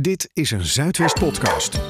Dit 0.00 0.30
is 0.32 0.50
een 0.50 0.64
Zuidwest 0.64 1.18
podcast. 1.18 1.80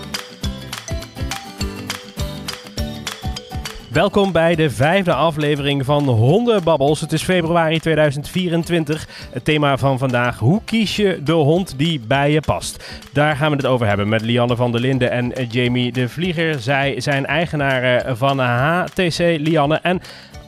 Welkom 3.90 4.32
bij 4.32 4.54
de 4.54 4.70
vijfde 4.70 5.14
aflevering 5.14 5.84
van 5.84 6.08
Hondenbabbels. 6.08 7.00
Het 7.00 7.12
is 7.12 7.22
februari 7.22 7.78
2024. 7.78 9.08
Het 9.32 9.44
thema 9.44 9.76
van 9.76 9.98
vandaag: 9.98 10.38
hoe 10.38 10.60
kies 10.64 10.96
je 10.96 11.20
de 11.22 11.32
hond 11.32 11.78
die 11.78 12.00
bij 12.00 12.30
je 12.30 12.40
past? 12.40 13.02
Daar 13.12 13.36
gaan 13.36 13.50
we 13.50 13.56
het 13.56 13.66
over 13.66 13.86
hebben 13.86 14.08
met 14.08 14.22
Lianne 14.22 14.56
van 14.56 14.72
der 14.72 14.80
Linden 14.80 15.10
en 15.10 15.32
Jamie 15.48 15.92
de 15.92 16.08
Vlieger. 16.08 16.60
Zij 16.60 17.00
zijn 17.00 17.26
eigenaren 17.26 18.16
van 18.16 18.38
HTC 18.38 19.18
Lianne 19.18 19.76
en 19.76 20.00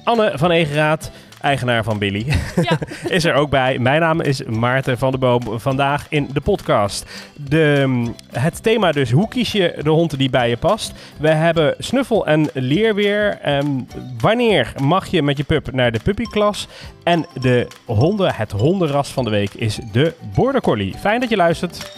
Anne 0.05 0.33
van 0.35 0.51
Egeraat 0.51 1.11
eigenaar 1.45 1.85
van 1.85 1.99
Billy, 1.99 2.27
ja. 2.63 2.79
is 3.17 3.25
er 3.25 3.35
ook 3.35 3.51
bij. 3.51 3.79
Mijn 3.79 4.01
naam 4.01 4.21
is 4.21 4.43
Maarten 4.45 4.99
van 4.99 5.11
der 5.11 5.21
Boom. 5.21 5.61
Vandaag 5.61 6.07
in 6.09 6.29
de 6.33 6.41
podcast. 6.41 7.07
De, 7.37 8.03
het 8.33 8.63
thema 8.63 8.93
dus, 8.93 9.11
hoe 9.11 9.29
kies 9.29 9.53
je 9.53 9.79
de 9.83 9.91
hond 9.91 10.19
die 10.19 10.31
bij 10.31 10.49
je 10.49 10.57
past? 10.57 10.93
We 11.17 11.29
hebben 11.29 11.75
snuffel 11.79 12.27
en 12.27 12.49
leerweer. 12.53 13.39
Um, 13.49 13.87
wanneer 14.21 14.73
mag 14.83 15.07
je 15.07 15.23
met 15.23 15.37
je 15.37 15.45
pup 15.45 15.73
naar 15.73 15.93
de 15.93 16.01
puppyklas? 16.03 16.69
En 17.03 17.27
de 17.41 17.67
honden, 17.85 18.35
het 18.35 18.51
hondenras 18.51 19.09
van 19.09 19.25
de 19.25 19.31
week 19.31 19.55
is 19.55 19.79
de 19.93 20.15
Border 20.35 20.61
Collie. 20.61 20.95
Fijn 20.99 21.21
dat 21.21 21.31
je 21.31 21.37
luistert. 21.37 21.97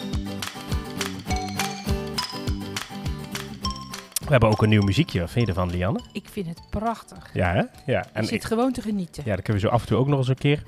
We 4.27 4.33
hebben 4.33 4.49
ook 4.49 4.61
een 4.61 4.69
nieuw 4.69 4.83
muziekje. 4.83 5.19
Wat 5.19 5.29
vind 5.29 5.45
je 5.45 5.51
ervan, 5.51 5.69
Lianne? 5.69 5.99
Ik 6.11 6.27
vind 6.29 6.47
het 6.47 6.61
prachtig. 6.69 7.29
Ja, 7.33 7.53
hè? 7.53 7.91
Ja. 7.91 8.05
En 8.13 8.21
je 8.21 8.27
zit 8.27 8.45
gewoon 8.45 8.71
te 8.71 8.81
genieten. 8.81 9.23
Ja, 9.25 9.33
dan 9.33 9.43
kunnen 9.43 9.61
we 9.61 9.67
zo 9.67 9.73
af 9.73 9.81
en 9.81 9.87
toe 9.87 9.97
ook 9.97 10.07
nog 10.07 10.17
eens 10.17 10.27
een 10.27 10.35
keer 10.37 10.63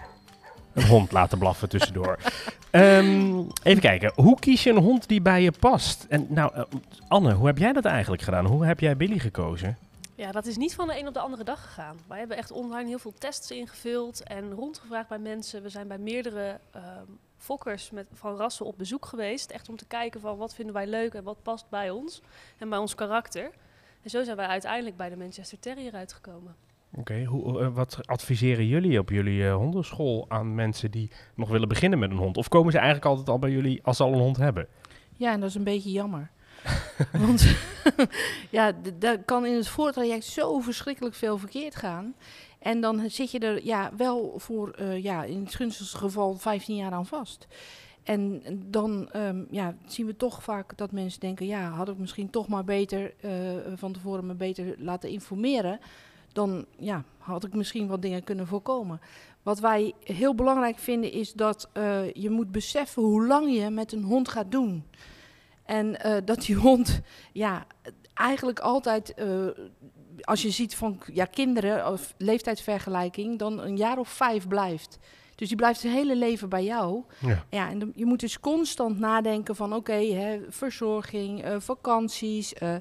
een 0.74 0.88
hond 0.88 1.12
laten 1.12 1.38
blaffen 1.38 1.70
tussendoor. 1.70 2.18
um, 2.72 3.48
even 3.64 3.82
kijken. 3.82 4.12
Hoe 4.16 4.40
kies 4.40 4.64
je 4.64 4.70
een 4.70 4.78
hond 4.78 5.08
die 5.08 5.22
bij 5.22 5.42
je 5.42 5.52
past? 5.60 6.06
En 6.10 6.26
nou, 6.30 6.56
uh, 6.56 6.64
Anne, 7.08 7.34
hoe 7.34 7.48
heb 7.48 7.58
jij 7.58 7.74
dat 7.74 7.86
eigenlijk 7.86 8.22
gedaan? 8.22 8.46
Hoe 8.46 8.66
heb 8.66 8.80
jij 8.80 8.98
Billy 8.98 9.20
gekozen? 9.20 9.78
Ja, 10.16 10.32
dat 10.32 10.46
is 10.46 10.58
niet 10.58 10.76
van 10.76 10.88
de 10.88 11.00
een 11.00 11.08
op 11.08 11.14
de 11.14 11.20
andere 11.20 11.44
dag 11.44 11.62
gegaan. 11.62 11.98
Wij 12.08 12.20
hebben 12.20 12.38
echt 12.38 12.52
online 12.52 12.88
heel 12.88 13.00
veel 13.00 13.14
tests 13.18 13.52
ingevuld 13.52 14.24
en 14.24 14.52
rondgevraagd 14.52 15.10
bij 15.10 15.20
mensen. 15.20 15.64
We 15.64 15.70
zijn 15.70 15.88
bij 15.88 15.98
meerdere 15.98 16.60
um, 16.76 17.20
fokkers 17.40 17.92
met, 17.92 18.08
van 18.14 18.36
rassen 18.36 18.66
op 18.66 18.78
bezoek 18.78 19.06
geweest. 19.06 19.52
Echt 19.52 19.70
om 19.70 19.76
te 19.76 19.86
kijken 19.86 20.22
van 20.22 20.38
wat 20.38 20.56
vinden 20.56 20.74
wij 20.74 20.88
leuk 20.88 21.14
en 21.14 21.24
wat 21.24 21.44
past 21.44 21.70
bij 21.70 21.90
ons 21.90 22.22
en 22.58 22.70
bij 22.70 22.78
ons 22.78 22.96
karakter. 22.96 23.52
En 24.04 24.10
zo 24.10 24.24
zijn 24.24 24.38
wij 24.38 24.48
uiteindelijk 24.48 24.98
bij 24.98 25.10
de 25.10 25.18
Manchester 25.18 25.60
Terrier 25.60 25.94
uitgekomen. 25.94 26.56
Oké, 26.92 27.00
okay, 27.00 27.62
uh, 27.62 27.76
wat 27.76 28.00
adviseren 28.06 28.68
jullie 28.68 29.00
op 29.00 29.10
jullie 29.10 29.42
uh, 29.42 29.56
hondenschool 29.56 30.26
aan 30.28 30.56
mensen 30.56 30.92
die 30.92 31.12
nog 31.36 31.50
willen 31.50 31.68
beginnen 31.68 32.00
met 32.00 32.12
een 32.12 32.18
hond? 32.18 32.38
Of 32.38 32.48
komen 32.48 32.72
ze 32.72 32.78
eigenlijk 32.78 33.08
altijd 33.08 33.30
al 33.30 33.40
bij 33.40 33.52
jullie 33.52 33.84
als 33.84 33.98
ze 33.98 34.04
al 34.04 34.14
een 34.14 34.20
hond 34.20 34.38
hebben? 34.38 34.68
Ja, 35.16 35.32
en 35.32 35.40
dat 35.40 35.50
is 35.50 35.56
een 35.56 35.64
beetje 35.64 35.92
jammer. 35.92 36.32
Want 37.12 37.56
ja, 38.50 38.72
daar 38.98 39.24
kan 39.24 39.46
in 39.46 39.56
het 39.56 39.68
voortraject 39.68 40.24
zo 40.24 40.60
verschrikkelijk 40.60 41.16
veel 41.16 41.38
verkeerd 41.38 41.76
gaan. 41.76 42.16
En 42.60 42.82
dan 42.82 43.10
zit 43.10 43.32
je 43.32 43.40
er 43.40 43.66
ja, 43.66 43.92
wel 43.98 44.34
voor, 44.38 44.76
uh, 44.80 45.04
ja, 45.04 45.24
in 45.24 45.44
het 45.44 45.56
gunstigste 45.56 45.98
geval, 45.98 46.36
15 46.36 46.76
jaar 46.76 46.92
aan 46.92 47.06
vast. 47.06 47.48
En 48.04 48.42
dan 48.66 49.10
um, 49.16 49.48
ja, 49.52 49.76
zien 49.86 50.06
we 50.06 50.16
toch 50.16 50.44
vaak 50.44 50.78
dat 50.78 50.92
mensen 50.92 51.20
denken: 51.20 51.46
ja, 51.46 51.70
had 51.70 51.90
ik 51.90 51.98
misschien 51.98 52.30
toch 52.30 52.48
maar 52.48 52.64
beter 52.64 53.14
uh, 53.26 53.32
van 53.76 53.94
tevoren 53.94 54.26
me 54.26 54.34
beter 54.34 54.76
laten 54.78 55.10
informeren. 55.10 55.80
Dan 56.34 56.66
ja, 56.78 57.04
had 57.18 57.44
ik 57.44 57.54
misschien 57.54 57.88
wat 57.88 58.02
dingen 58.02 58.24
kunnen 58.24 58.48
voorkomen. 58.48 59.02
Wat 59.44 59.60
wij 59.60 59.94
heel 60.04 60.36
belangrijk 60.36 60.78
vinden 60.78 61.12
is 61.12 61.34
dat 61.34 61.70
uh, 61.74 62.14
je 62.14 62.30
moet 62.30 62.52
beseffen 62.52 63.04
hoe 63.04 63.28
lang 63.28 63.56
je 63.56 63.70
met 63.70 63.92
een 63.92 64.04
hond 64.04 64.30
gaat 64.30 64.52
doen. 64.52 64.84
En 65.66 65.98
dat 66.26 66.42
die 66.42 66.56
hond 66.56 67.02
ja, 67.34 67.66
eigenlijk 68.14 68.60
altijd 68.60 69.14
als 70.22 70.42
je 70.42 70.50
ziet 70.50 70.76
van 70.76 71.00
ja, 71.14 71.26
kinderen, 71.26 71.92
of 71.92 72.14
leeftijdsvergelijking, 72.18 73.40
dan 73.40 73.60
een 73.60 73.78
jaar 73.78 73.98
of 73.98 74.10
vijf 74.10 74.48
blijft. 74.48 75.00
Dus 75.36 75.48
die 75.48 75.58
blijft 75.58 75.80
zijn 75.80 75.94
hele 75.94 76.16
leven 76.16 76.50
bij 76.50 76.64
jou. 76.64 77.04
Ja, 77.20 77.46
ja 77.50 77.70
en 77.70 77.80
de, 77.80 77.92
je 77.96 78.06
moet 78.06 78.20
dus 78.20 78.40
constant 78.40 79.00
nadenken 79.00 79.56
van 79.56 79.74
oké, 79.74 79.92
okay, 79.92 80.42
verzorging, 80.50 81.46
uh, 81.46 81.56
vakanties, 81.60 82.54
uh, 82.64 82.76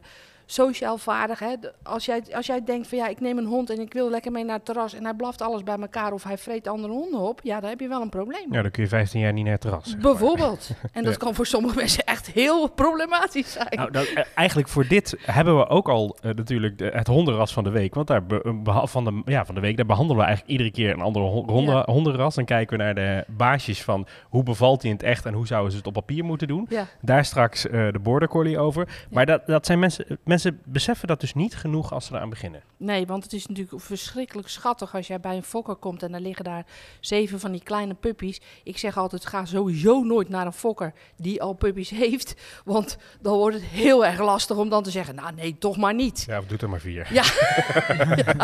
sociaal 0.50 0.98
vaardig. 0.98 1.38
Hè. 1.38 1.54
Als, 1.82 2.04
jij, 2.04 2.22
als 2.32 2.47
jij 2.47 2.64
denkt 2.64 2.88
van 2.88 2.98
ja, 2.98 3.09
ik 3.09 3.20
neem 3.20 3.38
een 3.38 3.47
hond 3.47 3.70
en 3.70 3.81
ik 3.81 3.92
wil 3.92 4.10
lekker 4.10 4.32
mee 4.32 4.44
naar 4.44 4.56
het 4.56 4.64
terras 4.64 4.94
en 4.94 5.04
hij 5.04 5.14
blaft 5.14 5.42
alles 5.42 5.62
bij 5.62 5.76
elkaar 5.81 6.12
of 6.12 6.22
hij 6.22 6.38
vreet 6.38 6.69
andere 6.69 6.92
honden 6.92 7.20
op, 7.20 7.41
ja, 7.42 7.60
dan 7.60 7.70
heb 7.70 7.81
je 7.81 7.88
wel 7.88 8.03
een 8.03 8.09
probleem. 8.09 8.53
Ja, 8.53 8.62
dan 8.62 8.70
kun 8.70 8.82
je 8.82 8.88
15 8.88 9.20
jaar 9.20 9.32
niet 9.32 9.44
naar 9.44 9.53
het 9.53 9.60
terras. 9.60 9.97
Bijvoorbeeld. 9.97 10.70
En 10.92 11.04
dat 11.04 11.12
ja. 11.12 11.19
kan 11.19 11.34
voor 11.34 11.47
sommige 11.47 11.76
mensen 11.76 12.04
echt 12.04 12.26
heel 12.31 12.70
problematisch 12.70 13.53
zijn. 13.53 13.69
Nou, 13.70 13.91
dat, 13.91 14.08
uh, 14.08 14.19
eigenlijk 14.34 14.69
voor 14.69 14.87
dit 14.87 15.16
hebben 15.20 15.56
we 15.56 15.69
ook 15.69 15.88
al 15.88 16.16
uh, 16.22 16.34
natuurlijk 16.34 16.78
de, 16.78 16.91
het 16.94 17.06
hondenras 17.06 17.53
van 17.53 17.64
de 17.64 17.70
week. 17.70 17.94
Want 17.94 18.06
daar 18.06 18.26
be, 18.26 18.60
van, 18.84 19.04
de, 19.04 19.22
ja, 19.25 19.44
van 19.44 19.54
de 19.54 19.60
week, 19.60 19.76
daar 19.76 19.87
behandelen 19.87 20.16
we 20.16 20.26
eigenlijk 20.26 20.58
iedere 20.58 20.70
keer 20.76 20.91
een 20.91 21.00
andere 21.00 21.25
honden, 21.25 21.75
ja. 21.75 21.82
hondenras. 21.87 22.34
Dan 22.34 22.44
kijken 22.44 22.76
we 22.76 22.84
naar 22.84 22.94
de 22.94 23.25
baasjes 23.26 23.82
van 23.82 24.06
hoe 24.25 24.42
bevalt 24.42 24.82
hij 24.82 24.91
in 24.91 24.97
het 24.97 25.06
echt 25.06 25.26
en 25.26 25.34
hoe 25.34 25.47
zouden 25.47 25.70
ze 25.70 25.78
het 25.78 25.87
op 25.87 25.92
papier 25.92 26.25
moeten 26.25 26.48
doen. 26.48 26.66
Ja. 26.69 26.87
Daar 27.00 27.25
straks 27.25 27.66
uh, 27.66 27.72
de 27.72 27.98
border 27.98 28.28
collie 28.28 28.58
over. 28.58 28.88
Maar 29.10 29.26
dat, 29.26 29.47
dat 29.47 29.66
zijn 29.66 29.78
mensen, 29.78 30.04
mensen 30.25 30.38
beseffen 30.65 31.09
dat 31.09 31.21
dus 31.21 31.34
niet 31.34 31.56
genoeg 31.56 31.93
als 31.93 32.06
ze 32.06 32.15
eraan 32.15 32.31
beginnen. 32.31 32.62
Nee, 32.76 33.06
want 33.06 33.22
het 33.22 33.32
is 33.32 33.47
natuurlijk 33.47 33.82
verschrikkelijk 33.82 34.49
schattig 34.49 34.94
als 34.94 35.06
jij 35.06 35.21
bij 35.21 35.37
een 35.37 35.43
fokker 35.43 35.76
komt 35.76 36.03
en 36.03 36.12
dan 36.12 36.21
liggen 36.21 36.44
daar 36.44 36.66
zeven 37.00 37.41
van 37.41 37.53
die 37.53 37.62
kleine 37.62 37.94
puppies. 37.94 38.41
Ik 38.65 38.78
zeg 38.78 38.97
altijd, 38.97 39.26
ga 39.26 39.44
sowieso 39.44 40.03
nooit 40.03 40.28
naar 40.28 40.47
een 40.47 40.53
fokker 40.53 40.93
die 41.16 41.43
al 41.43 41.53
puppies 41.53 41.91
heeft, 41.91 42.34
want 42.65 42.99
dan 43.21 43.37
wordt 43.37 43.56
het 43.56 43.65
heel 43.65 44.06
erg 44.06 44.21
lastig 44.21 44.56
om 44.56 44.69
dan 44.69 44.82
te 44.82 44.91
zeggen, 44.91 45.15
nou 45.15 45.34
nee, 45.34 45.59
toch 45.59 45.76
maar 45.76 45.94
niet. 45.94 46.25
Ja, 46.26 46.38
of 46.38 46.47
doe 46.47 46.59
er 46.59 46.69
maar 46.69 46.81
vier. 46.81 47.09
Ja. 47.12 47.22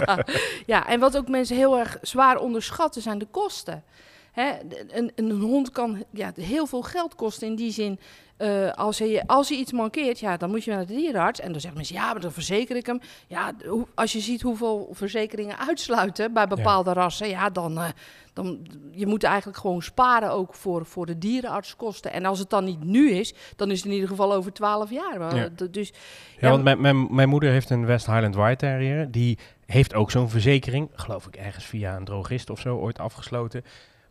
ja. 0.06 0.24
ja, 0.66 0.86
en 0.86 1.00
wat 1.00 1.16
ook 1.16 1.28
mensen 1.28 1.56
heel 1.56 1.78
erg 1.78 1.98
zwaar 2.02 2.36
onderschatten 2.36 3.02
zijn 3.02 3.18
de 3.18 3.26
kosten. 3.30 3.84
Hè, 4.34 4.52
een, 4.88 5.12
een, 5.14 5.30
hond 5.30 5.70
kan 5.70 6.04
ja, 6.10 6.32
heel 6.40 6.66
veel 6.66 6.82
geld 6.82 7.14
kosten 7.14 7.46
in 7.46 7.54
die 7.54 7.72
zin. 7.72 7.98
Uh, 8.38 8.70
als, 8.72 8.98
hij, 8.98 9.22
als 9.26 9.48
hij 9.48 9.58
iets 9.58 9.72
mankeert, 9.72 10.18
ja, 10.18 10.36
dan 10.36 10.50
moet 10.50 10.64
je 10.64 10.70
naar 10.70 10.86
de 10.86 10.94
dierenarts. 10.94 11.40
En 11.40 11.52
dan 11.52 11.60
zeggen 11.60 11.78
mensen, 11.78 11.96
ja, 11.96 12.12
maar 12.12 12.20
dan 12.20 12.32
verzeker 12.32 12.76
ik 12.76 12.86
hem. 12.86 13.00
Ja, 13.26 13.52
als 13.94 14.12
je 14.12 14.20
ziet 14.20 14.42
hoeveel 14.42 14.88
verzekeringen 14.92 15.58
uitsluiten 15.58 16.32
bij 16.32 16.46
bepaalde 16.46 16.90
ja. 16.90 16.96
rassen, 16.96 17.28
ja, 17.28 17.50
dan, 17.50 17.78
uh, 17.78 17.88
dan... 18.32 18.66
Je 18.90 19.06
moet 19.06 19.24
eigenlijk 19.24 19.58
gewoon 19.58 19.82
sparen 19.82 20.30
ook 20.30 20.54
voor, 20.54 20.86
voor 20.86 21.06
de 21.06 21.18
dierenartskosten. 21.18 22.12
En 22.12 22.24
als 22.24 22.38
het 22.38 22.50
dan 22.50 22.64
niet 22.64 22.84
nu 22.84 23.10
is, 23.10 23.34
dan 23.56 23.70
is 23.70 23.76
het 23.76 23.86
in 23.86 23.92
ieder 23.92 24.08
geval 24.08 24.34
over 24.34 24.52
twaalf 24.52 24.90
jaar. 24.90 25.36
Ja. 25.36 25.48
Dus, 25.70 25.88
ja, 25.88 25.94
ja, 26.38 26.50
want 26.50 26.62
mijn, 26.62 26.80
mijn, 26.80 27.14
mijn 27.14 27.28
moeder 27.28 27.50
heeft 27.50 27.70
een 27.70 27.86
West 27.86 28.06
Highland 28.06 28.34
White 28.34 28.66
Terrier. 28.66 29.10
Die 29.10 29.38
heeft 29.66 29.94
ook 29.94 30.10
zo'n 30.10 30.30
verzekering, 30.30 30.90
geloof 30.94 31.26
ik 31.26 31.36
ergens 31.36 31.64
via 31.64 31.96
een 31.96 32.04
drogist 32.04 32.50
of 32.50 32.60
zo, 32.60 32.76
ooit 32.76 32.98
afgesloten. 32.98 33.64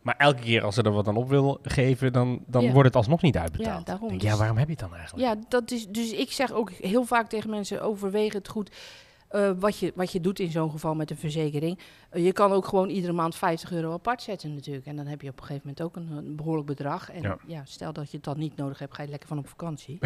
Maar 0.04 0.14
elke 0.18 0.40
keer 0.42 0.62
als 0.62 0.74
ze 0.74 0.82
er 0.82 0.90
wat 0.92 1.08
aan 1.08 1.16
op 1.16 1.28
wil 1.28 1.58
geven, 1.62 2.12
dan, 2.12 2.42
dan 2.46 2.62
Ja. 2.62 2.70
wordt 2.72 2.86
het 2.88 2.96
alsnog 2.96 3.22
niet 3.22 3.36
uitbetaald. 3.36 3.78
Ja, 3.78 3.84
daarom. 3.84 4.08
Denk, 4.08 4.22
ja, 4.22 4.36
waarom 4.36 4.56
heb 4.56 4.66
je 4.66 4.72
het 4.72 4.80
dan 4.80 4.94
eigenlijk? 4.94 5.28
Ja, 5.28 5.36
dat 5.48 5.70
is, 5.70 5.86
dus 5.88 6.12
ik 6.12 6.32
zeg 6.32 6.52
ook 6.52 6.70
heel 6.70 7.04
vaak 7.04 7.28
tegen 7.28 7.50
mensen: 7.50 7.82
overweeg 7.82 8.32
het 8.32 8.48
goed. 8.48 8.70
Eh, 9.34 9.50
wat, 9.58 9.78
je, 9.78 9.92
wat 9.94 10.12
je 10.12 10.20
doet 10.20 10.38
in 10.38 10.50
zo'n 10.50 10.70
geval 10.70 10.94
met 10.94 11.10
een 11.10 11.16
verzekering. 11.16 11.78
Eh, 12.10 12.24
je 12.24 12.32
kan 12.32 12.52
ook 12.52 12.66
gewoon 12.66 12.88
iedere 12.88 13.12
maand 13.12 13.34
50 13.36 13.72
euro 13.72 13.92
apart 13.92 14.22
zetten 14.22 14.54
natuurlijk. 14.54 14.86
En 14.86 14.96
dan 14.96 15.06
heb 15.06 15.20
je 15.20 15.28
op 15.28 15.38
een 15.40 15.44
gegeven 15.44 15.62
moment 15.68 15.82
ook 15.86 15.96
een, 15.96 16.10
een 16.26 16.36
behoorlijk 16.36 16.66
bedrag. 16.66 17.10
En 17.10 17.22
Ja. 17.22 17.36
ja. 17.46 17.62
stel 17.64 17.92
dat 17.92 18.10
je 18.10 18.16
het 18.16 18.24
dan 18.24 18.38
niet 18.38 18.56
nodig 18.56 18.78
hebt, 18.78 18.94
ga 18.94 19.02
je 19.02 19.08
lekker 19.08 19.28
van 19.28 19.38
op 19.38 19.48
vakantie. 19.48 19.98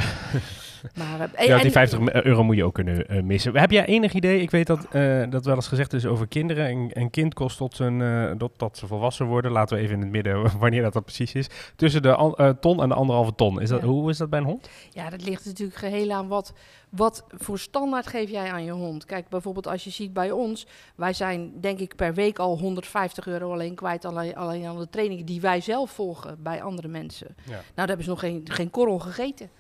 maar, 0.99 1.31
eh, 1.34 1.47
Ja, 1.47 1.56
en- 1.56 1.62
die 1.62 1.71
50 1.71 2.12
euro 2.12 2.44
moet 2.44 2.56
je 2.56 2.65
ook 2.65 2.75
kunnen 2.75 3.27
missen. 3.27 3.56
Heb 3.56 3.71
jij 3.71 3.87
enig 3.87 4.12
idee? 4.12 4.41
Ik 4.41 4.50
weet 4.50 4.66
dat 4.66 4.87
dat 5.31 5.45
wel 5.45 5.55
eens 5.55 5.69
gezegd 5.69 5.93
is 5.93 6.06
over 6.06 6.27
kinderen. 6.28 6.71
Een, 6.71 6.91
een 6.93 7.10
kind 7.10 7.34
kost 7.34 7.56
tot, 7.56 7.77
zijn, 7.77 8.39
tot, 8.39 8.59
tot 8.59 8.77
ze 8.77 8.87
volwassen 8.87 9.27
worden. 9.27 9.50
Laten 9.53 9.77
we 9.77 9.83
even 9.83 9.95
in 9.95 10.00
het 10.03 10.10
midden 10.10 10.50
wanneer 10.59 10.83
dat, 10.83 10.93
dat 10.93 11.05
precies 11.05 11.34
is. 11.34 11.47
Tussen 11.77 12.03
de 12.03 12.56
ton 12.60 12.83
en 12.83 12.89
de 12.89 12.95
anderhalve 12.95 13.34
ton. 13.34 13.60
Is 13.60 13.69
dat, 13.69 13.81
Ja. 13.81 13.87
Hoe 13.87 14.10
is 14.10 14.16
dat 14.19 14.31
bij 14.31 14.39
een 14.39 14.45
hond? 14.45 14.69
Ja, 14.91 15.10
dat 15.10 15.25
ligt 15.25 15.45
natuurlijk 15.45 15.78
geheel 15.78 16.10
aan 16.10 16.28
wat, 16.28 16.53
wat 16.88 17.24
voor 17.28 17.58
standaard 17.58 18.06
geef 18.06 18.30
jij 18.30 18.52
aan 18.52 18.64
je 18.64 18.70
hond. 18.70 19.04
Kijk, 19.04 19.28
bijvoorbeeld 19.28 19.66
als 19.66 19.84
je 19.84 19.90
ziet 19.90 20.12
bij 20.12 20.30
ons, 20.30 20.66
wij 20.94 21.12
zijn 21.12 21.60
denk 21.60 21.78
ik 21.78 21.96
per 21.96 22.14
week 22.14 22.38
al 22.38 22.58
150 22.58 23.26
euro 23.26 23.52
alleen 23.52 23.74
kwijt, 23.74 24.04
alleen, 24.04 24.36
alleen 24.36 24.66
aan 24.66 24.78
de 24.78 24.88
trainingen 24.90 25.26
die 25.26 25.40
wij 25.40 25.60
zelf 25.60 25.90
volgen 25.90 26.42
bij 26.42 26.62
andere 26.62 26.88
mensen. 26.88 27.36
Ja. 27.44 27.50
Nou, 27.50 27.62
dan 27.74 27.86
hebben 27.86 28.04
ze 28.04 28.10
nog 28.10 28.20
geen, 28.20 28.42
geen 28.44 28.70
korrel 28.70 28.98
gegeten. 28.98 29.50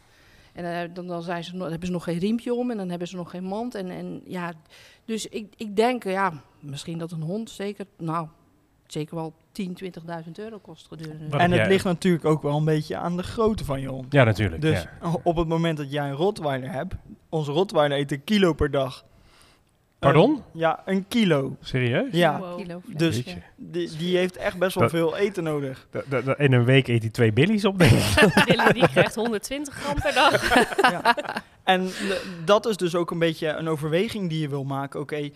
En 0.52 0.64
eh, 0.82 0.94
dan, 0.94 1.06
dan 1.06 1.22
zijn 1.22 1.44
ze, 1.44 1.56
nog- 1.56 1.68
hebben 1.68 1.86
ze 1.86 1.92
nog 1.92 2.04
geen 2.04 2.18
riempje 2.18 2.54
om 2.54 2.70
en 2.70 2.76
dan 2.76 2.88
hebben 2.88 3.08
ze 3.08 3.16
nog 3.16 3.30
geen 3.30 3.44
mand. 3.44 3.74
En, 3.74 3.90
en 3.90 4.20
ja, 4.24 4.52
dus 5.04 5.26
ik, 5.26 5.52
ik 5.56 5.76
denk, 5.76 6.04
ja, 6.04 6.32
misschien 6.60 6.98
dat 6.98 7.10
een 7.12 7.22
hond 7.22 7.50
zeker, 7.50 7.86
nou, 7.98 8.28
zeker 8.92 9.14
wel 9.14 9.32
10, 9.52 9.78
20.000 9.84 10.30
euro 10.34 10.58
kost 10.58 10.86
gedurende. 10.88 11.36
En 11.36 11.50
het 11.52 11.66
ligt 11.66 11.84
natuurlijk 11.84 12.24
ook 12.24 12.42
wel 12.42 12.56
een 12.56 12.64
beetje 12.64 12.96
aan 12.96 13.16
de 13.16 13.22
grootte 13.22 13.64
van 13.64 13.80
je 13.80 13.88
hond. 13.88 14.12
Ja, 14.12 14.24
natuurlijk. 14.24 14.62
Dus 14.62 14.82
ja. 14.82 15.12
op 15.22 15.36
het 15.36 15.48
moment 15.48 15.76
dat 15.76 15.92
jij 15.92 16.08
een 16.08 16.14
Rottweiler 16.14 16.70
hebt, 16.70 16.94
onze 17.28 17.52
Rottweiler 17.52 17.98
eet 17.98 18.12
een 18.12 18.24
kilo 18.24 18.52
per 18.52 18.70
dag. 18.70 19.04
Pardon? 19.98 20.42
Ja, 20.52 20.82
een 20.84 21.08
kilo. 21.08 21.56
Serieus? 21.60 22.12
Ja, 22.12 22.38
Wow. 22.40 22.56
Kilo 22.58 22.80
Dus- 22.86 23.22
die, 23.56 23.96
die 23.96 24.16
heeft 24.16 24.36
echt 24.36 24.58
best 24.58 24.74
wel 24.74 24.82
Dat- 24.82 24.92
veel 24.92 25.16
eten 25.16 25.42
nodig. 25.44 25.88
In 26.36 26.52
een 26.52 26.64
week 26.64 26.88
eet 26.88 27.02
hij 27.02 27.10
twee 27.10 27.32
billies 27.32 27.64
op, 27.64 27.78
denk 27.78 27.90
ik. 27.92 28.32
Billy 28.46 28.72
die 28.72 28.88
krijgt 28.88 29.14
120 29.14 29.74
gram 29.74 29.94
per 29.94 30.14
dag. 30.14 30.52
ja. 30.92 31.14
En 31.64 31.88
dat 32.44 32.66
is 32.66 32.76
dus 32.76 32.94
ook 32.94 33.10
een 33.10 33.18
beetje 33.18 33.48
een 33.48 33.68
overweging 33.68 34.28
die 34.28 34.40
je 34.40 34.48
wil 34.48 34.64
maken. 34.64 35.00
Oké, 35.00 35.30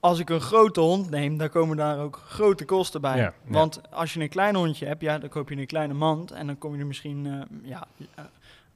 als 0.00 0.18
ik 0.18 0.30
een 0.30 0.40
grote 0.40 0.80
hond 0.80 1.10
neem, 1.10 1.38
dan 1.38 1.48
komen 1.48 1.76
daar 1.76 1.98
ook 1.98 2.22
grote 2.26 2.64
kosten 2.64 3.00
bij. 3.00 3.16
Ja, 3.16 3.22
ja. 3.22 3.32
Want 3.44 3.80
als 3.90 4.14
je 4.14 4.20
een 4.20 4.28
klein 4.28 4.54
hondje 4.54 4.86
hebt, 4.86 5.02
ja, 5.02 5.18
dan 5.18 5.28
koop 5.28 5.48
je 5.48 5.56
een 5.56 5.66
kleine 5.66 5.94
mand. 5.94 6.30
En 6.30 6.46
dan 6.46 6.58
kom 6.58 6.74
je 6.74 6.80
er 6.80 6.86
misschien, 6.86 7.26
eh, 7.26 7.68
ja, 7.68 7.86
eh, 8.14 8.24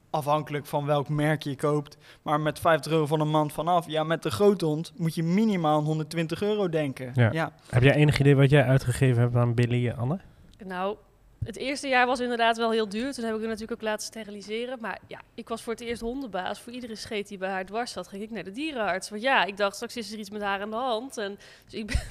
afhankelijk 0.09 0.65
van 0.65 0.85
welk 0.85 1.09
merk 1.09 1.43
je 1.43 1.55
koopt, 1.55 1.97
maar 2.21 2.39
met 2.39 2.59
50 2.59 2.91
euro 2.91 3.05
van 3.05 3.19
een 3.19 3.29
mand 3.29 3.53
vanaf. 3.53 3.87
Ja, 3.87 4.03
met 4.03 4.23
de 4.23 4.31
grote 4.31 4.65
hond 4.65 4.93
moet 4.97 5.15
je 5.15 5.23
minimaal 5.23 5.81
120 5.81 6.41
euro 6.41 6.69
denken. 6.69 7.11
Ja. 7.15 7.31
ja. 7.31 7.51
Heb 7.69 7.83
jij 7.83 7.95
enig 7.95 8.19
idee 8.19 8.35
wat 8.35 8.49
jij 8.49 8.63
uitgegeven 8.63 9.21
hebt 9.21 9.35
aan 9.35 9.53
Billy, 9.53 9.89
Anne? 9.89 10.19
Nou, 10.65 10.97
het 11.45 11.57
eerste 11.57 11.87
jaar 11.87 12.05
was 12.05 12.19
inderdaad 12.19 12.57
wel 12.57 12.71
heel 12.71 12.89
duur. 12.89 13.13
Toen 13.13 13.23
heb 13.23 13.33
ik 13.33 13.39
hem 13.39 13.49
natuurlijk 13.49 13.81
ook 13.81 13.87
laten 13.87 14.05
steriliseren. 14.05 14.77
Maar 14.81 14.99
ja, 15.07 15.21
ik 15.33 15.49
was 15.49 15.61
voor 15.61 15.73
het 15.73 15.81
eerst 15.81 16.01
hondenbaas. 16.01 16.59
Voor 16.59 16.73
iedere 16.73 16.95
scheet 16.95 17.27
die 17.27 17.37
bij 17.37 17.49
haar 17.49 17.65
dwars 17.65 17.91
zat, 17.91 18.07
ging 18.07 18.23
ik 18.23 18.31
naar 18.31 18.43
de 18.43 18.51
dierenarts. 18.51 19.09
Want 19.09 19.21
ja, 19.21 19.43
ik 19.43 19.57
dacht, 19.57 19.75
straks 19.75 19.97
is 19.97 20.11
er 20.11 20.19
iets 20.19 20.29
met 20.29 20.41
haar 20.41 20.61
aan 20.61 20.69
de 20.69 20.75
hand. 20.75 21.17
En, 21.17 21.37
dus 21.65 21.73
ik 21.73 21.85
ben, 21.85 22.01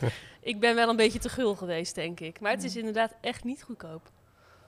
ik 0.52 0.60
ben 0.60 0.74
wel 0.74 0.88
een 0.88 0.96
beetje 0.96 1.18
te 1.18 1.28
gul 1.28 1.54
geweest, 1.54 1.94
denk 1.94 2.20
ik. 2.20 2.40
Maar 2.40 2.52
het 2.52 2.64
is 2.64 2.76
inderdaad 2.76 3.14
echt 3.20 3.44
niet 3.44 3.62
goedkoop. 3.62 4.10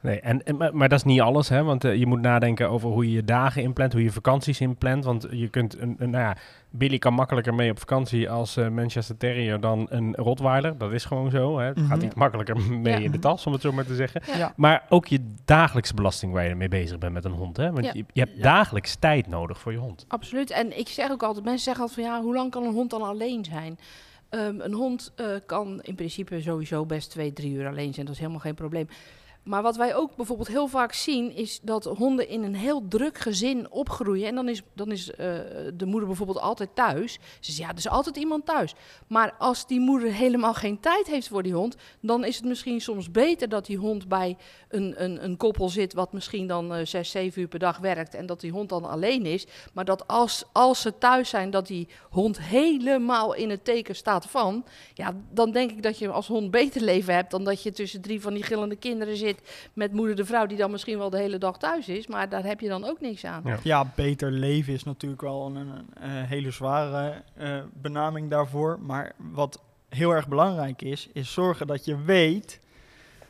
Nee, 0.01 0.21
en, 0.21 0.45
en, 0.45 0.57
maar, 0.57 0.77
maar 0.77 0.89
dat 0.89 0.99
is 0.99 1.05
niet 1.05 1.21
alles, 1.21 1.49
hè? 1.49 1.63
Want 1.63 1.85
eh, 1.85 1.95
je 1.97 2.07
moet 2.07 2.21
nadenken 2.21 2.71
over 2.71 2.89
hoe 2.91 3.05
je 3.07 3.13
je 3.13 3.25
dagen 3.25 3.63
inplant, 3.63 3.93
hoe 3.93 4.03
je 4.03 4.11
vakanties 4.13 4.61
inplant. 4.61 5.05
Want 5.05 5.27
je 5.31 5.49
kunt, 5.49 5.79
een, 5.81 5.97
een, 5.99 6.11
nou 6.11 6.25
ja, 6.25 6.37
Billy 6.71 6.99
kan 6.99 7.15
makkelijker 7.15 7.55
mee 7.55 7.71
op 7.71 7.79
vakantie 7.79 8.31
als 8.31 8.57
eh, 8.57 8.69
Manchester 8.69 9.17
Terrier 9.17 9.61
dan 9.61 9.87
een 9.91 10.15
Rottweiler. 10.15 10.79
Dat 10.79 10.93
is 10.93 11.05
gewoon 11.05 11.31
zo. 11.31 11.59
Hè? 11.59 11.65
Het 11.67 11.79
gaat 11.79 11.97
Mhm. 11.97 12.07
iets 12.07 12.15
makkelijker 12.15 12.57
mee 12.71 12.93
Ja. 12.93 12.99
in 13.05 13.11
de 13.11 13.19
tas, 13.19 13.47
om 13.47 13.53
het 13.53 13.63
zo 13.63 13.73
maar 13.73 13.87
te 13.87 13.95
zeggen. 13.95 14.23
Ja. 14.37 14.53
Maar 14.57 14.85
ook 14.89 15.07
je 15.07 15.21
dagelijkse 15.45 15.95
belasting 15.95 16.33
waar 16.33 16.49
je 16.49 16.55
mee 16.55 16.69
bezig 16.69 16.99
bent 16.99 17.13
met 17.13 17.25
een 17.25 17.33
hond. 17.33 17.57
Hè? 17.57 17.73
Want 17.73 17.85
Ja. 17.85 17.91
je, 17.95 18.05
je 18.13 18.21
hebt 18.21 18.37
Ja. 18.37 18.43
dagelijks 18.43 18.95
tijd 18.97 19.27
nodig 19.27 19.59
voor 19.59 19.73
je 19.73 19.79
hond. 19.79 20.05
Absoluut. 20.09 20.51
En 20.51 20.79
ik 20.79 20.89
zeg 20.89 21.11
ook 21.11 21.23
altijd, 21.23 21.45
mensen 21.45 21.65
zeggen 21.65 21.83
altijd 21.83 22.07
van 22.07 22.15
ja, 22.15 22.23
hoe 22.23 22.35
lang 22.35 22.51
kan 22.51 22.65
een 22.65 22.73
hond 22.73 22.91
dan 22.91 23.03
alleen 23.03 23.45
zijn? 23.45 23.79
Ehm, 24.29 24.61
een 24.61 24.73
hond 24.73 25.13
eh, 25.17 25.27
kan 25.47 25.81
in 25.83 25.95
principe 25.95 26.41
sowieso 26.41 26.87
best 26.87 27.11
twee, 27.11 27.33
drie 27.33 27.53
uur 27.53 27.67
alleen 27.69 27.95
zijn. 27.95 28.07
Dat 28.07 28.15
is 28.15 28.21
helemaal 28.21 28.41
geen 28.41 28.55
probleem. 28.55 28.89
Maar 29.49 29.63
wat 29.63 29.77
wij 29.77 29.95
ook 29.95 30.17
bijvoorbeeld 30.17 30.49
heel 30.49 30.67
vaak 30.67 30.93
zien, 30.93 31.35
is 31.35 31.61
dat 31.63 31.85
honden 31.85 32.29
in 32.29 32.43
een 32.43 32.55
heel 32.55 32.89
druk 32.89 33.19
gezin 33.19 33.71
opgroeien. 33.71 34.27
En 34.27 34.35
dan 34.35 34.49
is, 34.49 34.63
dan 34.75 34.93
is 34.93 35.11
eh, 35.11 35.17
de 35.75 35.87
moeder 35.87 36.09
bijvoorbeeld 36.09 36.41
altijd 36.41 36.71
thuis. 36.75 37.13
Ze 37.13 37.53
zegt, 37.53 37.59
ja, 37.59 37.69
er 37.69 37.77
is 37.77 37.89
altijd 37.89 38.17
iemand 38.17 38.47
thuis. 38.47 38.75
Maar 39.07 39.35
als 39.39 39.67
die 39.67 39.81
moeder 39.81 40.13
helemaal 40.13 40.55
geen 40.55 40.81
tijd 40.81 41.07
heeft 41.07 41.29
voor 41.29 41.43
die 41.43 41.55
hond, 41.55 41.77
dan 42.01 42.25
is 42.25 42.37
het 42.37 42.45
misschien 42.45 42.81
soms 42.81 43.11
beter 43.11 43.49
dat 43.49 43.67
die 43.67 43.77
hond 43.77 44.09
bij 44.09 44.37
een, 44.69 45.05
een, 45.05 45.25
een 45.25 45.37
koppel 45.37 45.69
zit, 45.69 45.95
wat 45.95 46.13
misschien 46.13 46.47
dan 46.47 46.75
eh, 46.75 46.87
zes, 46.87 47.11
zeven 47.11 47.41
uur 47.41 47.49
per 47.49 47.59
dag 47.59 47.79
werkt. 47.79 48.15
En 48.15 48.27
dat 48.27 48.41
die 48.41 48.53
hond 48.53 48.69
dan 48.69 48.85
alleen 48.85 49.27
is. 49.27 49.47
Maar 49.73 49.85
dat 49.85 50.07
als, 50.07 50.45
als 50.53 50.81
ze 50.81 50.99
thuis 50.99 51.29
zijn, 51.29 51.51
dat 51.51 51.67
die 51.67 51.89
hond 52.11 52.41
helemaal 52.41 53.35
in 53.35 53.51
het 53.51 53.65
teken 53.65 53.97
staat 53.97 54.27
van. 54.27 54.65
Ja, 54.95 55.15
dan 55.31 55.51
denk 55.51 55.71
ik 55.71 55.83
dat 55.83 55.99
je 55.99 56.09
als 56.09 56.27
hond 56.27 56.51
beter 56.51 56.83
leven 56.83 57.15
hebt 57.15 57.31
dan 57.31 57.45
dat 57.45 57.63
je 57.63 57.73
tussen 57.73 58.01
drie 58.01 58.21
van 58.21 58.35
die 58.35 58.43
gillende 58.43 58.77
kinderen 58.77 59.17
zit 59.17 59.37
met 59.73 59.93
moeder 59.93 60.17
de 60.17 60.25
vrouw, 60.25 60.47
die 60.47 60.57
dan 60.57 60.71
misschien 60.71 60.99
wel 60.99 61.11
de 61.11 61.19
hele 61.19 61.39
dag 61.39 61.59
thuis 61.59 61.89
is. 61.89 62.07
Maar 62.07 62.29
daar 62.29 62.45
heb 62.45 62.61
je 62.61 62.69
dan 62.69 62.85
ook 62.85 63.01
niks 63.01 63.25
aan. 63.25 63.43
Ja. 63.45 63.59
Ja, 63.63 63.93
beter 63.95 64.31
leven 64.31 64.73
is 64.73 64.85
natuurlijk 64.85 65.23
wel 65.23 65.47
een, 65.47 65.57
een, 65.57 65.87
een 65.95 66.25
hele 66.25 66.51
zware 66.51 67.23
eh, 67.35 67.59
benaming 67.73 68.31
daarvoor. 68.31 68.79
Maar 68.81 69.13
wat 69.17 69.61
heel 69.89 70.11
erg 70.11 70.29
belangrijk 70.29 70.83
is, 70.83 71.09
is 71.13 71.33
zorgen 71.33 71.67
dat 71.67 71.85
je 71.85 72.03
weet 72.03 72.61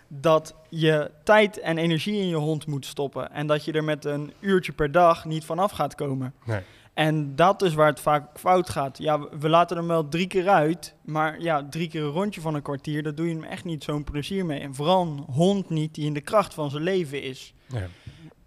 dat 0.09 0.55
je 0.69 1.11
tijd 1.23 1.59
en 1.59 1.79
energie 1.79 2.21
in 2.21 2.29
je 2.29 2.37
hond 2.37 2.67
moet 2.67 2.87
stoppen. 2.87 3.33
En 3.33 3.47
dat 3.47 3.65
je 3.65 3.73
er 3.73 3.85
met 3.85 4.05
een 4.05 4.33
uurtje 4.41 4.73
per 4.73 4.93
dag 4.93 5.25
niet 5.25 5.45
vanaf 5.45 5.71
gaat 5.71 5.95
komen. 5.95 6.35
Nee. 6.45 6.61
En 6.99 7.37
dat 7.37 7.63
is 7.63 7.75
waar 7.75 7.87
het 7.87 8.01
vaak 8.01 8.39
fout 8.39 8.71
gaat. 8.71 8.99
Ja, 8.99 9.21
we- 9.39 9.49
laten 9.49 9.77
hem 9.77 9.87
wel 9.87 10.09
drie 10.09 10.27
keer 10.27 10.49
uit. 10.49 10.95
Maar 11.05 11.41
ja, 11.41 11.67
drie 11.71 11.89
keer 11.89 12.03
een 12.03 12.09
rondje 12.11 12.41
van 12.41 12.55
een 12.55 12.63
kwartier, 12.63 13.03
daar 13.03 13.15
doe 13.15 13.29
je 13.29 13.35
hem 13.35 13.45
echt 13.45 13.65
niet 13.65 13.85
zo'n 13.85 14.05
plezier 14.05 14.47
mee. 14.47 14.61
En 14.61 14.75
vooral 14.75 15.03
een 15.07 15.25
hond 15.35 15.71
niet 15.71 15.95
die 15.95 16.07
in 16.07 16.13
de 16.13 16.21
kracht 16.21 16.55
van 16.55 16.71
zijn 16.71 16.83
leven 16.83 17.23
is. 17.23 17.55
Ja. 17.67 17.87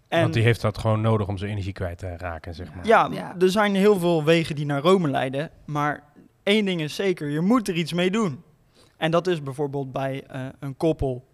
En 0.08 0.20
Want 0.22 0.34
die 0.34 0.42
heeft 0.42 0.60
dat 0.60 0.78
gewoon 0.78 1.00
nodig 1.00 1.28
om 1.28 1.38
zijn 1.38 1.50
energie 1.50 1.72
kwijt 1.72 1.98
te 1.98 2.16
raken, 2.16 2.54
zeg 2.54 2.74
maar. 2.74 2.86
Ja, 2.86 3.08
Ja. 3.12 3.34
er 3.38 3.50
zijn 3.50 3.74
heel 3.74 3.98
veel 3.98 4.24
wegen 4.24 4.56
die 4.56 4.66
naar 4.66 4.80
Rome 4.82 5.08
leiden. 5.08 5.50
Maar 5.66 6.02
één 6.42 6.64
ding 6.64 6.80
is 6.80 6.94
zeker, 6.94 7.28
je 7.28 7.40
moet 7.40 7.68
er 7.68 7.74
iets 7.74 7.92
mee 7.92 8.10
doen. 8.10 8.42
En 8.96 9.10
dat 9.10 9.26
is 9.26 9.42
bijvoorbeeld 9.42 9.92
bij 9.92 10.24
eh, 10.26 10.46
een 10.60 10.76
koppel. 10.76 11.24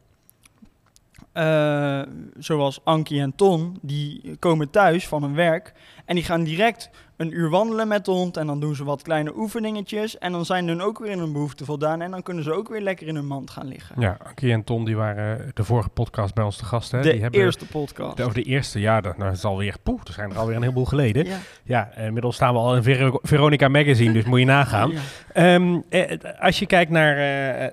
eh, 1.32 2.02
zoals 2.38 2.80
Ankie 2.84 3.20
en 3.20 3.34
Ton, 3.34 3.78
die 3.82 4.36
komen 4.38 4.70
thuis 4.70 5.08
van 5.08 5.22
hun 5.22 5.34
werk. 5.34 5.72
En 6.04 6.14
die 6.14 6.24
gaan 6.24 6.42
direct 6.44 6.90
een 7.18 7.36
uur 7.38 7.50
wandelen 7.50 7.88
met 7.88 8.04
de 8.04 8.10
hond. 8.10 8.36
En 8.36 8.46
dan 8.46 8.60
doen 8.60 8.74
ze 8.74 8.84
wat 8.84 9.02
kleine 9.02 9.32
oefeningetjes. 9.36 10.18
En 10.18 10.32
dan 10.32 10.44
zijn 10.44 10.68
hun 10.68 10.80
ook 10.82 10.98
weer 10.98 11.10
in 11.10 11.18
hun 11.18 11.32
behoefte 11.32 11.64
voldaan. 11.64 12.00
En 12.00 12.10
dan 12.10 12.22
kunnen 12.22 12.44
ze 12.44 12.52
ook 12.52 12.68
weer 12.68 12.80
lekker 12.80 13.06
in 13.06 13.14
hun 13.14 13.26
mand 13.26 13.50
gaan 13.50 13.66
liggen. 13.66 14.00
Ja, 14.00 14.16
Ankie 14.26 14.52
en 14.52 14.64
Ton 14.64 14.84
die 14.84 14.96
waren 14.96 15.50
de 15.54 15.64
vorige 15.64 15.88
podcast 15.88 16.34
bij 16.34 16.44
ons 16.44 16.56
te 16.56 16.64
gast. 16.64 16.90
Hè? 16.92 17.00
de 17.02 17.10
die 17.10 17.20
hebben 17.20 17.40
eerste 17.40 17.66
podcast. 17.66 18.16
de, 18.16 18.22
over 18.22 18.34
de 18.34 18.42
eerste, 18.42 18.80
ja, 18.80 19.00
dat, 19.00 19.16
nou, 19.16 19.28
dat 19.28 19.38
is 19.38 19.44
alweer, 19.44 19.76
poeh, 19.82 20.00
er 20.06 20.12
zijn 20.12 20.30
er 20.30 20.38
alweer 20.38 20.56
een 20.56 20.62
heleboel 20.62 20.84
geleden. 20.84 21.24
Ja. 21.26 21.36
Ja, 21.64 21.90
eh, 21.94 22.06
inmiddels 22.06 22.34
staan 22.34 22.52
we 22.52 22.58
al 22.58 22.76
in 22.76 22.82
Vero- 22.82 23.18
Veronica 23.22 23.68
Magazine, 23.68 24.12
dus 24.12 24.24
moet 24.24 24.38
je 24.38 24.44
nagaan. 24.44 24.92
Ja. 24.98 25.54
Ehm, 25.54 25.78
eh, 25.88 26.18
als 26.40 26.58
je 26.58 26.66
kijkt 26.66 26.90
naar 26.90 27.16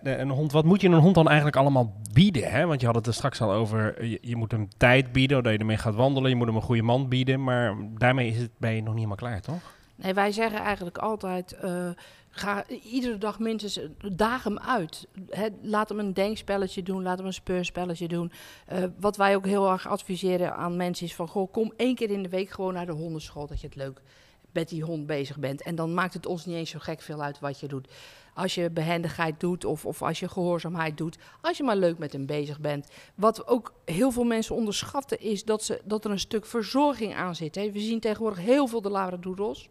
eh, 0.03 0.19
een 0.19 0.29
hond, 0.29 0.51
wat 0.51 0.65
moet 0.65 0.81
je 0.81 0.87
een 0.87 0.93
hond 0.93 1.15
dan 1.15 1.27
eigenlijk 1.27 1.55
allemaal 1.57 1.93
bieden? 2.13 2.51
Hè? 2.51 2.65
Want 2.65 2.79
je 2.81 2.85
had 2.85 2.95
het 2.95 3.07
er 3.07 3.13
straks 3.13 3.41
al 3.41 3.51
over, 3.51 3.97
eh, 3.97 4.11
je, 4.11 4.17
je 4.21 4.35
moet 4.35 4.51
hem 4.51 4.67
tijd 4.77 5.11
bieden, 5.11 5.43
dat 5.43 5.51
je 5.53 5.57
ermee 5.59 5.77
gaat 5.77 5.95
wandelen. 5.95 6.29
Je 6.29 6.35
moet 6.35 6.47
hem 6.47 6.55
een 6.55 6.61
goede 6.61 6.81
mand 6.81 7.09
bieden, 7.09 7.43
maar 7.43 7.75
daarmee 7.97 8.27
is 8.29 8.37
het, 8.37 8.49
ben 8.57 8.69
je 8.71 8.75
nog 8.77 8.85
niet 8.85 8.95
helemaal 8.95 9.15
klaar, 9.15 9.34
toch? 9.41 9.73
Nee, 9.95 10.13
wij 10.13 10.31
zeggen 10.31 10.59
eigenlijk 10.59 10.97
altijd, 10.97 11.51
eh, 11.51 11.89
ga 12.29 12.67
iedere 12.67 13.17
dag 13.17 13.39
minstens, 13.39 13.79
daag 14.11 14.43
hem 14.43 14.59
uit. 14.59 15.07
Laat 15.61 15.89
hem 15.89 15.99
een 15.99 16.13
denkspelletje 16.13 16.83
doen, 16.83 17.03
laat 17.03 17.17
hem 17.17 17.27
een 17.27 17.33
speurspelletje 17.33 18.07
doen. 18.07 18.31
Eh, 18.65 18.83
wat 18.99 19.17
wij 19.17 19.35
ook 19.35 19.45
heel 19.45 19.71
erg 19.71 19.87
adviseren 19.87 20.55
aan 20.55 20.75
mensen 20.75 21.05
is 21.05 21.15
van, 21.15 21.27
goh, 21.27 21.51
kom 21.51 21.73
één 21.77 21.95
keer 21.95 22.09
in 22.09 22.23
de 22.23 22.29
week 22.29 22.49
gewoon 22.49 22.73
naar 22.73 22.85
de 22.85 22.91
hondenschool, 22.91 23.47
dat 23.47 23.61
je 23.61 23.67
het 23.67 23.75
leuk 23.75 24.01
met 24.51 24.69
die 24.69 24.83
hond 24.83 25.05
bezig 25.05 25.37
bent. 25.37 25.61
En 25.61 25.75
dan 25.75 25.93
maakt 25.93 26.13
het 26.13 26.25
ons 26.25 26.45
niet 26.45 26.55
eens 26.55 26.69
zo 26.69 26.79
gek 26.79 27.01
veel 27.01 27.23
uit 27.23 27.39
wat 27.39 27.59
je 27.59 27.67
doet. 27.67 27.87
Als 28.35 28.55
je 28.55 28.69
behendigheid 28.69 29.39
doet 29.39 29.65
of, 29.65 29.85
of 29.85 30.01
als 30.01 30.19
je 30.19 30.27
gehoorzaamheid 30.29 30.97
doet. 30.97 31.17
Als 31.41 31.57
je 31.57 31.63
maar 31.63 31.75
leuk 31.75 31.97
met 31.97 32.13
hem 32.13 32.25
bezig 32.25 32.59
bent. 32.59 32.87
Wat 33.15 33.47
ook 33.47 33.73
heel 33.85 34.11
veel 34.11 34.23
mensen 34.23 34.55
onderschatten 34.55 35.19
is 35.21 35.43
dat, 35.43 35.63
ze, 35.63 35.81
dat 35.83 36.05
er 36.05 36.11
een 36.11 36.19
stuk 36.19 36.45
verzorging 36.45 37.15
aan 37.15 37.35
zit. 37.35 37.55
Hè. 37.55 37.71
We 37.71 37.79
zien 37.79 37.99
tegenwoordig 37.99 38.39
heel 38.39 38.67
veel 38.67 38.81
de 38.81 38.89
labradoodles. 38.89 39.69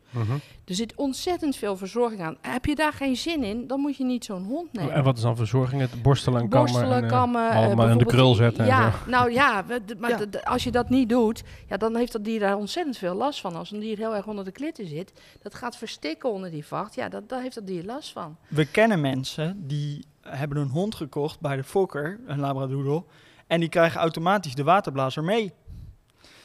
Er 0.65 0.75
zit 0.75 0.95
ontzettend 0.95 1.57
veel 1.57 1.77
verzorging 1.77 2.21
aan. 2.21 2.37
Heb 2.41 2.65
je 2.65 2.75
daar 2.75 2.93
geen 2.93 3.17
zin 3.17 3.45
in, 3.45 3.67
dan 3.67 3.81
moet 3.81 3.97
je 3.97 4.05
niet 4.05 4.25
zo'n 4.25 4.43
hond 4.45 4.73
nemen. 4.73 4.93
En 4.93 5.05
wat 5.05 5.17
is 5.17 5.23
dan 5.23 5.37
verzorging? 5.37 5.81
Het 5.81 6.03
borstelen 6.03 6.41
en 6.41 6.49
kammen? 6.49 6.73
Borstelen, 6.73 6.97
en, 6.99 7.05
eh, 7.05 7.11
kammen. 7.11 7.51
eh, 7.51 7.57
allemaal 7.57 7.89
in 7.89 7.99
de 7.99 8.05
krul 8.05 8.35
zetten 8.35 8.61
en 8.65 8.67
Ja, 8.71 8.91
zo. 8.91 9.11
nou 9.11 9.33
ja, 9.33 9.65
maar 9.99 10.11
Ja. 10.11 10.41
als 10.45 10.65
je 10.65 10.71
dat 10.71 10.89
niet 10.89 11.09
doet, 11.09 11.43
ja, 11.69 11.77
dan 11.77 11.97
heeft 11.97 12.13
dat 12.13 12.25
dier 12.25 12.41
daar 12.41 12.57
ontzettend 12.57 12.97
veel 12.97 13.15
last 13.15 13.41
van. 13.41 13.57
Als 13.57 13.71
een 13.71 13.81
dier 13.81 13.97
heel 13.99 14.15
erg 14.15 14.27
onder 14.27 14.45
de 14.45 14.53
klitten 14.53 14.87
zit, 14.89 15.13
dat 15.43 15.55
gaat 15.55 15.77
verstikken 15.77 16.31
onder 16.33 16.51
die 16.51 16.67
vacht. 16.67 16.95
Ja, 16.95 17.09
dat, 17.09 17.29
daar 17.29 17.41
heeft 17.43 17.55
dat 17.55 17.67
dier 17.67 17.85
last 17.85 18.13
van. 18.13 18.37
We 18.55 18.65
kennen 18.65 19.01
mensen 19.01 19.67
die 19.67 20.05
hebben 20.21 20.59
een 20.59 20.69
hond 20.69 20.95
gekocht 20.95 21.41
bij 21.41 21.57
de 21.57 21.65
fokker, 21.65 22.21
een 22.27 22.41
labradoodle, 22.41 23.05
en 23.47 23.61
die 23.61 23.69
krijgen 23.69 24.01
automatisch 24.01 24.55
de 24.55 24.65
waterblazer 24.65 25.25
mee. 25.25 25.53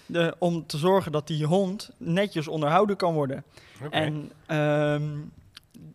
De, 0.06 0.36
om 0.40 0.66
te 0.66 0.78
zorgen 0.78 1.12
dat 1.12 1.28
die 1.28 1.46
hond 1.46 1.92
netjes 1.98 2.48
onderhouden 2.48 2.96
kan 2.96 3.14
worden. 3.14 3.44
En 3.90 4.32
ehm, 4.46 5.08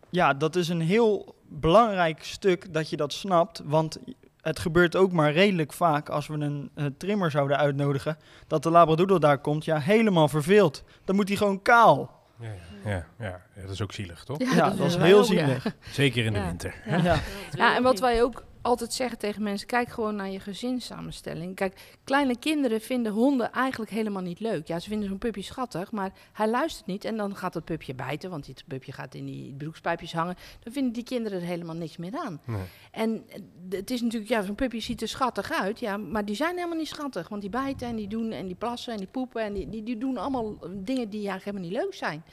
ja, 0.09 0.33
dat 0.33 0.55
is 0.55 0.69
een 0.69 0.81
heel 0.81 1.35
belangrijk 1.47 2.23
stuk 2.23 2.73
dat 2.73 2.89
je 2.89 2.97
dat 2.97 3.13
snapt, 3.13 3.61
want 3.65 3.97
het 4.41 4.59
gebeurt 4.59 4.95
ook 4.95 5.11
maar 5.11 5.31
redelijk 5.31 5.73
vaak 5.73 6.09
als 6.09 6.27
we 6.27 6.33
een 6.33 6.69
eh, 6.73 6.85
trimmer 6.97 7.31
zouden 7.31 7.57
uitnodigen, 7.57 8.17
dat 8.47 8.63
de 8.63 8.69
labradoodle 8.69 9.19
daar 9.19 9.39
komt, 9.39 9.65
ja, 9.65 9.79
helemaal 9.79 10.27
verveeld. 10.27 10.83
Dan 11.03 11.15
moet 11.15 11.27
hij 11.27 11.37
gewoon 11.37 11.61
kaal. 11.61 12.23
Ja, 12.39 12.47
ja, 12.47 12.74
ja, 12.85 13.05
ja. 13.19 13.41
Dat 13.61 13.69
is 13.69 13.81
ook 13.81 13.91
zielig, 13.93 14.23
toch? 14.23 14.39
Ja, 14.39 14.69
dat, 14.69 14.87
is 14.87 14.95
heel 14.95 15.17
ook, 15.19 15.25
zielig. 15.25 15.75
Zeker 15.91 16.25
in 16.25 16.33
de 16.33 16.39
Ja. 16.39 16.45
winter. 16.45 16.75
Ja. 16.85 16.97
Ja. 16.97 17.19
Ja, 17.51 17.75
en 17.75 17.83
wat 17.83 17.99
wij 17.99 18.23
ook 18.23 18.43
altijd 18.61 18.93
zeggen 18.93 19.17
tegen 19.17 19.43
mensen, 19.43 19.67
kijk 19.67 19.89
gewoon 19.89 20.15
naar 20.15 20.29
je 20.29 20.39
gezinssamenstelling. 20.39 21.55
Kijk, 21.55 21.97
kleine 22.03 22.37
kinderen 22.37 22.81
vinden 22.81 23.11
honden 23.11 23.51
eigenlijk 23.51 23.91
helemaal 23.91 24.21
niet 24.21 24.39
leuk. 24.39 24.67
Ja, 24.67 24.79
ze 24.79 24.89
vinden 24.89 25.09
zo'n 25.09 25.17
pupje 25.17 25.41
schattig, 25.41 25.91
maar 25.91 26.11
hij 26.33 26.49
luistert 26.49 26.85
niet 26.85 27.05
en 27.05 27.17
dan 27.17 27.35
gaat 27.35 27.53
dat 27.53 27.65
pupje 27.65 27.95
bijten, 27.95 28.29
want 28.29 28.45
dit 28.45 28.63
pupje 28.67 28.91
gaat 28.91 29.15
in 29.15 29.25
die 29.25 29.53
broekspijpjes 29.53 30.13
hangen. 30.13 30.35
Dan 30.59 30.73
vinden 30.73 30.93
die 30.93 31.03
kinderen 31.03 31.39
er 31.41 31.45
helemaal 31.47 31.75
niks 31.75 31.97
meer 31.97 32.17
aan. 32.25 32.41
Nee. 32.45 32.61
En 32.91 33.25
het 33.69 33.91
is 33.91 34.01
natuurlijk, 34.01 34.31
ja, 34.31 34.41
zo'n 34.41 34.55
pupje 34.55 34.79
ziet 34.79 35.01
er 35.01 35.07
schattig 35.07 35.51
uit, 35.51 35.79
ja, 35.79 35.97
maar 35.97 36.25
die 36.25 36.35
zijn 36.35 36.55
helemaal 36.55 36.77
niet 36.77 36.87
schattig. 36.87 37.29
Want 37.29 37.41
die 37.41 37.49
bijten 37.49 37.87
en 37.87 37.95
die 37.95 38.07
doen 38.07 38.31
en 38.31 38.45
die 38.45 38.55
plassen 38.55 38.93
en 38.93 38.99
die 38.99 39.07
poepen 39.07 39.41
en 39.41 39.53
die, 39.53 39.69
die, 39.69 39.83
die 39.83 39.97
doen 39.97 40.17
allemaal 40.17 40.57
dingen 40.69 41.09
die 41.09 41.27
eigenlijk 41.29 41.43
helemaal 41.43 41.69
niet 41.69 41.77
leuk 41.77 41.93
zijn. 41.93 42.23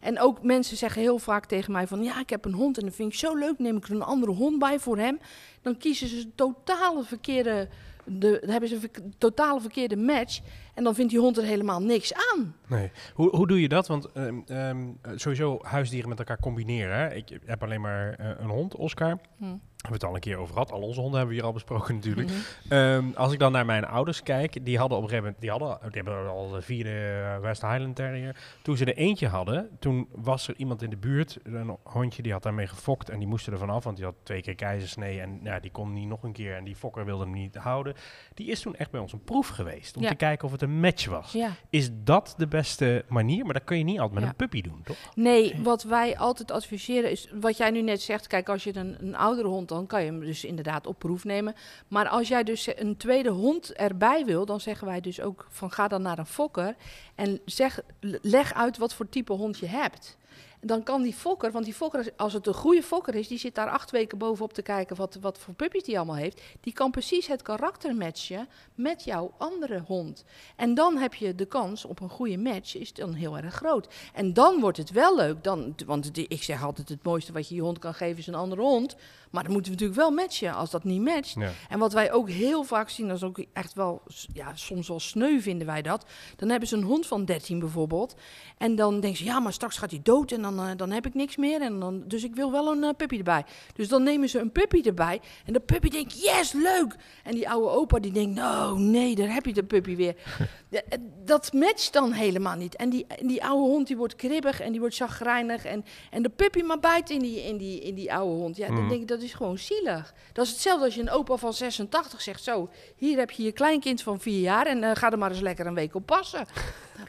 En 0.00 0.20
ook 0.20 0.42
mensen 0.42 0.76
zeggen 0.76 1.02
heel 1.02 1.18
vaak 1.18 1.46
tegen 1.46 1.72
mij 1.72 1.86
van... 1.86 2.02
ja, 2.02 2.20
ik 2.20 2.30
heb 2.30 2.44
een 2.44 2.52
hond 2.52 2.78
en 2.78 2.84
dat 2.84 2.94
vind 2.94 3.12
ik 3.12 3.18
zo 3.18 3.34
leuk, 3.34 3.58
neem 3.58 3.76
ik 3.76 3.84
er 3.84 3.94
een 3.94 4.02
andere 4.02 4.32
hond 4.32 4.58
bij 4.58 4.78
voor 4.78 4.98
hem. 4.98 5.18
Dan 5.62 5.76
kiezen 5.76 6.08
ze 6.08 6.16
een 6.16 6.32
totale 6.34 7.02
verkeerde... 7.02 7.68
De, 8.04 8.42
hebben 8.46 8.68
ze 8.68 8.78
een 8.92 9.14
totale 9.18 9.60
verkeerde 9.60 9.96
match. 9.96 10.40
En 10.78 10.84
dan 10.84 10.94
vindt 10.94 11.10
die 11.10 11.20
hond 11.20 11.36
er 11.36 11.44
helemaal 11.44 11.82
niks 11.82 12.14
aan. 12.14 12.54
Nee. 12.66 12.90
Hoe, 13.14 13.36
hoe 13.36 13.46
doe 13.46 13.60
je 13.60 13.68
dat? 13.68 13.86
Want 13.86 14.12
ehm, 14.12 14.40
ehm, 14.46 14.86
eh, 15.02 15.12
sowieso 15.14 15.58
huisdieren 15.62 16.08
met 16.08 16.18
elkaar 16.18 16.38
combineren. 16.40 16.96
Hè? 16.98 17.14
Ik 17.14 17.38
heb 17.44 17.62
alleen 17.62 17.80
maar 17.80 18.12
eh, 18.14 18.28
een 18.38 18.48
hond, 18.48 18.74
Oscar. 18.76 19.18
Hm. 19.38 19.56
Hebben 19.78 20.00
we 20.00 20.06
het 20.06 20.14
al 20.14 20.14
een 20.14 20.32
keer 20.32 20.36
over 20.42 20.52
gehad. 20.52 20.72
Al 20.72 20.80
onze 20.80 21.00
honden 21.00 21.18
hebben 21.18 21.34
we 21.36 21.40
hier 21.40 21.50
al 21.50 21.54
besproken 21.54 21.94
natuurlijk. 21.94 22.28
Mhm. 22.28 22.72
Ehm, 22.72 23.04
als 23.14 23.32
ik 23.32 23.38
dan 23.38 23.52
naar 23.52 23.64
mijn 23.66 23.84
ouders 23.86 24.22
kijk, 24.22 24.64
die 24.64 24.78
hadden 24.78 24.98
op 24.98 25.02
een 25.04 25.08
gegeven 25.08 25.34
moment, 25.34 25.40
die 25.42 25.50
hadden, 25.66 25.92
die 25.92 26.02
hebben 26.02 26.30
al 26.30 26.48
de 26.48 26.62
vierde 26.62 26.90
eh, 27.34 27.38
West 27.40 27.62
Highland 27.62 27.96
Terrier. 27.96 28.36
Toen 28.62 28.76
ze 28.76 28.84
er 28.84 28.96
eentje 28.96 29.28
hadden, 29.28 29.68
toen 29.78 30.08
was 30.14 30.48
er 30.48 30.54
iemand 30.56 30.82
in 30.82 30.90
de 30.90 30.96
buurt, 30.96 31.38
een 31.42 31.76
hondje, 31.82 32.22
die 32.22 32.32
had 32.32 32.42
daarmee 32.42 32.66
gefokt 32.66 33.08
en 33.10 33.18
die 33.18 33.28
moesten 33.28 33.52
er 33.52 33.58
vanaf, 33.58 33.84
want 33.84 33.96
die 33.96 34.04
had 34.04 34.14
twee 34.22 34.42
keer 34.42 34.54
keizersnee 34.54 35.20
en 35.20 35.40
ja, 35.42 35.60
die 35.60 35.70
kon 35.70 35.92
niet 35.92 36.08
nog 36.08 36.22
een 36.22 36.32
keer 36.32 36.54
en 36.56 36.64
die 36.64 36.76
fokker 36.76 37.04
wilde 37.04 37.24
hem 37.24 37.32
niet 37.32 37.54
houden. 37.56 37.94
Die 38.34 38.46
is 38.46 38.60
toen 38.60 38.76
echt 38.76 38.90
bij 38.90 39.00
ons 39.00 39.12
een 39.12 39.24
proef 39.24 39.48
geweest 39.48 39.96
om 39.96 40.02
Ja. 40.02 40.08
te 40.08 40.14
kijken 40.14 40.44
of 40.46 40.52
het 40.52 40.62
een 40.62 40.67
match 40.68 41.06
was. 41.06 41.32
Ja. 41.32 41.50
Is 41.70 41.90
dat 42.04 42.34
de 42.36 42.46
beste 42.46 43.04
manier? 43.08 43.44
Maar 43.44 43.54
dat 43.54 43.64
kun 43.64 43.78
je 43.78 43.84
niet 43.84 43.96
altijd 43.98 44.14
met 44.14 44.22
Ja. 44.22 44.28
een 44.28 44.36
puppy 44.36 44.60
doen, 44.62 44.80
toch? 44.84 44.96
Nee, 45.14 45.54
wat 45.62 45.82
wij 45.82 46.18
altijd 46.18 46.50
adviseren 46.50 47.10
is, 47.10 47.28
wat 47.40 47.56
jij 47.56 47.70
nu 47.70 47.82
net 47.82 48.02
zegt, 48.02 48.26
kijk, 48.26 48.48
als 48.48 48.64
je 48.64 48.76
een, 48.76 48.96
een 49.00 49.16
oudere 49.16 49.48
hond, 49.48 49.68
dan 49.68 49.86
kan 49.86 50.00
je 50.04 50.06
hem 50.10 50.20
dus 50.20 50.44
inderdaad 50.44 50.86
op 50.86 50.98
proef 50.98 51.24
nemen. 51.24 51.54
Maar 51.88 52.08
als 52.08 52.28
jij 52.28 52.42
dus 52.44 52.68
een 52.78 52.96
tweede 52.96 53.30
hond 53.30 53.72
erbij 53.72 54.24
wil, 54.24 54.46
dan 54.46 54.60
zeggen 54.60 54.86
wij 54.86 55.00
dus 55.00 55.20
ook 55.20 55.46
van 55.50 55.70
ga 55.72 55.88
dan 55.88 56.02
naar 56.02 56.18
een 56.18 56.26
fokker 56.26 56.74
en 57.14 57.40
zeg, 57.44 57.80
leg 58.22 58.54
uit 58.54 58.78
wat 58.78 58.94
voor 58.94 59.08
type 59.08 59.32
hond 59.32 59.58
je 59.58 59.66
hebt. 59.66 60.16
Dan 60.60 60.82
kan 60.82 61.02
die 61.02 61.14
fokker, 61.14 61.50
want 61.50 61.64
die 61.64 61.74
fokker, 61.74 62.12
als 62.16 62.32
het 62.32 62.46
een 62.46 62.54
goede 62.54 62.82
fokker 62.82 63.14
is, 63.14 63.28
die 63.28 63.38
zit 63.38 63.54
daar 63.54 63.70
acht 63.70 63.90
weken 63.90 64.18
bovenop 64.18 64.52
te 64.52 64.62
kijken 64.62 64.96
wat, 64.96 65.18
wat 65.20 65.38
voor 65.38 65.54
puppies 65.54 65.82
die 65.82 65.96
allemaal 65.96 66.16
heeft. 66.16 66.42
Die 66.60 66.72
kan 66.72 66.90
precies 66.90 67.26
het 67.26 67.42
karakter 67.42 67.94
matchen 67.94 68.48
met 68.74 69.04
jouw 69.04 69.34
andere 69.38 69.80
hond. 69.86 70.24
En 70.56 70.74
dan 70.74 70.96
heb 70.96 71.14
je 71.14 71.34
de 71.34 71.46
kans 71.46 71.84
op 71.84 72.00
een 72.00 72.08
goede 72.08 72.38
match, 72.38 72.76
is 72.76 72.92
dan 72.92 73.12
heel 73.12 73.36
erg 73.36 73.54
groot. 73.54 73.88
En 74.12 74.32
dan 74.32 74.60
wordt 74.60 74.78
het 74.78 74.90
wel 74.90 75.16
leuk. 75.16 75.44
Dan, 75.44 75.74
want 75.86 76.16
ik 76.16 76.42
zeg 76.42 76.64
altijd, 76.64 76.88
het 76.88 77.04
mooiste 77.04 77.32
wat 77.32 77.48
je 77.48 77.54
je 77.54 77.60
hond 77.60 77.78
kan 77.78 77.94
geven 77.94 78.18
is 78.18 78.26
een 78.26 78.34
andere 78.34 78.62
hond. 78.62 78.96
Maar 79.30 79.42
dan 79.42 79.52
moeten 79.52 79.72
we 79.72 79.78
natuurlijk 79.78 80.08
wel 80.08 80.24
matchen. 80.24 80.54
Als 80.54 80.70
dat 80.70 80.84
niet 80.84 81.00
matcht, 81.00 81.34
Ja. 81.38 81.50
en 81.68 81.78
wat 81.78 81.92
wij 81.92 82.12
ook 82.12 82.30
heel 82.30 82.64
vaak 82.64 82.88
zien, 82.88 83.06
dat 83.08 83.16
is 83.16 83.22
ook 83.22 83.44
echt 83.52 83.72
wel, 83.74 84.02
ja, 84.32 84.54
soms 84.54 84.88
wel 84.88 85.00
sneu 85.00 85.40
vinden 85.40 85.66
wij 85.66 85.82
dat. 85.82 86.04
Dan 86.36 86.48
hebben 86.48 86.68
ze 86.68 86.76
een 86.76 86.82
hond 86.82 87.06
van 87.06 87.24
13 87.24 87.58
bijvoorbeeld. 87.58 88.14
En 88.58 88.74
dan 88.76 89.00
denken 89.00 89.18
ze, 89.18 89.24
ja, 89.24 89.40
maar 89.40 89.52
straks 89.52 89.76
gaat 89.78 89.90
hij 89.90 90.00
dood 90.02 90.32
en 90.32 90.42
dan, 90.42 90.58
eh, 90.58 90.70
dan 90.76 90.90
heb 90.90 91.06
ik 91.06 91.14
niks 91.14 91.36
meer. 91.36 91.60
En 91.62 91.80
dan, 91.80 92.02
dus 92.06 92.24
ik 92.24 92.34
wil 92.34 92.52
wel 92.52 92.72
een 92.72 92.84
eh, 92.84 92.90
puppy 92.96 93.16
erbij. 93.18 93.44
Dus 93.74 93.88
dan 93.88 94.02
nemen 94.02 94.28
ze 94.28 94.38
een 94.38 94.52
puppy 94.52 94.80
erbij. 94.84 95.20
En 95.44 95.52
de 95.52 95.60
puppy 95.60 95.88
denkt, 95.88 96.22
yes, 96.22 96.52
leuk. 96.52 96.96
En 97.24 97.34
die 97.34 97.48
oude 97.50 97.68
opa 97.68 97.98
die 97.98 98.12
denkt, 98.12 98.34
nou, 98.34 98.78
nee, 98.80 99.14
daar 99.14 99.32
heb 99.34 99.46
je 99.46 99.52
de 99.52 99.64
puppy 99.64 99.96
weer. 99.96 100.14
Eh, 100.70 100.98
dat 101.24 101.52
matcht 101.52 101.92
dan 101.92 102.12
helemaal 102.12 102.56
niet. 102.56 102.76
En 102.76 102.90
die, 102.90 103.06
die 103.22 103.44
oude 103.44 103.68
hond 103.70 103.86
die 103.86 103.96
wordt 103.96 104.16
kribbig 104.16 104.60
en 104.60 104.70
die 104.70 104.80
wordt 104.80 104.94
chagrijnig. 104.94 105.64
En, 105.64 105.84
en 106.10 106.22
de 106.22 106.28
puppy 106.28 106.62
maar 106.62 106.78
bijt 106.80 107.10
in 107.10 107.18
die, 107.18 107.42
in 107.42 107.56
die, 107.56 107.80
in 107.80 107.94
die 107.94 108.12
oude 108.14 108.34
hond. 108.34 108.56
Ja, 108.56 108.66
dan 108.66 108.76
Mhm. 108.76 108.88
denk 108.88 109.00
ik, 109.00 109.08
dat 109.08 109.17
is 109.22 109.34
gewoon 109.34 109.58
zielig. 109.58 110.14
Dat 110.32 110.44
is 110.46 110.50
hetzelfde 110.52 110.84
als 110.84 110.94
je 110.94 111.00
een 111.00 111.10
opa 111.10 111.36
van 111.36 111.52
86 111.52 112.20
zegt, 112.20 112.42
zo, 112.42 112.70
hier 112.96 113.18
heb 113.18 113.30
je 113.30 113.42
je 113.42 113.52
kleinkind 113.52 114.02
van 114.02 114.20
vier 114.20 114.40
jaar 114.40 114.66
en 114.66 114.82
eh, 114.84 114.90
ga 114.94 115.10
er 115.10 115.18
maar 115.18 115.30
eens 115.30 115.40
lekker 115.40 115.66
een 115.66 115.74
week 115.74 115.94
op 115.94 116.06
passen. 116.06 116.46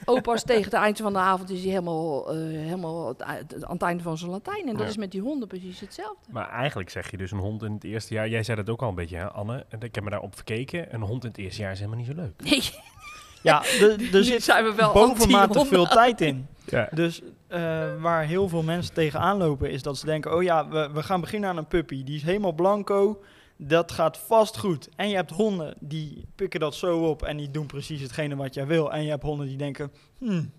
Opa's 0.05 0.43
tegen 0.43 0.63
het 0.63 0.73
eind 0.73 0.97
van 0.97 1.13
de 1.13 1.19
avond 1.19 1.49
is 1.49 1.59
hij 1.61 1.69
helemaal, 1.69 2.29
eh, 2.33 2.37
helemaal 2.37 3.15
aan 3.19 3.45
het 3.69 3.81
einde 3.81 4.03
van 4.03 4.17
zijn 4.17 4.31
Latijn. 4.31 4.67
En 4.67 4.73
dat 4.73 4.81
Ja. 4.81 4.87
is 4.87 4.97
met 4.97 5.11
die 5.11 5.21
honden 5.21 5.47
precies 5.47 5.79
hetzelfde. 5.79 6.25
Maar 6.31 6.49
eigenlijk 6.49 6.89
zeg 6.89 7.11
je 7.11 7.17
dus 7.17 7.31
een 7.31 7.37
hond 7.37 7.63
in 7.63 7.71
het 7.73 7.83
eerste 7.83 8.13
jaar. 8.13 8.29
Jij 8.29 8.43
zei 8.43 8.57
dat 8.57 8.69
ook 8.69 8.81
al 8.81 8.89
een 8.89 8.95
beetje, 8.95 9.15
hè, 9.17 9.31
Anne. 9.31 9.65
En 9.69 9.81
Ik 9.81 9.95
heb 9.95 10.03
me 10.03 10.09
daarop 10.09 10.35
verkeken. 10.35 10.93
Een 10.93 11.01
hond 11.01 11.23
in 11.23 11.29
het 11.29 11.37
eerste 11.39 11.61
jaar 11.61 11.71
is 11.71 11.77
helemaal 11.79 11.99
niet 11.99 12.07
zo 12.07 12.13
leuk. 12.15 12.41
Nee, 12.43 12.61
Ja, 13.41 13.63
er, 13.81 14.15
er 14.15 14.23
zit 14.23 14.43
zijn 14.43 14.63
we 14.63 14.73
wel 14.73 14.93
anti-honden. 14.93 15.65
veel 15.65 15.85
tijd 15.85 16.21
in. 16.21 16.47
Ja. 16.65 16.89
Dus 16.91 17.21
eh, 17.47 18.01
waar 18.01 18.25
heel 18.25 18.49
veel 18.49 18.63
mensen 18.63 18.93
tegenaan 18.93 19.37
lopen 19.37 19.71
is 19.71 19.81
dat 19.81 19.97
ze 19.97 20.05
denken... 20.05 20.35
oh 20.35 20.43
ja, 20.43 20.67
we, 20.67 20.89
we 20.93 21.03
gaan 21.03 21.21
beginnen 21.21 21.49
aan 21.49 21.57
een 21.57 21.67
puppy. 21.67 22.03
Die 22.03 22.15
is 22.15 22.23
helemaal 22.23 22.53
blanco. 22.53 23.23
Dat 23.57 23.91
gaat 23.91 24.17
vast 24.17 24.57
goed. 24.57 24.89
En 24.95 25.09
je 25.09 25.15
hebt 25.15 25.31
honden 25.31 25.75
die 25.79 26.25
pikken 26.35 26.59
dat 26.59 26.75
zo 26.75 26.97
op... 26.97 27.23
en 27.23 27.37
die 27.37 27.51
doen 27.51 27.65
precies 27.65 28.01
hetgene 28.01 28.35
wat 28.35 28.53
jij 28.53 28.67
wil. 28.67 28.93
En 28.93 29.03
je 29.03 29.09
hebt 29.09 29.23
honden 29.23 29.47
die 29.47 29.57
denken... 29.57 29.91
Hmm, 30.17 30.51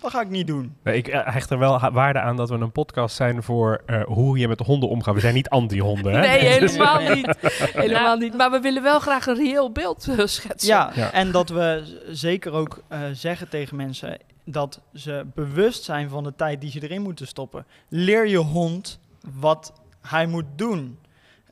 dat 0.00 0.10
ga 0.10 0.20
ik 0.20 0.28
niet 0.28 0.46
doen. 0.46 0.76
Nee, 0.82 0.96
ik 0.96 1.08
eh, 1.08 1.20
hecht 1.32 1.50
er 1.50 1.58
wel 1.58 1.90
waarde 1.92 2.20
aan 2.20 2.36
dat 2.36 2.48
we 2.48 2.54
een 2.54 2.72
podcast 2.72 3.16
zijn 3.16 3.42
voor 3.42 3.82
eh, 3.86 4.02
hoe 4.04 4.38
je 4.38 4.48
met 4.48 4.60
honden 4.60 4.88
omgaat. 4.88 5.14
We 5.14 5.20
zijn 5.20 5.34
niet 5.34 5.48
anti-honden, 5.48 6.12
hè? 6.12 6.20
Nee, 6.20 6.60
Dus- 6.60 6.70
helemaal 6.72 7.14
niet. 7.14 7.34
Helemaal 7.84 8.16
niet. 8.16 8.36
Maar 8.36 8.50
we 8.50 8.60
willen 8.60 8.82
wel 8.82 9.00
graag 9.00 9.26
een 9.26 9.36
reëel 9.36 9.72
beeld 9.72 10.08
eh, 10.08 10.26
schetsen. 10.26 10.68
Ja, 10.68 10.90
Ja. 10.94 11.12
en 11.12 11.30
dat 11.32 11.48
we 11.48 11.96
zeker 12.10 12.52
ook 12.52 12.82
eh, 12.88 13.00
zeggen 13.12 13.48
tegen 13.48 13.76
mensen... 13.76 14.18
dat 14.44 14.80
ze 14.94 15.26
bewust 15.34 15.84
zijn 15.84 16.08
van 16.08 16.24
de 16.24 16.34
tijd 16.36 16.60
die 16.60 16.70
ze 16.70 16.82
erin 16.82 17.02
moeten 17.02 17.26
stoppen. 17.26 17.66
Leer 17.88 18.28
je 18.28 18.36
hond 18.38 19.00
wat 19.40 19.72
hij 20.08 20.26
moet 20.26 20.44
doen. 20.56 20.98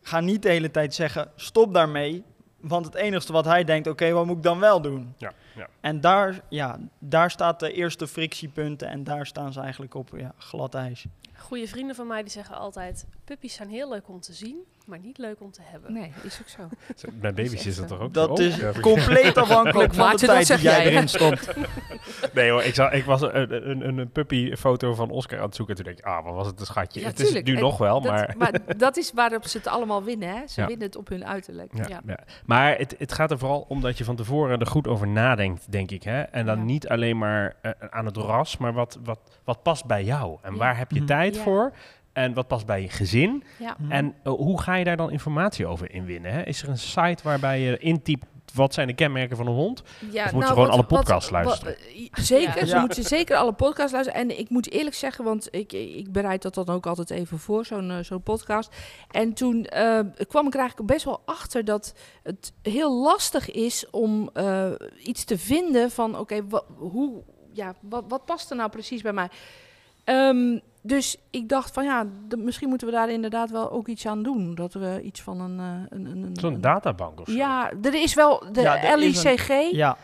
Ga 0.02 0.20
niet 0.20 0.42
de 0.42 0.48
hele 0.48 0.70
tijd 0.70 0.94
zeggen, 0.94 1.28
stop 1.36 1.74
daarmee. 1.74 2.22
Want 2.68 2.84
het 2.84 2.94
enige 2.94 3.32
wat 3.32 3.44
hij 3.44 3.64
denkt, 3.64 3.86
oké, 3.86 4.10
wat 4.10 4.26
moet 4.26 4.36
ik 4.36 4.42
dan 4.42 4.58
wel 4.58 4.80
doen? 4.80 5.14
Ja, 5.16 5.32
ja. 5.54 5.68
En 5.80 6.00
daar, 6.00 6.40
ja, 6.48 6.78
daar 6.98 7.30
staat 7.30 7.60
de 7.60 7.72
eerste 7.72 8.06
frictiepunten 8.06 8.88
en 8.88 9.04
daar 9.04 9.26
staan 9.26 9.52
ze 9.52 9.60
eigenlijk 9.60 9.94
op 9.94 10.10
ja, 10.16 10.32
glad 10.38 10.74
ijs. 10.74 11.06
Goede 11.36 11.66
vrienden 11.66 11.96
van 11.96 12.06
mij 12.06 12.22
die 12.22 12.30
zeggen 12.30 12.56
altijd: 12.56 13.06
puppies 13.24 13.54
zijn 13.54 13.68
heel 13.68 13.88
leuk 13.88 14.08
om 14.08 14.20
te 14.20 14.32
zien, 14.32 14.64
maar 14.86 14.98
niet 14.98 15.18
leuk 15.18 15.40
om 15.40 15.50
te 15.50 15.60
hebben. 15.64 15.92
Nee, 15.92 16.12
is 16.22 16.38
ook 16.40 16.48
zo. 16.48 16.68
Bij 17.20 17.34
baby's 17.34 17.66
is 17.66 17.76
dat 17.76 17.88
toch 17.88 18.00
ook 18.00 18.14
Dat 18.14 18.38
zo? 18.38 18.44
is 18.44 18.56
Ja, 18.56 18.72
compleet 18.80 19.36
afhankelijk 19.36 19.94
van 20.04 20.10
de 20.16 20.26
tijd 20.26 20.46
die 20.46 20.58
jij 20.58 20.86
erin 20.86 21.08
stopt. 21.08 21.48
Nee 22.34 22.50
hoor, 22.50 22.62
ik, 22.62 22.74
zag, 22.74 22.92
ik 22.92 23.04
was 23.04 23.20
een, 23.22 23.52
een, 23.70 23.88
een, 23.88 23.98
een 23.98 24.10
puppyfoto 24.10 24.94
van 24.94 25.10
Oscar 25.10 25.38
aan 25.38 25.44
het 25.44 25.54
zoeken. 25.54 25.76
En 25.76 25.82
toen 25.84 25.92
denk 25.94 26.06
ik, 26.06 26.12
ah, 26.12 26.24
wat 26.24 26.34
was 26.34 26.46
het 26.46 26.60
een 26.60 26.66
schatje. 26.66 27.00
Ja, 27.00 27.06
het 27.06 27.18
is 27.20 27.24
tuurlijk. 27.24 27.46
nu 27.46 27.54
En 27.54 27.60
nog 27.60 27.78
wel, 27.78 28.00
Dat, 28.00 28.12
maar... 28.12 28.34
maar 28.38 28.52
dat 28.76 28.96
is 28.96 29.12
waarop 29.12 29.46
ze 29.46 29.56
het 29.56 29.66
allemaal 29.66 30.02
winnen. 30.04 30.28
Hè? 30.28 30.46
Ze 30.46 30.60
Ja. 30.60 30.66
winnen 30.66 30.86
het 30.86 30.96
op 30.96 31.08
hun 31.08 31.26
uiterlijk. 31.26 31.72
Ja. 31.88 32.00
Maar 32.46 32.76
het, 32.78 32.94
het 32.98 33.12
gaat 33.12 33.30
er 33.30 33.38
vooral 33.38 33.64
om 33.68 33.80
dat 33.80 33.98
je 33.98 34.04
van 34.04 34.16
tevoren 34.16 34.60
er 34.60 34.66
goed 34.66 34.88
over 34.88 35.08
nadenkt, 35.08 35.72
denk 35.72 35.90
ik. 35.90 36.02
Hè? 36.02 36.20
En 36.22 36.46
dan 36.46 36.64
niet 36.64 36.88
alleen 36.88 37.18
maar 37.18 37.56
eh, 37.62 37.70
aan 37.90 38.06
het 38.06 38.16
ras, 38.16 38.56
maar 38.56 38.72
wat, 38.72 38.98
wat, 39.04 39.18
wat 39.44 39.62
past 39.62 39.84
bij 39.84 40.04
jou? 40.04 40.38
En 40.42 40.56
waar 40.56 40.76
heb 40.78 40.90
je 40.90 40.96
Mhm. 40.98 41.06
tijd 41.06 41.38
voor? 41.38 41.72
En 42.16 42.34
wat 42.34 42.46
past 42.48 42.66
bij 42.66 42.82
je 42.82 42.88
gezin? 42.88 43.42
Ja. 43.58 43.76
Mhm. 43.78 43.92
En 43.92 44.14
eh, 44.22 44.32
hoe 44.32 44.60
ga 44.60 44.74
je 44.74 44.84
daar 44.84 44.96
dan 44.96 45.10
informatie 45.10 45.66
over 45.66 45.90
inwinnen? 45.92 46.32
Hè? 46.32 46.42
Is 46.42 46.62
er 46.62 46.68
een 46.68 46.78
site 46.78 47.22
waarbij 47.22 47.60
je 47.60 47.78
intypt 47.78 48.24
wat 48.54 48.74
zijn 48.74 48.86
de 48.86 48.94
kenmerken 48.94 49.36
van 49.36 49.46
een 49.46 49.52
hond? 49.54 49.82
Ja, 50.10 50.24
Of 50.24 50.32
moet 50.32 50.42
je 50.42 50.48
gewoon 50.48 50.70
alle 50.70 50.84
podcasts 50.84 51.30
wat- 51.30 51.44
luisteren? 51.44 51.76
zeker, 52.12 52.58
Ja. 52.58 52.66
ze 52.66 52.74
Ja. 52.74 52.80
moeten 52.80 53.02
zeker 53.04 53.36
alle 53.36 53.52
podcasts 53.52 53.92
luisteren. 53.92 54.20
En 54.20 54.38
ik 54.38 54.48
moet 54.50 54.70
eerlijk 54.70 54.96
zeggen, 54.96 55.24
want 55.24 55.48
ik, 55.50 55.72
ik 55.72 56.12
bereid 56.12 56.42
dat 56.42 56.54
dan 56.54 56.68
ook 56.68 56.86
altijd 56.86 57.10
even 57.10 57.38
voor, 57.38 57.64
zo'n 57.66 57.90
eh, 57.90 57.96
zo'n 58.00 58.22
podcast. 58.22 58.74
En 59.10 59.32
toen 59.32 59.64
eh, 59.64 60.00
kwam 60.28 60.46
ik 60.46 60.54
er 60.54 60.60
eigenlijk 60.60 60.90
best 60.92 61.04
wel 61.04 61.22
achter 61.24 61.64
dat 61.64 61.94
het 62.22 62.52
heel 62.62 63.02
lastig 63.02 63.50
is 63.50 63.90
om 63.90 64.30
eh, 64.32 64.70
iets 65.02 65.24
te 65.24 65.38
vinden 65.38 65.90
van, 65.90 66.18
oké, 66.18 66.40
hoe, 66.76 67.22
ja, 67.52 67.74
wat, 67.80 68.04
wat 68.08 68.24
past 68.24 68.50
er 68.50 68.56
nou 68.56 68.70
precies 68.70 69.02
bij 69.02 69.12
mij? 69.12 69.28
Ehm, 70.04 70.58
dus 70.86 71.16
ik 71.30 71.48
dacht 71.48 71.72
van 71.72 71.84
ja, 71.84 72.06
de- 72.28 72.36
misschien 72.36 72.68
moeten 72.68 72.86
we 72.86 72.92
daar 72.92 73.10
inderdaad 73.10 73.50
wel 73.50 73.70
ook 73.70 73.88
iets 73.88 74.06
aan 74.06 74.22
doen. 74.22 74.54
Dat 74.54 74.72
we 74.72 75.00
iets 75.02 75.20
van 75.22 75.40
een... 75.40 75.58
eh, 75.58 75.98
een, 75.98 76.04
een, 76.06 76.22
een 76.22 76.36
Zo'n 76.36 76.60
databank 76.60 77.20
of 77.20 77.26
zo? 77.28 77.32
Ja, 77.36 77.72
er 77.82 77.94
is 77.94 78.14
wel 78.14 78.42
de 78.52 78.60
Ja, 78.60 78.76
is 78.76 78.92
een- 78.92 78.98
LICG. 79.30 79.70
Ja, 79.70 79.96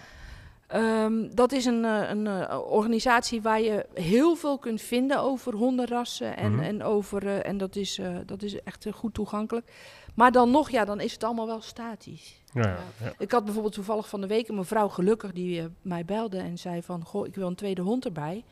Ehm, 0.66 1.28
dat 1.34 1.52
is 1.52 1.64
een, 1.64 1.84
eh, 1.84 2.08
een 2.10 2.26
eh, 2.26 2.58
organisatie 2.70 3.42
waar 3.42 3.60
je 3.60 3.86
heel 3.94 4.34
veel 4.36 4.58
kunt 4.58 4.80
vinden 4.82 5.20
over 5.20 5.54
hondenrassen. 5.54 6.36
En, 6.36 6.52
Mhm. 6.54 6.62
en, 6.62 6.82
over, 6.82 7.40
en 7.40 7.58
dat, 7.58 7.76
is, 7.76 7.98
eh, 7.98 8.16
dat 8.26 8.42
is 8.42 8.62
echt 8.62 8.86
goed 8.92 9.14
toegankelijk. 9.14 9.72
Maar 10.14 10.32
dan 10.32 10.50
nog, 10.50 10.70
ja, 10.70 10.84
dan 10.84 11.00
is 11.00 11.12
het 11.12 11.24
allemaal 11.24 11.46
wel 11.46 11.60
statisch. 11.60 12.40
Ja, 12.52 12.62
ja, 12.62 12.76
ja. 13.04 13.12
Ik 13.18 13.32
had 13.32 13.44
bijvoorbeeld 13.44 13.74
toevallig 13.74 14.08
van 14.08 14.20
de 14.20 14.26
week 14.26 14.48
een 14.48 14.54
mevrouw 14.54 14.88
gelukkig 14.88 15.32
die 15.32 15.62
mij 15.82 16.04
belde 16.04 16.38
en 16.38 16.58
zei 16.58 16.82
van, 16.82 17.04
goh, 17.04 17.26
ik 17.26 17.34
wil 17.34 17.46
een 17.46 17.54
tweede 17.54 17.82
hond 17.82 18.04
erbij. 18.04 18.44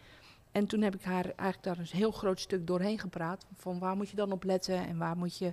En 0.52 0.66
toen 0.66 0.80
heb 0.82 0.94
ik 0.94 1.02
haar 1.02 1.24
eigenlijk 1.24 1.62
daar 1.62 1.78
een 1.78 1.98
heel 1.98 2.10
groot 2.10 2.40
stuk 2.40 2.66
doorheen 2.66 2.98
gepraat. 2.98 3.46
Van 3.54 3.78
waar 3.78 3.96
moet 3.96 4.10
je 4.10 4.16
dan 4.16 4.32
op 4.32 4.44
letten 4.44 4.86
en 4.86 4.98
waar 4.98 5.16
moet 5.16 5.38
je, 5.38 5.52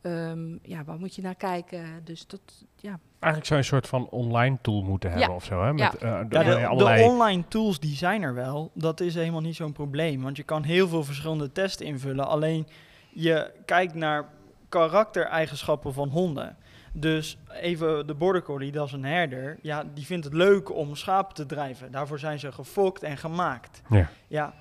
ehm, 0.00 0.56
ja, 0.62 0.84
waar 0.84 0.98
moet 0.98 1.14
je 1.14 1.22
naar 1.22 1.34
kijken. 1.34 1.84
Dus 2.04 2.26
dat, 2.26 2.40
ja. 2.76 2.98
Eigenlijk 3.18 3.44
zou 3.46 3.48
je 3.48 3.54
een 3.56 3.64
soort 3.64 3.86
van 3.88 4.08
online 4.08 4.58
tool 4.62 4.82
moeten 4.82 5.10
hebben 5.10 5.28
Ja. 5.28 5.34
of 5.34 5.44
zo. 5.44 5.62
Hè? 5.62 5.72
Met, 5.72 5.80
Ja. 5.82 5.92
eh, 5.92 6.08
Ja, 6.08 6.24
de- 6.24 6.28
de, 6.44 6.66
allerlei... 6.66 7.02
de 7.02 7.08
online 7.08 7.44
tools 7.48 7.80
die 7.80 7.96
zijn 7.96 8.22
er 8.22 8.34
wel. 8.34 8.70
Dat 8.74 9.00
is 9.00 9.14
helemaal 9.14 9.40
niet 9.40 9.56
zo'n 9.56 9.72
probleem. 9.72 10.22
Want 10.22 10.36
je 10.36 10.42
kan 10.42 10.62
heel 10.62 10.88
veel 10.88 11.04
verschillende 11.04 11.52
tests 11.52 11.80
invullen. 11.82 12.26
Alleen 12.26 12.66
je 13.10 13.52
kijkt 13.64 13.94
naar 13.94 14.28
karaktereigenschappen 14.68 15.92
van 15.94 16.08
honden. 16.08 16.56
Dus 16.96 17.38
even 17.48 18.06
de 18.06 18.14
border 18.14 18.42
collie, 18.42 18.72
dat 18.72 18.86
is 18.86 18.92
een 18.92 19.04
herder. 19.04 19.58
Ja, 19.62 19.84
die 19.94 20.06
vindt 20.06 20.24
het 20.24 20.34
leuk 20.34 20.74
om 20.74 20.96
schapen 20.96 21.34
te 21.34 21.46
drijven. 21.46 21.90
Daarvoor 21.90 22.18
zijn 22.18 22.38
ze 22.38 22.52
gefokt 22.52 23.02
en 23.02 23.16
gemaakt. 23.16 23.82
Ja. 23.88 24.10
Ja, 24.26 24.54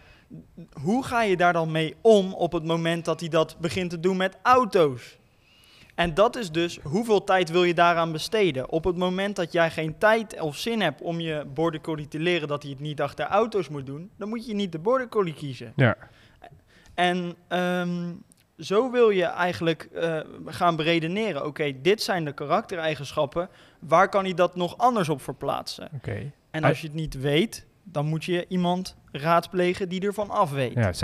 hoe 0.82 1.04
ga 1.04 1.22
je 1.24 1.38
daar 1.38 1.54
dan 1.54 1.72
mee 1.72 1.96
om 2.02 2.34
op 2.34 2.52
het 2.52 2.64
moment 2.64 3.06
dat 3.06 3.20
hij 3.20 3.30
dat 3.30 3.58
begint 3.60 3.90
te 3.90 4.00
doen 4.00 4.18
met 4.18 4.38
auto's? 4.42 5.18
En 5.96 6.14
dat 6.14 6.36
is 6.36 6.52
dus 6.52 6.80
hoeveel 6.84 7.24
tijd 7.24 7.50
wil 7.50 7.64
je 7.64 7.74
daaraan 7.74 8.12
besteden? 8.12 8.70
Op 8.70 8.84
het 8.84 8.98
moment 8.98 9.36
dat 9.36 9.52
jij 9.52 9.72
geen 9.72 9.98
tijd 9.98 10.40
of 10.42 10.58
zin 10.58 10.82
hebt 10.82 11.02
om 11.02 11.20
je 11.20 11.46
border 11.54 11.82
collie 11.82 12.08
te 12.08 12.20
leren 12.20 12.48
dat 12.48 12.62
hij 12.62 12.72
het 12.72 12.80
niet 12.80 13.02
achter 13.02 13.26
auto's 13.26 13.70
moet 13.70 13.86
doen, 13.86 14.10
dan 14.18 14.30
moet 14.30 14.46
je 14.46 14.54
niet 14.54 14.72
de 14.72 14.80
border 14.80 15.10
collie 15.10 15.34
kiezen. 15.34 15.74
Ja. 15.76 15.98
En 16.94 17.36
ehm, 17.48 18.12
zo 18.58 18.92
wil 18.92 19.10
je 19.10 19.26
eigenlijk 19.26 19.84
eh, 19.94 20.20
gaan 20.46 20.76
beredeneren. 20.76 21.46
Oké, 21.46 21.82
dit 21.82 22.02
zijn 22.02 22.26
de 22.26 22.34
karaktereigenschappen. 22.34 23.50
Waar 23.80 24.10
kan 24.10 24.24
hij 24.24 24.34
dat 24.34 24.56
nog 24.56 24.78
anders 24.78 25.10
op 25.10 25.22
verplaatsen? 25.22 25.90
Oké. 25.96 26.32
En 26.52 26.64
als 26.64 26.82
je 26.82 26.88
het 26.88 26.96
niet 26.96 27.20
weet, 27.22 27.66
dan 27.84 28.06
moet 28.06 28.24
je 28.24 28.46
iemand 28.48 28.96
raadplegen 29.12 29.90
die 29.90 30.02
ervan 30.02 30.30
af 30.30 30.52
weet. 30.52 30.74
Ja, 30.74 30.94
z- 30.94 31.04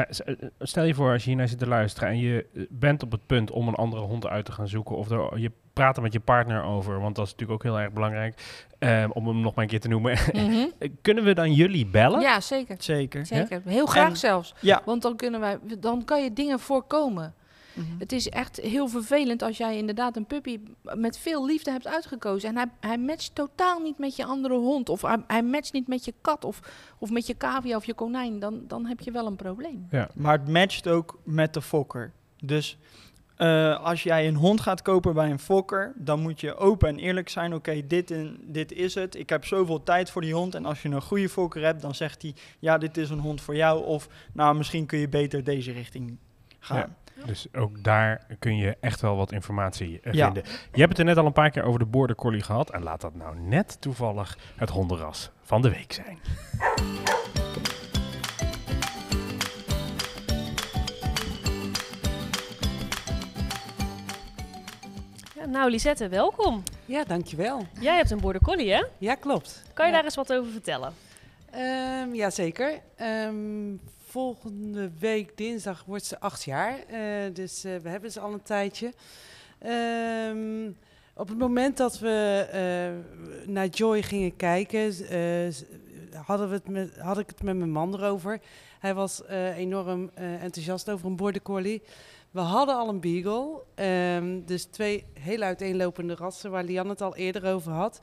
stel 0.59 0.83
je 0.83 0.93
voor 0.93 1.11
als 1.11 1.23
je 1.23 1.29
hier 1.29 1.37
naar 1.37 1.47
zit 1.47 1.59
te 1.59 1.67
luisteren 1.67 2.09
en 2.09 2.17
je 2.19 2.45
eh, 2.53 2.61
bent 2.69 3.03
op 3.03 3.11
het 3.11 3.25
punt 3.25 3.51
om 3.51 3.67
een 3.67 3.75
andere 3.75 4.01
hond 4.01 4.27
uit 4.27 4.45
te 4.45 4.51
gaan 4.51 4.67
zoeken 4.67 4.95
of 4.95 5.09
er, 5.09 5.39
je 5.39 5.51
praat 5.73 5.95
er 5.97 6.03
met 6.03 6.13
je 6.13 6.19
partner 6.19 6.63
over, 6.63 6.99
want 6.99 7.15
dat 7.15 7.25
is 7.25 7.31
natuurlijk 7.31 7.59
ook 7.65 7.71
heel 7.71 7.79
erg 7.81 7.93
belangrijk, 7.93 8.65
eh, 8.79 9.05
om 9.13 9.27
hem 9.27 9.41
nog 9.41 9.53
maar 9.55 9.63
een 9.63 9.69
keer 9.69 9.79
te 9.79 9.87
noemen. 9.87 10.17
Mhm. 10.33 10.65
Kunnen 11.01 11.23
we 11.23 11.33
dan 11.33 11.53
jullie 11.53 11.85
bellen? 11.85 12.21
Ja, 12.21 12.41
zeker. 12.41 12.75
Zeker. 12.79 13.25
Zeker. 13.25 13.61
Heel 13.65 13.85
graag 13.85 14.09
En- 14.09 14.17
zelfs. 14.17 14.55
Ja. 14.61 14.81
Want 14.85 15.01
dan, 15.01 15.15
kunnen 15.15 15.39
wij, 15.39 15.57
dan 15.79 16.05
kan 16.05 16.23
je 16.23 16.33
dingen 16.33 16.59
voorkomen. 16.59 17.33
Mhm. 17.79 17.99
Het 17.99 18.11
is 18.11 18.29
echt 18.29 18.57
heel 18.57 18.87
vervelend 18.87 19.41
als 19.41 19.57
jij 19.57 19.77
inderdaad 19.77 20.15
een 20.15 20.25
puppy 20.25 20.59
met 20.81 21.17
veel 21.17 21.45
liefde 21.45 21.71
hebt 21.71 21.87
uitgekozen. 21.87 22.49
En 22.49 22.55
hij, 22.55 22.65
hij 22.79 22.97
matcht 22.97 23.35
totaal 23.35 23.79
niet 23.79 23.97
met 23.97 24.15
je 24.15 24.25
andere 24.25 24.55
hond. 24.55 24.89
Of 24.89 25.01
hij, 25.01 25.23
hij 25.27 25.43
matcht 25.43 25.73
niet 25.73 25.87
met 25.87 26.05
je 26.05 26.13
kat 26.21 26.45
of, 26.45 26.59
of 26.97 27.09
met 27.09 27.27
je 27.27 27.37
cavia 27.37 27.75
of 27.75 27.85
je 27.85 27.93
konijn. 27.93 28.39
Dan, 28.39 28.61
dan 28.67 28.85
heb 28.85 28.99
je 28.99 29.11
wel 29.11 29.25
een 29.25 29.35
probleem. 29.35 29.87
Maar 30.13 30.39
het 30.39 30.47
matcht 30.47 30.87
ook 30.87 31.19
met 31.23 31.53
de 31.53 31.61
fokker. 31.61 32.11
Dus 32.41 32.77
eh, 33.39 33.83
als 33.83 34.03
jij 34.03 34.27
een 34.27 34.35
hond 34.35 34.61
gaat 34.61 34.81
kopen 34.81 35.13
bij 35.13 35.31
een 35.31 35.39
fokker, 35.39 35.93
dan 35.95 36.19
moet 36.19 36.41
je 36.41 36.55
open 36.55 36.89
en 36.89 36.97
eerlijk 36.97 37.29
zijn. 37.29 37.53
Oké, 37.53 37.87
dit, 37.87 38.13
dit 38.41 38.71
is 38.71 38.95
het. 38.95 39.15
Ik 39.15 39.29
heb 39.29 39.45
zoveel 39.45 39.83
tijd 39.83 40.09
voor 40.09 40.21
die 40.21 40.33
hond. 40.33 40.55
En 40.55 40.65
als 40.65 40.81
je 40.81 40.89
een 40.89 41.01
goede 41.01 41.29
fokker 41.29 41.63
hebt, 41.63 41.81
dan 41.81 41.95
zegt 41.95 42.21
hij: 42.21 42.33
Ja, 42.59 42.77
dit 42.77 42.97
is 42.97 43.09
een 43.09 43.19
hond 43.19 43.41
voor 43.41 43.55
jou. 43.55 43.85
Of 43.85 44.07
nou, 44.33 44.55
misschien 44.55 44.85
kun 44.85 44.99
je 44.99 45.09
beter 45.09 45.43
deze 45.43 45.71
richting 45.71 46.17
gaan. 46.59 46.95
Dus 47.25 47.47
ook 47.53 47.83
daar 47.83 48.25
kun 48.39 48.57
je 48.57 48.77
echt 48.79 49.01
wel 49.01 49.15
wat 49.15 49.31
informatie 49.31 49.99
eh, 50.03 50.13
Ja. 50.13 50.25
vinden. 50.25 50.43
Je 50.71 50.79
hebt 50.79 50.89
het 50.89 50.99
er 50.99 51.05
net 51.05 51.17
al 51.17 51.25
een 51.25 51.31
paar 51.33 51.49
keer 51.49 51.63
over 51.63 51.79
de 51.79 51.85
border 51.85 52.15
collie 52.15 52.41
gehad. 52.43 52.71
En 52.71 52.83
laat 52.83 53.01
dat 53.01 53.15
nou 53.15 53.39
net 53.39 53.81
toevallig 53.81 54.37
het 54.55 54.69
hondenras 54.69 55.29
van 55.41 55.61
de 55.61 55.69
week 55.69 55.93
zijn. 55.93 56.17
Ja, 65.35 65.45
nou, 65.45 65.69
Lisette, 65.71 66.07
welkom. 66.07 66.63
Ja, 66.85 67.03
dankjewel. 67.03 67.65
Jij 67.79 67.95
hebt 67.95 68.11
een 68.11 68.19
border 68.19 68.41
collie, 68.41 68.71
hè? 68.73 68.83
Ja, 68.97 69.15
klopt. 69.15 69.63
Kan 69.73 69.85
je 69.85 69.91
Ja. 69.91 69.97
daar 69.97 70.05
eens 70.05 70.15
wat 70.15 70.33
over 70.33 70.51
vertellen? 70.51 70.93
Ehm, 71.51 72.13
ja, 72.13 72.29
zeker. 72.29 72.79
Ehm, 72.95 73.71
volgende 74.09 74.91
week 74.99 75.37
dinsdag 75.37 75.83
wordt 75.85 76.05
ze 76.05 76.19
acht 76.19 76.43
jaar. 76.43 76.79
eh, 76.79 77.33
dus 77.33 77.63
eh, 77.63 77.75
we 77.75 77.89
hebben 77.89 78.11
ze 78.11 78.19
al 78.19 78.33
een 78.33 78.41
tijdje. 78.41 78.93
Ehm, 79.59 80.71
op 81.13 81.27
het 81.27 81.37
moment 81.37 81.77
dat 81.77 81.99
we 81.99 82.47
eh, 82.51 83.49
naar 83.49 83.67
Joy 83.67 84.01
gingen 84.01 84.35
kijken, 84.35 84.93
hadden 86.25 86.49
we 86.49 86.55
het 86.55 86.67
met, 86.67 86.97
had 86.97 87.17
ik 87.17 87.27
het 87.27 87.43
met 87.43 87.57
mijn 87.57 87.71
man 87.71 87.93
erover. 87.93 88.39
Hij 88.79 88.93
was 88.93 89.21
enorm 89.55 90.09
enthousiast 90.15 90.89
over 90.89 91.05
een 91.05 91.15
border 91.15 91.41
collie. 91.41 91.81
We 92.31 92.39
hadden 92.39 92.75
al 92.75 92.89
een 92.89 92.99
beagle, 92.99 93.61
ehm, 93.75 94.41
dus 94.45 94.63
twee 94.63 95.05
heel 95.13 95.41
uiteenlopende 95.41 96.15
rassen 96.15 96.51
waar 96.51 96.63
Lian 96.63 96.89
het 96.89 97.01
al 97.01 97.15
eerder 97.15 97.53
over 97.53 97.71
had. 97.71 97.99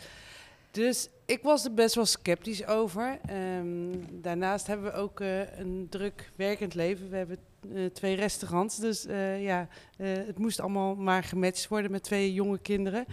Dus 0.70 1.08
ik 1.26 1.42
was 1.42 1.64
er 1.64 1.74
best 1.74 1.94
wel 1.94 2.06
sceptisch 2.06 2.66
over. 2.66 3.18
Ehm, 3.26 3.98
daarnaast 4.10 4.66
hebben 4.66 4.92
we 4.92 4.98
ook 4.98 5.20
eh, 5.20 5.58
een 5.58 5.86
druk 5.90 6.30
werkend 6.36 6.74
leven. 6.74 7.10
We 7.10 7.16
hebben 7.16 7.38
eh, 7.74 7.84
twee 7.84 8.14
restaurants, 8.14 8.76
dus 8.76 9.06
eh, 9.06 9.42
ja, 9.42 9.68
het 9.96 10.38
moest 10.38 10.60
allemaal 10.60 10.94
maar 10.94 11.22
gematcht 11.22 11.68
worden 11.68 11.90
met 11.90 12.02
twee 12.02 12.32
jonge 12.32 12.58
kinderen. 12.58 13.04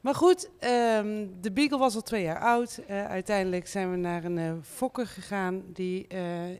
Maar 0.00 0.14
goed, 0.14 0.50
ehm, 0.58 1.26
de 1.40 1.52
Beagle 1.52 1.78
was 1.78 1.94
al 1.94 2.02
twee 2.02 2.22
jaar 2.22 2.40
oud. 2.40 2.80
Uiteindelijk 2.88 3.66
zijn 3.66 3.90
we 3.90 3.96
naar 3.96 4.24
een 4.24 4.62
fokker 4.64 5.06
gegaan 5.06 5.62
die 5.72 6.06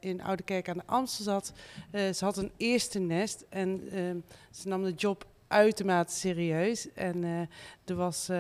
in 0.01 0.23
Oude 0.23 0.43
Kerk 0.43 0.69
aan 0.69 0.77
de 0.77 0.87
Amstel 0.87 1.25
zat. 1.25 1.53
Ze 2.17 2.25
had 2.25 2.37
een 2.37 2.51
eerste 2.57 2.99
nest 2.99 3.45
en 3.49 3.89
ehm, 3.91 4.17
ze 4.51 4.69
nam 4.69 4.83
de 4.83 4.93
job 4.93 5.27
uitermate 5.49 6.13
serieus. 6.13 6.93
En 6.93 7.49
er 7.85 7.95
was 7.95 8.31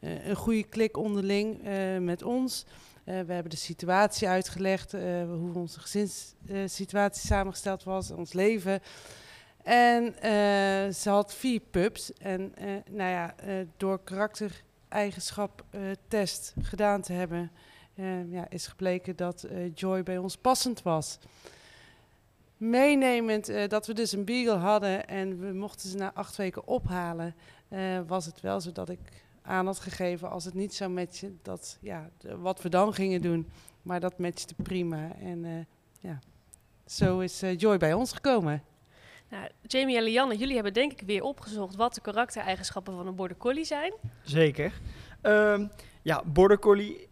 een 0.00 0.36
goede 0.36 0.64
klik 0.64 0.96
onderling 0.96 1.64
eh, 1.64 1.98
met 1.98 2.22
ons. 2.22 2.64
Eh, 3.04 3.20
we 3.20 3.32
hebben 3.32 3.50
de 3.50 3.56
situatie 3.56 4.28
uitgelegd, 4.28 4.94
eh, 4.94 5.02
hoe 5.24 5.54
onze 5.54 5.80
gezinssituatie 5.80 7.26
samengesteld 7.26 7.84
was, 7.84 8.10
ons 8.10 8.32
leven. 8.32 8.80
En 9.62 10.14
eh, 10.20 10.92
ze 10.94 11.10
had 11.10 11.34
vier 11.34 11.60
pups. 11.60 12.12
En 12.12 12.54
eh, 12.54 12.66
nou 12.90 13.10
ja, 13.10 13.36
eh, 13.36 13.54
door 13.76 14.00
karaktereigenschap 14.04 15.64
eh, 15.70 15.80
test 16.08 16.54
gedaan 16.62 17.00
te 17.00 17.12
hebben, 17.12 17.50
eh, 17.94 18.32
ja, 18.32 18.46
is 18.48 18.66
gebleken 18.66 19.16
dat 19.16 19.42
eh, 19.42 19.74
Joy 19.74 20.02
bij 20.02 20.18
ons 20.18 20.36
passend 20.36 20.82
was. 20.82 21.18
Meenemend 22.56 23.48
eh, 23.48 23.68
dat 23.68 23.86
we 23.86 23.92
dus 23.92 24.12
een 24.12 24.24
beagle 24.24 24.56
hadden 24.56 25.08
en 25.08 25.40
we 25.40 25.52
mochten 25.52 25.88
ze 25.88 25.96
na 25.96 26.12
acht 26.14 26.36
weken 26.36 26.66
ophalen, 26.66 27.34
eh, 27.68 28.00
was 28.06 28.26
het 28.26 28.40
wel 28.40 28.60
zo 28.60 28.72
dat 28.72 28.88
ik 28.88 29.26
aan 29.48 29.66
had 29.66 29.78
gegeven 29.78 30.30
als 30.30 30.44
het 30.44 30.54
niet 30.54 30.74
zou 30.74 30.90
matchen, 30.90 31.38
dat 31.42 31.78
ja, 31.80 32.10
de- 32.18 32.38
wat 32.38 32.62
we 32.62 32.68
dan 32.68 32.94
gingen 32.94 33.22
doen. 33.22 33.48
Maar 33.82 34.00
dat 34.00 34.18
matchte 34.18 34.54
prima. 34.54 35.12
En 35.20 35.44
eh, 35.44 35.52
ja, 36.00 36.18
zo 36.86 37.18
is 37.18 37.42
eh, 37.42 37.58
Joy 37.58 37.76
bij 37.76 37.92
ons 37.92 38.12
gekomen. 38.12 38.62
Nou, 39.30 39.48
Jamie 39.62 39.96
en 39.96 40.02
Lianne, 40.02 40.36
jullie 40.36 40.54
hebben 40.54 40.72
denk 40.72 40.92
ik 40.92 41.00
weer 41.06 41.22
opgezocht 41.22 41.76
wat 41.76 41.94
de 41.94 42.00
karaktereigenschappen 42.00 42.94
van 42.94 43.06
een 43.06 43.14
border 43.14 43.36
collie 43.36 43.64
zijn. 43.64 43.92
Zeker. 44.22 44.72
Ehm, 45.20 45.66
ja, 46.02 46.22
Border 46.24 46.58
Collie 46.58 47.08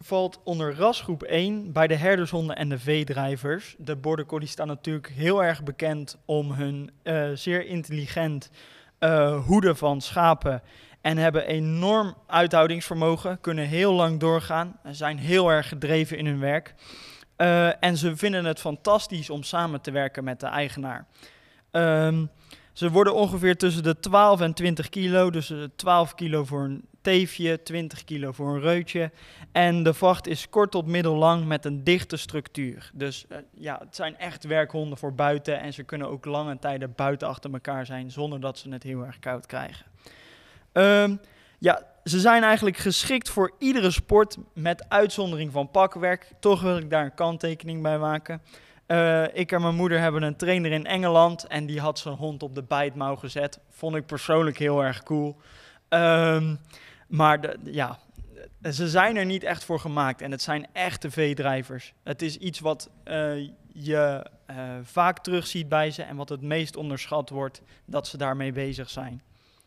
valt 0.00 0.40
onder 0.44 0.74
rasgroep 0.74 1.22
1 1.22 1.72
bij 1.72 1.86
de 1.86 1.94
herdershonden 1.96 2.56
en 2.56 2.68
de 2.68 2.78
veedrijvers. 2.78 3.74
De 3.78 3.96
Border 3.96 4.26
Collies 4.26 4.50
staan 4.50 4.66
natuurlijk 4.66 5.08
heel 5.08 5.44
erg 5.44 5.62
bekend 5.62 6.18
om 6.24 6.52
hun 6.52 6.90
eh, 7.02 7.30
zeer 7.34 7.66
intelligent 7.66 8.50
eh, 8.98 9.44
hoeden 9.46 9.76
van 9.76 10.00
schapen. 10.00 10.62
En 11.02 11.18
hebben 11.18 11.46
enorm 11.46 12.14
uithoudingsvermogen, 12.26 13.40
kunnen 13.40 13.66
heel 13.66 13.92
lang 13.92 14.20
doorgaan, 14.20 14.78
en 14.82 14.94
zijn 14.94 15.18
heel 15.18 15.50
erg 15.50 15.68
gedreven 15.68 16.18
in 16.18 16.26
hun 16.26 16.40
werk. 16.40 16.74
Eh, 17.36 17.84
en 17.84 17.96
ze 17.96 18.16
vinden 18.16 18.44
het 18.44 18.60
fantastisch 18.60 19.30
om 19.30 19.42
samen 19.42 19.80
te 19.80 19.90
werken 19.90 20.24
met 20.24 20.40
de 20.40 20.46
eigenaar. 20.46 21.06
Ehm, 21.70 22.26
ze 22.72 22.90
worden 22.90 23.14
ongeveer 23.14 23.56
tussen 23.56 23.82
de 23.82 24.00
12 24.00 24.40
en 24.40 24.54
20 24.54 24.88
kilo. 24.88 25.30
Dus 25.30 25.50
eh, 25.50 25.58
12 25.76 26.14
kilo 26.14 26.44
voor 26.44 26.62
een 26.62 26.84
teefje, 27.00 27.62
20 27.62 28.04
kilo 28.04 28.32
voor 28.32 28.54
een 28.54 28.60
reutje. 28.60 29.10
En 29.52 29.82
de 29.82 29.94
vacht 29.94 30.26
is 30.26 30.48
kort 30.48 30.70
tot 30.70 30.86
middellang 30.86 31.46
met 31.46 31.64
een 31.64 31.84
dichte 31.84 32.16
structuur. 32.16 32.90
Dus 32.94 33.24
eh, 33.28 33.38
ja, 33.54 33.78
het 33.84 33.96
zijn 33.96 34.18
echt 34.18 34.44
werkhonden 34.44 34.98
voor 34.98 35.14
buiten. 35.14 35.60
En 35.60 35.72
ze 35.72 35.82
kunnen 35.82 36.08
ook 36.08 36.24
lange 36.24 36.58
tijden 36.58 36.92
buiten 36.96 37.28
achter 37.28 37.52
elkaar 37.52 37.86
zijn 37.86 38.10
zonder 38.10 38.40
dat 38.40 38.58
ze 38.58 38.70
het 38.70 38.82
heel 38.82 39.06
erg 39.06 39.18
koud 39.18 39.46
krijgen. 39.46 39.91
Ehm, 40.72 41.16
ja, 41.58 41.82
ze 42.04 42.20
zijn 42.20 42.42
eigenlijk 42.42 42.76
geschikt 42.76 43.28
voor 43.28 43.52
iedere 43.58 43.90
sport 43.90 44.36
met 44.54 44.88
uitzondering 44.88 45.52
van 45.52 45.70
pakwerk. 45.70 46.30
Toch 46.40 46.62
wil 46.62 46.76
ik 46.76 46.90
daar 46.90 47.04
een 47.04 47.14
kanttekening 47.14 47.82
bij 47.82 47.98
maken. 47.98 48.42
Eh, 48.86 49.24
ik 49.32 49.52
en 49.52 49.60
mijn 49.60 49.74
moeder 49.74 50.00
hebben 50.00 50.22
een 50.22 50.36
trainer 50.36 50.72
in 50.72 50.86
Engeland 50.86 51.46
en 51.46 51.66
die 51.66 51.80
had 51.80 51.98
zijn 51.98 52.14
hond 52.14 52.42
op 52.42 52.54
de 52.54 52.62
bijtmouw 52.62 53.16
gezet. 53.16 53.58
Vond 53.70 53.96
ik 53.96 54.06
persoonlijk 54.06 54.58
heel 54.58 54.84
erg 54.84 55.02
cool. 55.02 55.36
Ehm, 55.88 56.54
maar 57.08 57.56
ja, 57.64 57.98
ze 58.70 58.88
zijn 58.88 59.16
er 59.16 59.24
niet 59.24 59.44
echt 59.44 59.64
voor 59.64 59.80
gemaakt 59.80 60.20
en 60.20 60.30
het 60.30 60.42
zijn 60.42 60.66
echte 60.72 61.10
veedrijvers. 61.10 61.92
Het 62.02 62.22
is 62.22 62.36
iets 62.36 62.60
wat 62.60 62.90
eh, 63.04 63.48
je 63.72 64.26
eh, 64.46 64.56
vaak 64.82 65.18
terugziet 65.18 65.68
bij 65.68 65.90
ze 65.90 66.02
en 66.02 66.16
wat 66.16 66.28
het 66.28 66.42
meest 66.42 66.76
onderschat 66.76 67.30
wordt 67.30 67.62
dat 67.84 68.06
ze 68.06 68.16
daarmee 68.16 68.52
bezig 68.52 68.90
zijn. 68.90 69.22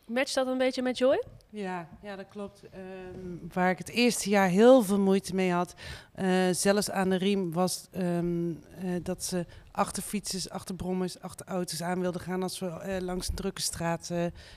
Matcht 0.05 0.35
dat 0.35 0.47
een 0.47 0.57
beetje 0.57 0.81
met 0.81 0.97
Joy? 0.97 1.23
Ja, 1.49 1.87
ja 2.01 2.15
dat 2.15 2.27
klopt. 2.29 2.61
Ehm, 2.71 3.53
waar 3.53 3.69
ik 3.69 3.77
het 3.77 3.89
eerste 3.89 4.29
jaar 4.29 4.47
heel 4.47 4.83
veel 4.83 4.99
moeite 4.99 5.35
mee 5.35 5.51
had, 5.51 5.73
eh, 6.13 6.27
zelfs 6.51 6.89
aan 6.89 7.09
de 7.09 7.15
riem, 7.15 7.53
was 7.53 7.87
ehm, 7.91 8.49
eh, 8.49 8.89
dat 9.03 9.23
ze 9.23 9.45
achter 9.71 10.03
fietsers, 10.03 10.49
achter 10.49 10.75
brommers, 10.75 11.19
achter 11.19 11.45
auto's 11.45 11.81
aan 11.81 11.99
wilden 11.99 12.21
gaan 12.21 12.43
als 12.43 12.59
we 12.59 12.67
eh, 12.67 13.01
langs 13.01 13.27
een 13.27 13.35
drukke 13.35 13.61
straat 13.61 14.11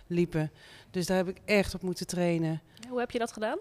liepen. 0.06 0.52
Dus 0.90 1.06
daar 1.06 1.16
heb 1.16 1.28
ik 1.28 1.40
echt 1.44 1.74
op 1.74 1.82
moeten 1.82 2.06
trainen. 2.06 2.62
Hoe 2.88 2.98
heb 2.98 3.11
je 3.11 3.18
dat 3.18 3.32
gedaan? 3.32 3.58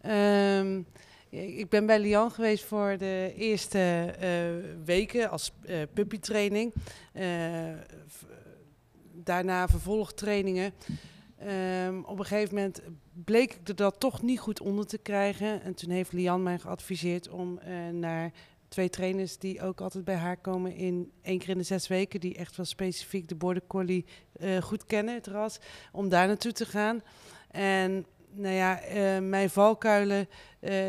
Ehm, 0.00 0.82
ik 1.28 1.68
ben 1.68 1.86
bij 1.86 1.98
Lian 1.98 2.30
geweest 2.30 2.64
voor 2.64 2.96
de 2.98 3.32
eerste 3.36 4.14
weken 4.84 5.30
als 5.30 5.52
puppytraining. 5.94 6.72
Daarna 9.12 9.68
vervolgtrainingen. 9.68 10.72
Um, 11.86 12.04
op 12.04 12.18
een 12.18 12.24
gegeven 12.24 12.54
moment 12.54 12.82
bleek 13.24 13.54
ik 13.54 13.68
er 13.68 13.76
dat 13.76 14.00
toch 14.00 14.22
niet 14.22 14.38
goed 14.40 14.60
onder 14.60 14.86
te 14.86 14.98
krijgen. 14.98 15.62
En 15.62 15.74
toen 15.74 15.90
heeft 15.90 16.12
Lian 16.12 16.42
mij 16.42 16.58
geadviseerd 16.58 17.28
om 17.28 17.60
naar 17.92 18.32
twee 18.68 18.88
trainers 18.88 19.38
die 19.38 19.62
ook 19.62 19.80
altijd 19.80 20.04
bij 20.04 20.14
haar 20.14 20.36
komen 20.36 20.74
in 20.74 21.12
één 21.22 21.38
keer 21.38 21.48
in 21.48 21.58
de 21.58 21.64
zes 21.64 21.88
weken, 21.88 22.20
die 22.20 22.36
echt 22.36 22.56
wel 22.56 22.66
specifiek 22.66 23.28
de 23.28 23.34
border 23.34 23.62
collie 23.66 24.06
goed 24.60 24.84
kennen, 24.84 25.14
het 25.14 25.26
ras, 25.26 25.58
om 25.92 26.08
daar 26.08 26.26
naartoe 26.26 26.52
te 26.52 26.66
gaan. 26.66 27.02
En 27.50 28.06
nou 28.32 28.54
ja, 28.54 28.88
uh, 28.88 29.28
mijn 29.28 29.50
valkuilen 29.50 30.28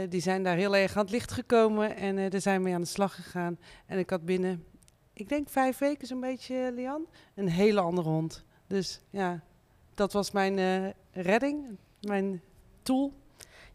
die 0.09 0.21
zijn 0.21 0.43
daar 0.43 0.57
heel 0.57 0.75
erg 0.75 0.95
aan 0.95 1.03
het 1.03 1.11
licht 1.11 1.31
gekomen 1.31 1.95
en 1.95 2.29
daar 2.29 2.41
zijn 2.41 2.61
mee 2.61 2.73
aan 2.73 2.81
de 2.81 2.87
slag 2.87 3.15
gegaan. 3.15 3.59
En 3.85 3.99
ik 3.99 4.09
had 4.09 4.25
binnen, 4.25 4.65
ik 5.13 5.29
denk 5.29 5.49
vijf 5.49 5.77
weken 5.77 6.07
zo'n 6.07 6.19
beetje, 6.19 6.71
Lian, 6.75 7.05
een 7.35 7.49
hele 7.49 7.79
andere 7.79 8.09
hond. 8.09 8.45
Dus 8.67 9.01
ja, 9.09 9.43
dat 9.93 10.13
was 10.13 10.31
mijn 10.31 10.93
redding, 11.11 11.77
mijn 12.01 12.41
tool. 12.81 13.13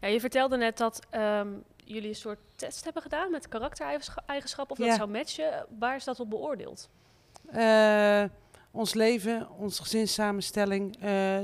Ja, 0.01 0.07
je 0.07 0.19
vertelde 0.19 0.57
net 0.57 0.77
dat 0.77 0.99
um, 1.15 1.63
jullie 1.75 2.09
een 2.09 2.15
soort 2.15 2.39
test 2.55 2.83
hebben 2.83 3.01
gedaan 3.01 3.31
met 3.31 3.47
karaktereigenschappen, 3.47 4.77
of 4.77 4.85
dat 4.85 4.95
zou 4.95 5.09
matchen. 5.09 5.65
Waar 5.79 5.95
is 5.95 6.03
dat 6.03 6.19
op 6.19 6.29
beoordeeld? 6.29 6.89
ons 8.71 8.93
leven, 8.93 9.49
onze 9.49 9.81
gezinssamenstelling, 9.81 10.97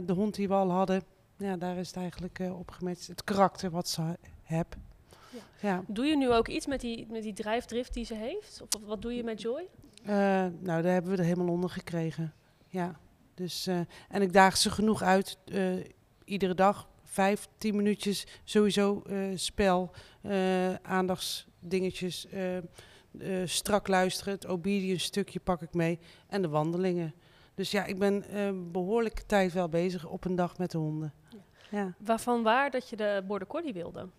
de 0.05 0.13
hond 0.13 0.35
die 0.35 0.47
we 0.47 0.53
al 0.53 0.71
hadden 0.71 1.03
ja, 1.43 1.57
daar 1.57 1.77
is 1.77 1.87
het 1.87 1.95
eigenlijk 1.95 2.39
uh, 2.39 2.59
op 2.59 2.71
gematcht. 2.71 3.07
Het 3.07 3.23
karakter 3.23 3.69
wat 3.69 3.87
ze 3.87 4.17
heeft. 4.43 4.75
Ja. 5.29 5.39
ja. 5.59 5.83
Doe 5.87 6.05
je 6.05 6.17
nu 6.17 6.31
ook 6.31 6.47
iets 6.47 6.65
met 6.65 6.81
die, 6.81 7.07
met 7.09 7.23
die 7.23 7.33
drijfdrift 7.33 7.93
die 7.93 8.05
ze 8.05 8.15
heeft? 8.15 8.61
Of 8.61 8.81
wat 8.85 9.01
doe 9.01 9.15
je 9.15 9.23
met 9.23 9.41
Joy? 9.41 9.67
Uh, 10.01 10.09
nou, 10.59 10.81
daar 10.81 10.83
hebben 10.83 11.11
we 11.11 11.17
er 11.17 11.23
helemaal 11.23 11.53
onder 11.53 11.69
gekregen. 11.69 12.33
Ja. 12.67 12.99
Dus, 13.33 13.67
uh, 13.67 13.79
en 14.09 14.21
ik 14.21 14.33
daag 14.33 14.57
ze 14.57 14.71
genoeg 14.71 15.01
uit. 15.01 15.37
iedere 16.25 16.53
dag, 16.53 16.87
vijf, 17.03 17.47
tien 17.57 17.75
minuutjes. 17.75 18.27
Sowieso 18.43 19.03
spel, 19.35 19.91
aandachtsdingetjes. 20.81 22.27
strak 23.45 23.87
luisteren. 23.87 24.33
Het 24.33 24.47
obedience 24.47 25.05
stukje 25.05 25.39
pak 25.39 25.61
ik 25.61 25.73
mee. 25.73 25.99
En 26.27 26.41
de 26.41 26.47
wandelingen. 26.47 27.13
Dus 27.55 27.71
ja, 27.71 27.85
ik 27.85 27.99
ben 27.99 28.23
uh, 28.33 28.49
behoorlijke 28.71 29.25
tijd 29.25 29.53
wel 29.53 29.69
bezig 29.69 30.07
op 30.07 30.25
een 30.25 30.35
dag 30.35 30.57
met 30.57 30.71
de 30.71 30.77
honden. 30.77 31.13
Ja. 31.71 31.93
Waarvan 31.97 32.43
waar 32.43 32.71
dat 32.71 32.89
je 32.89 32.95
de 32.95 33.23
border 33.27 33.47
collie 33.47 33.73
wilde? 33.73 34.09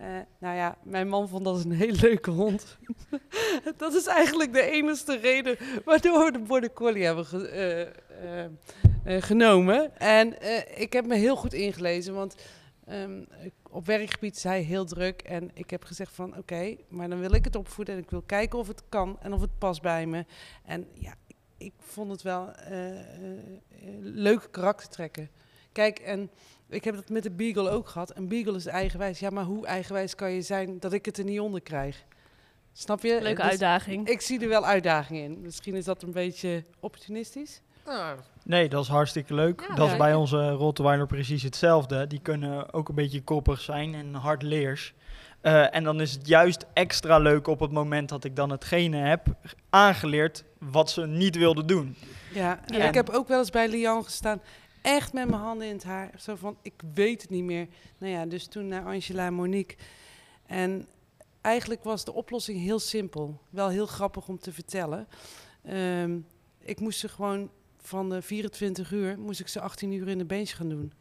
Uh, 0.00 0.06
nou 0.38 0.56
ja, 0.56 0.76
mijn 0.82 1.08
man 1.08 1.28
vond 1.28 1.44
dat 1.44 1.64
een 1.64 1.72
hele 1.72 1.98
leuke 2.00 2.30
hond. 2.30 2.78
dat 3.76 3.94
is 3.94 4.06
eigenlijk 4.06 4.52
de 4.52 4.62
enige 4.62 5.16
reden 5.16 5.56
waardoor 5.84 6.24
we 6.24 6.32
de 6.32 6.38
border 6.38 6.72
collie 6.72 7.04
hebben 7.04 7.26
ge 7.26 7.92
uh, 9.04 9.22
genomen. 9.22 9.98
En 9.98 10.34
ik 10.80 10.92
heb 10.92 11.06
me 11.06 11.14
heel 11.14 11.36
goed 11.36 11.52
ingelezen, 11.52 12.14
want 12.14 12.34
um, 12.88 13.26
op 13.70 13.86
werkgebied 13.86 14.36
is 14.36 14.42
hij 14.42 14.60
heel 14.60 14.84
druk. 14.84 15.22
En 15.22 15.50
ik 15.54 15.70
heb 15.70 15.84
gezegd 15.84 16.14
van 16.14 16.36
oké, 16.36 16.76
maar 16.88 17.08
dan 17.08 17.20
wil 17.20 17.32
ik 17.32 17.44
het 17.44 17.56
opvoeden 17.56 17.94
en 17.94 18.00
ik 18.00 18.10
wil 18.10 18.22
kijken 18.22 18.58
of 18.58 18.68
het 18.68 18.82
kan 18.88 19.16
en 19.20 19.32
of 19.32 19.40
het 19.40 19.58
past 19.58 19.82
bij 19.82 20.06
me. 20.06 20.24
En 20.64 20.88
ja, 20.92 21.14
ik 21.56 21.72
vond 21.78 22.10
het 22.10 22.22
wel 22.22 22.50
leuke 24.00 24.50
karaktertrekken. 24.50 25.30
Kijk, 25.72 25.98
en 25.98 26.30
ik 26.68 26.84
heb 26.84 26.94
dat 26.94 27.08
met 27.08 27.22
de 27.22 27.30
Beagle 27.30 27.70
ook 27.70 27.88
gehad. 27.88 28.16
Een 28.16 28.28
Beagle 28.28 28.56
is 28.56 28.66
eigenwijs. 28.66 29.18
Ja, 29.18 29.30
maar 29.30 29.44
hoe 29.44 29.66
eigenwijs 29.66 30.14
kan 30.14 30.30
je 30.30 30.42
zijn 30.42 30.78
dat 30.80 30.92
ik 30.92 31.04
het 31.04 31.18
er 31.18 31.24
niet 31.24 31.40
onder 31.40 31.60
krijg? 31.60 32.04
Snap 32.72 33.02
je? 33.02 33.18
Leuke 33.22 33.42
dus 33.42 33.50
uitdaging. 33.50 34.08
Ik 34.08 34.20
zie 34.20 34.40
er 34.40 34.48
wel 34.48 34.66
uitdaging 34.66 35.20
in. 35.20 35.40
Misschien 35.40 35.74
is 35.74 35.84
dat 35.84 36.02
een 36.02 36.12
beetje 36.12 36.64
opportunistisch. 36.80 37.60
Nou, 37.84 38.18
nee, 38.44 38.68
dat 38.68 38.82
is 38.82 38.88
hartstikke 38.88 39.34
leuk. 39.34 39.64
Ja, 39.68 39.74
dat 39.74 39.90
is 39.90 39.96
bij 39.96 40.14
onze 40.14 40.50
Rottweiler 40.50 41.06
precies 41.06 41.42
hetzelfde. 41.42 42.06
Die 42.06 42.20
kunnen 42.20 42.72
ook 42.72 42.88
een 42.88 42.94
beetje 42.94 43.22
koppig 43.22 43.60
zijn 43.60 43.94
en 43.94 44.14
hard 44.14 44.42
leers. 44.42 44.94
Uh, 45.42 45.74
en 45.74 45.84
dan 45.84 46.00
is 46.00 46.12
het 46.12 46.28
juist 46.28 46.66
extra 46.72 47.18
leuk 47.18 47.46
op 47.46 47.60
het 47.60 47.70
moment 47.70 48.08
dat 48.08 48.24
ik 48.24 48.36
dan 48.36 48.50
hetgene 48.50 48.96
heb 48.96 49.26
aangeleerd 49.70 50.44
wat 50.58 50.90
ze 50.90 51.06
niet 51.06 51.36
wilden 51.36 51.66
doen. 51.66 51.96
Ja, 52.32 52.60
en 52.66 52.86
ik 52.86 52.94
heb 52.94 53.08
ook 53.08 53.28
wel 53.28 53.38
eens 53.38 53.50
bij 53.50 53.68
Lian 53.68 54.04
gestaan, 54.04 54.40
echt 54.82 55.12
met 55.12 55.28
mijn 55.28 55.42
handen 55.42 55.66
in 55.66 55.74
het 55.74 55.84
haar. 55.84 56.14
Zo 56.18 56.34
van, 56.34 56.56
ik 56.62 56.82
weet 56.94 57.22
het 57.22 57.30
niet 57.30 57.44
meer. 57.44 57.68
Nou 57.98 58.12
ja, 58.12 58.26
dus 58.26 58.46
toen 58.46 58.68
naar 58.68 58.84
Angela 58.84 59.26
en 59.26 59.34
Monique. 59.34 59.76
En 60.46 60.86
eigenlijk 61.40 61.84
was 61.84 62.04
de 62.04 62.12
oplossing 62.12 62.60
heel 62.60 62.78
simpel. 62.78 63.40
Wel 63.50 63.68
heel 63.68 63.86
grappig 63.86 64.28
om 64.28 64.38
te 64.38 64.52
vertellen. 64.52 65.08
Um, 65.70 66.26
ik 66.58 66.80
moest 66.80 66.98
ze 66.98 67.08
gewoon 67.08 67.50
van 67.76 68.10
de 68.10 68.22
24 68.22 68.92
uur, 68.92 69.18
moest 69.18 69.40
ik 69.40 69.48
ze 69.48 69.60
18 69.60 69.92
uur 69.92 70.08
in 70.08 70.18
de 70.18 70.24
bench 70.24 70.56
gaan 70.56 70.68
doen. 70.68 70.92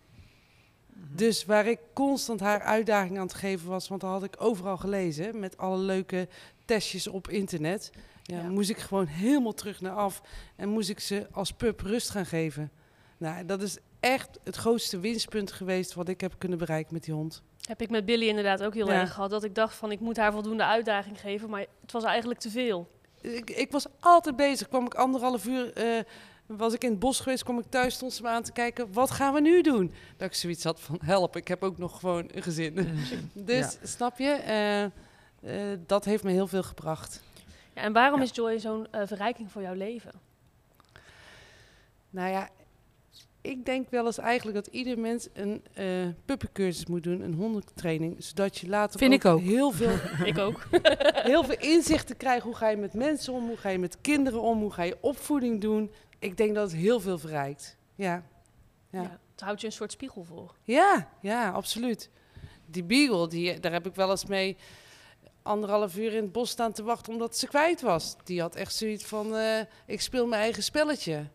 Mhm. 0.87 1.15
Dus 1.15 1.45
waar 1.45 1.67
ik 1.67 1.79
constant 1.93 2.39
haar 2.39 2.61
uitdaging 2.61 3.17
aan 3.17 3.25
het 3.25 3.33
geven 3.33 3.69
was, 3.69 3.87
want 3.87 4.01
dat 4.01 4.09
had 4.09 4.23
ik 4.23 4.35
overal 4.37 4.77
gelezen 4.77 5.39
met 5.39 5.57
alle 5.57 5.77
leuke 5.77 6.27
testjes 6.65 7.07
op 7.07 7.29
internet. 7.29 7.91
Ja, 8.23 8.49
moest 8.49 8.69
ik 8.69 8.77
gewoon 8.77 9.05
helemaal 9.05 9.53
terug 9.53 9.81
naar 9.81 9.95
af 9.95 10.21
en 10.55 10.69
moest 10.69 10.89
ik 10.89 10.99
ze 10.99 11.27
als 11.31 11.51
pup 11.51 11.79
rust 11.79 12.09
gaan 12.09 12.25
geven. 12.25 12.71
Nou, 13.17 13.45
dat 13.45 13.61
is 13.61 13.77
echt 13.99 14.39
het 14.43 14.55
grootste 14.55 14.99
winstpunt 14.99 15.51
geweest 15.51 15.93
wat 15.93 16.07
ik 16.07 16.21
heb 16.21 16.33
kunnen 16.37 16.57
bereiken 16.57 16.93
met 16.93 17.03
die 17.03 17.13
hond. 17.13 17.41
Heb 17.67 17.81
ik 17.81 17.89
met 17.89 18.05
Billy 18.05 18.27
inderdaad 18.27 18.63
ook 18.63 18.73
heel 18.73 18.91
erg 18.91 19.13
gehad. 19.13 19.29
Dat 19.29 19.43
ik 19.43 19.55
dacht 19.55 19.75
van 19.75 19.91
ik 19.91 19.99
moet 19.99 20.17
haar 20.17 20.31
voldoende 20.31 20.65
uitdaging 20.65 21.19
geven, 21.19 21.49
maar 21.49 21.65
het 21.81 21.91
was 21.91 22.03
eigenlijk 22.03 22.39
te 22.39 22.49
veel. 22.49 22.91
Ik, 23.21 23.49
ik 23.49 23.71
was 23.71 23.85
altijd 23.99 24.35
bezig. 24.35 24.67
Kwam 24.67 24.85
ik 24.85 24.93
anderhalf 24.93 25.45
uur 25.45 25.77
uh, 25.77 25.99
was 26.47 26.73
ik 26.73 26.83
in 26.83 26.89
het 26.89 26.99
bos 26.99 27.19
geweest, 27.19 27.43
kwam 27.43 27.59
ik 27.59 27.65
thuis, 27.69 27.93
stond 27.93 28.13
ze 28.13 28.21
me 28.21 28.27
aan 28.27 28.43
te 28.43 28.51
kijken, 28.51 28.93
wat 28.93 29.11
gaan 29.11 29.33
we 29.33 29.41
nu 29.41 29.61
doen? 29.61 29.93
Dat 30.17 30.27
ik 30.27 30.33
zoiets 30.33 30.63
had 30.63 30.81
van, 30.81 30.99
help, 31.03 31.35
ik 31.35 31.47
heb 31.47 31.63
ook 31.63 31.77
nog 31.77 31.99
gewoon 31.99 32.29
een 32.31 32.43
gezin. 32.43 32.99
dus, 33.33 33.77
snap 33.83 34.17
je, 34.17 34.91
uh, 35.43 35.71
uh, 35.71 35.77
dat 35.85 36.05
heeft 36.05 36.23
me 36.23 36.31
heel 36.31 36.47
veel 36.47 36.63
gebracht. 36.63 37.23
Ja, 37.73 37.81
en 37.81 37.93
waarom 37.93 38.19
ja. 38.19 38.25
is 38.25 38.35
Joy 38.35 38.59
zo'n 38.59 38.87
uh, 38.91 39.01
verrijking 39.05 39.51
voor 39.51 39.61
jouw 39.61 39.73
leven? 39.73 40.11
Nou 42.09 42.29
ja, 42.29 42.49
ik 43.41 43.65
denk 43.65 43.89
wel 43.89 44.05
eens 44.05 44.17
eigenlijk 44.17 44.57
dat 44.57 44.73
ieder 44.73 44.99
mens 44.99 45.27
een 45.33 45.63
uh, 45.79 45.85
puppencursus 46.25 46.85
moet 46.85 47.03
doen, 47.03 47.21
een 47.21 47.33
hondentraining, 47.33 48.23
zodat 48.23 48.57
je 48.57 48.67
later 48.67 48.99
Vind 48.99 49.13
ook, 49.13 49.19
ik 49.19 49.25
ook. 49.25 49.41
heel 49.41 49.71
veel, 49.71 49.95
ik 50.31 50.37
ook. 50.37 50.67
heel 51.31 51.43
veel 51.43 51.57
inzichten 51.59 52.17
krijgt. 52.17 52.43
Hoe 52.43 52.55
ga 52.55 52.69
je 52.69 52.77
met 52.77 52.93
mensen 52.93 53.33
om? 53.33 53.47
Hoe 53.47 53.57
ga 53.57 53.69
je 53.69 53.79
met 53.79 54.01
kinderen 54.01 54.41
om? 54.41 54.59
Hoe 54.59 54.73
ga 54.73 54.83
je 54.83 54.97
opvoeding 55.01 55.61
doen? 55.61 55.91
ik 56.19 56.37
denk 56.37 56.55
dat 56.55 56.71
het 56.71 56.79
heel 56.79 56.99
veel 56.99 57.17
verrijkt. 57.17 57.77
Ja. 57.95 58.23
ja. 58.89 59.01
ja 59.01 59.19
het 59.31 59.41
houdt 59.41 59.61
je 59.61 59.67
een 59.67 59.73
soort 59.73 59.91
spiegel 59.91 60.23
voor. 60.23 60.55
Ja, 60.63 61.09
ja, 61.21 61.51
absoluut. 61.51 62.09
Die 62.65 62.83
beagle, 62.83 63.27
die, 63.27 63.59
daar 63.59 63.71
heb 63.71 63.85
ik 63.85 63.95
wel 63.95 64.09
eens 64.09 64.25
mee 64.25 64.57
anderhalf 65.41 65.97
uur 65.97 66.13
in 66.13 66.23
het 66.23 66.31
bos 66.31 66.49
staan 66.49 66.71
te 66.71 66.83
wachten 66.83 67.13
omdat 67.13 67.37
ze 67.37 67.47
kwijt 67.47 67.81
was. 67.81 68.15
Die 68.23 68.41
had 68.41 68.55
echt 68.55 68.75
zoiets 68.75 69.05
van, 69.05 69.35
uh, 69.35 69.59
ik 69.85 70.01
speel 70.01 70.27
mijn 70.27 70.41
eigen 70.41 70.63
spelletje. 70.63 71.27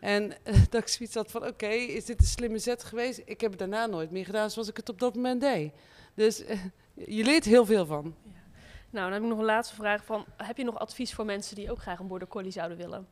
En 0.00 0.24
uh, 0.24 0.54
dat 0.70 0.80
ik 0.82 0.88
zoiets 0.88 1.14
had 1.14 1.30
van, 1.30 1.40
oké, 1.40 1.50
okay, 1.50 1.78
is 1.78 2.04
dit 2.04 2.20
een 2.20 2.26
slimme 2.26 2.58
zet 2.58 2.84
geweest? 2.84 3.22
Ik 3.24 3.40
heb 3.40 3.50
het 3.50 3.58
daarna 3.58 3.86
nooit 3.86 4.10
meer 4.10 4.24
gedaan 4.24 4.50
zoals 4.50 4.68
ik 4.68 4.76
het 4.76 4.88
op 4.88 4.98
dat 4.98 5.14
moment 5.14 5.40
deed. 5.40 5.72
Dus 6.14 6.40
uh, 6.40 6.64
je 6.94 7.24
leert 7.24 7.44
heel 7.44 7.66
veel 7.66 7.86
van. 7.86 8.14
Ja. 8.24 8.30
Nou, 8.90 9.04
dan 9.04 9.12
heb 9.12 9.22
ik 9.22 9.28
nog 9.28 9.38
een 9.38 9.44
laatste 9.44 9.74
vraag 9.74 10.04
van, 10.04 10.24
heb 10.36 10.56
je 10.56 10.64
nog 10.64 10.78
advies 10.78 11.14
voor 11.14 11.24
mensen 11.24 11.56
die 11.56 11.70
ook 11.70 11.80
graag 11.80 11.98
een 11.98 12.06
border 12.06 12.28
collie 12.28 12.50
zouden 12.50 12.76
willen? 12.76 13.06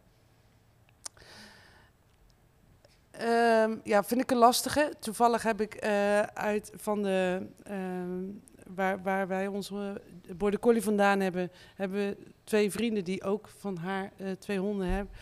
Um, 3.22 3.80
ja, 3.84 4.04
vind 4.04 4.20
ik 4.20 4.30
een 4.30 4.36
lastige. 4.36 4.92
Toevallig 5.00 5.42
heb 5.42 5.60
ik 5.60 5.84
uh, 5.84 6.20
uit 6.20 6.72
van 6.74 7.02
de. 7.02 7.46
Um, 7.70 8.42
waar, 8.66 9.02
waar 9.02 9.28
wij 9.28 9.46
onze 9.46 10.00
border 10.36 10.60
collie 10.60 10.82
vandaan 10.82 11.20
hebben, 11.20 11.50
hebben 11.74 11.98
we 11.98 12.16
twee 12.44 12.70
vrienden 12.70 13.04
die 13.04 13.22
ook 13.22 13.48
van 13.58 13.76
haar 13.76 14.12
uh, 14.16 14.30
twee 14.30 14.58
honden 14.58 14.88
hebben. 14.88 15.14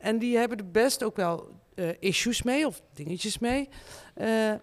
En 0.00 0.18
die 0.18 0.36
hebben 0.36 0.58
er 0.58 0.70
best 0.70 1.02
ook 1.02 1.16
wel 1.16 1.48
uh, 1.74 1.90
issues 1.98 2.42
mee 2.42 2.66
of 2.66 2.82
dingetjes 2.92 3.38
mee. 3.38 3.68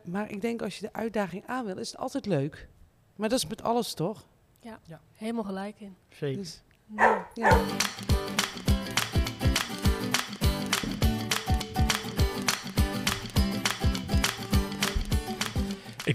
maar 0.03 0.31
ik 0.31 0.41
denk 0.41 0.61
als 0.61 0.75
je 0.75 0.81
de 0.81 0.93
uitdaging 0.93 1.43
aan 1.45 1.65
wil, 1.65 1.77
is 1.77 1.91
het 1.91 1.99
altijd 1.99 2.25
leuk. 2.25 2.67
Maar 3.15 3.29
dat 3.29 3.37
is 3.37 3.47
met 3.47 3.63
alles 3.63 3.93
toch? 3.93 4.27
Ja, 4.59 4.79
ja. 4.85 5.01
helemaal 5.13 5.43
gelijk 5.43 5.79
in. 5.79 5.95
Zeker. 6.09 6.37
Dus, 6.37 6.61
ja. 6.95 7.27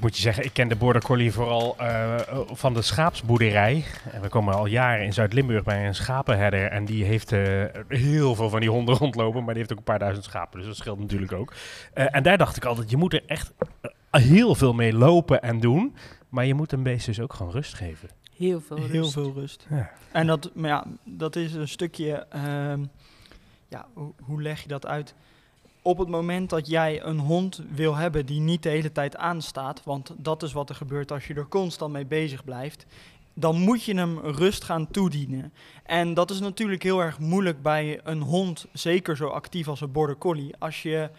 Ik 0.00 0.06
moet 0.06 0.16
je 0.16 0.22
zeggen, 0.22 0.44
ik 0.44 0.52
ken 0.52 0.68
de 0.68 0.76
Border 0.76 1.02
Collie 1.02 1.32
vooral 1.32 1.76
uh, 1.80 2.14
van 2.52 2.74
de 2.74 2.82
schaapsboerderij. 2.82 3.84
En 4.12 4.20
we 4.20 4.28
komen 4.28 4.54
al 4.54 4.66
jaren 4.66 5.04
in 5.04 5.12
Zuid-Limburg 5.12 5.62
bij 5.64 5.86
een 5.86 5.94
schapenherder. 5.94 6.66
En 6.66 6.84
die 6.84 7.04
heeft 7.04 7.32
uh, 7.32 7.64
heel 7.88 8.34
veel 8.34 8.50
van 8.50 8.60
die 8.60 8.70
honden 8.70 8.94
rondlopen. 9.04 9.44
Maar 9.44 9.54
die 9.54 9.56
heeft 9.56 9.72
ook 9.72 9.78
een 9.78 9.84
paar 9.84 9.98
duizend 9.98 10.24
schapen. 10.24 10.58
Dus 10.58 10.68
dat 10.68 10.76
scheelt 10.76 10.98
natuurlijk 10.98 11.32
ook. 11.32 11.52
Uh, 11.94 12.14
en 12.14 12.22
daar 12.22 12.38
dacht 12.38 12.56
ik 12.56 12.64
altijd, 12.64 12.90
je 12.90 12.96
moet 12.96 13.12
er 13.12 13.22
echt 13.26 13.52
heel 14.10 14.54
veel 14.54 14.72
mee 14.72 14.92
lopen 14.92 15.42
en 15.42 15.60
doen. 15.60 15.96
Maar 16.28 16.46
je 16.46 16.54
moet 16.54 16.72
een 16.72 16.82
beest 16.82 17.06
dus 17.06 17.20
ook 17.20 17.32
gewoon 17.32 17.52
rust 17.52 17.74
geven. 17.74 18.08
Heel 18.36 18.60
veel 18.60 18.76
Heel 18.76 18.86
rust. 18.88 19.12
veel 19.12 19.32
rust. 19.32 19.66
Ja. 19.70 19.90
En 20.12 20.26
dat, 20.26 20.50
maar 20.54 20.70
ja, 20.70 20.84
dat 21.04 21.36
is 21.36 21.54
een 21.54 21.68
stukje, 21.68 22.26
ehm, 22.30 22.84
ja, 23.68 23.86
hoe, 23.92 24.12
hoe 24.22 24.42
leg 24.42 24.62
je 24.62 24.68
dat 24.68 24.86
uit? 24.86 25.14
Op 25.82 25.98
het 25.98 26.08
moment 26.08 26.50
dat 26.50 26.66
jij 26.66 27.02
een 27.02 27.18
hond 27.18 27.62
wil 27.70 27.94
hebben 27.96 28.26
die 28.26 28.40
niet 28.40 28.62
de 28.62 28.68
hele 28.68 28.92
tijd 28.92 29.16
aanstaat, 29.16 29.82
want 29.84 30.14
dat 30.16 30.42
is 30.42 30.52
wat 30.52 30.68
er 30.68 30.74
gebeurt 30.74 31.12
als 31.12 31.26
je 31.26 31.34
er 31.34 31.48
constant 31.48 31.92
mee 31.92 32.06
bezig 32.06 32.44
blijft, 32.44 32.86
dan 33.34 33.60
moet 33.60 33.84
je 33.84 33.94
hem 33.94 34.18
rust 34.18 34.64
gaan 34.64 34.90
toedienen. 34.90 35.52
En 35.84 36.14
dat 36.14 36.30
is 36.30 36.40
natuurlijk 36.40 36.82
heel 36.82 37.00
erg 37.00 37.18
moeilijk 37.18 37.62
bij 37.62 38.00
een 38.04 38.20
hond, 38.20 38.66
zeker 38.72 39.16
zo 39.16 39.26
actief 39.28 39.68
als 39.68 39.80
een 39.80 39.92
border 39.92 40.18
collie. 40.18 40.54
Als 40.58 40.82
je 40.82 41.10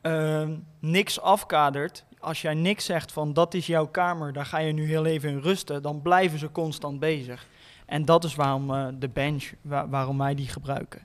ehm, 0.00 0.54
niks 0.78 1.20
afkadert, 1.20 2.04
als 2.18 2.42
jij 2.42 2.54
niks 2.54 2.84
zegt 2.84 3.12
van 3.12 3.32
dat 3.32 3.54
is 3.54 3.66
jouw 3.66 3.86
kamer, 3.86 4.32
daar 4.32 4.46
ga 4.46 4.58
je 4.58 4.72
nu 4.72 4.86
heel 4.86 5.04
even 5.04 5.30
in 5.30 5.38
rusten, 5.38 5.82
dan 5.82 6.02
blijven 6.02 6.38
ze 6.38 6.52
constant 6.52 6.98
bezig. 7.00 7.46
En 7.86 8.04
dat 8.04 8.24
is 8.24 8.34
waarom 8.34 8.74
eh, 8.74 8.86
de 8.98 9.08
bench, 9.08 9.52
wa- 9.60 9.88
waarom 9.88 10.18
wij 10.18 10.34
die 10.34 10.48
gebruiken. 10.48 11.02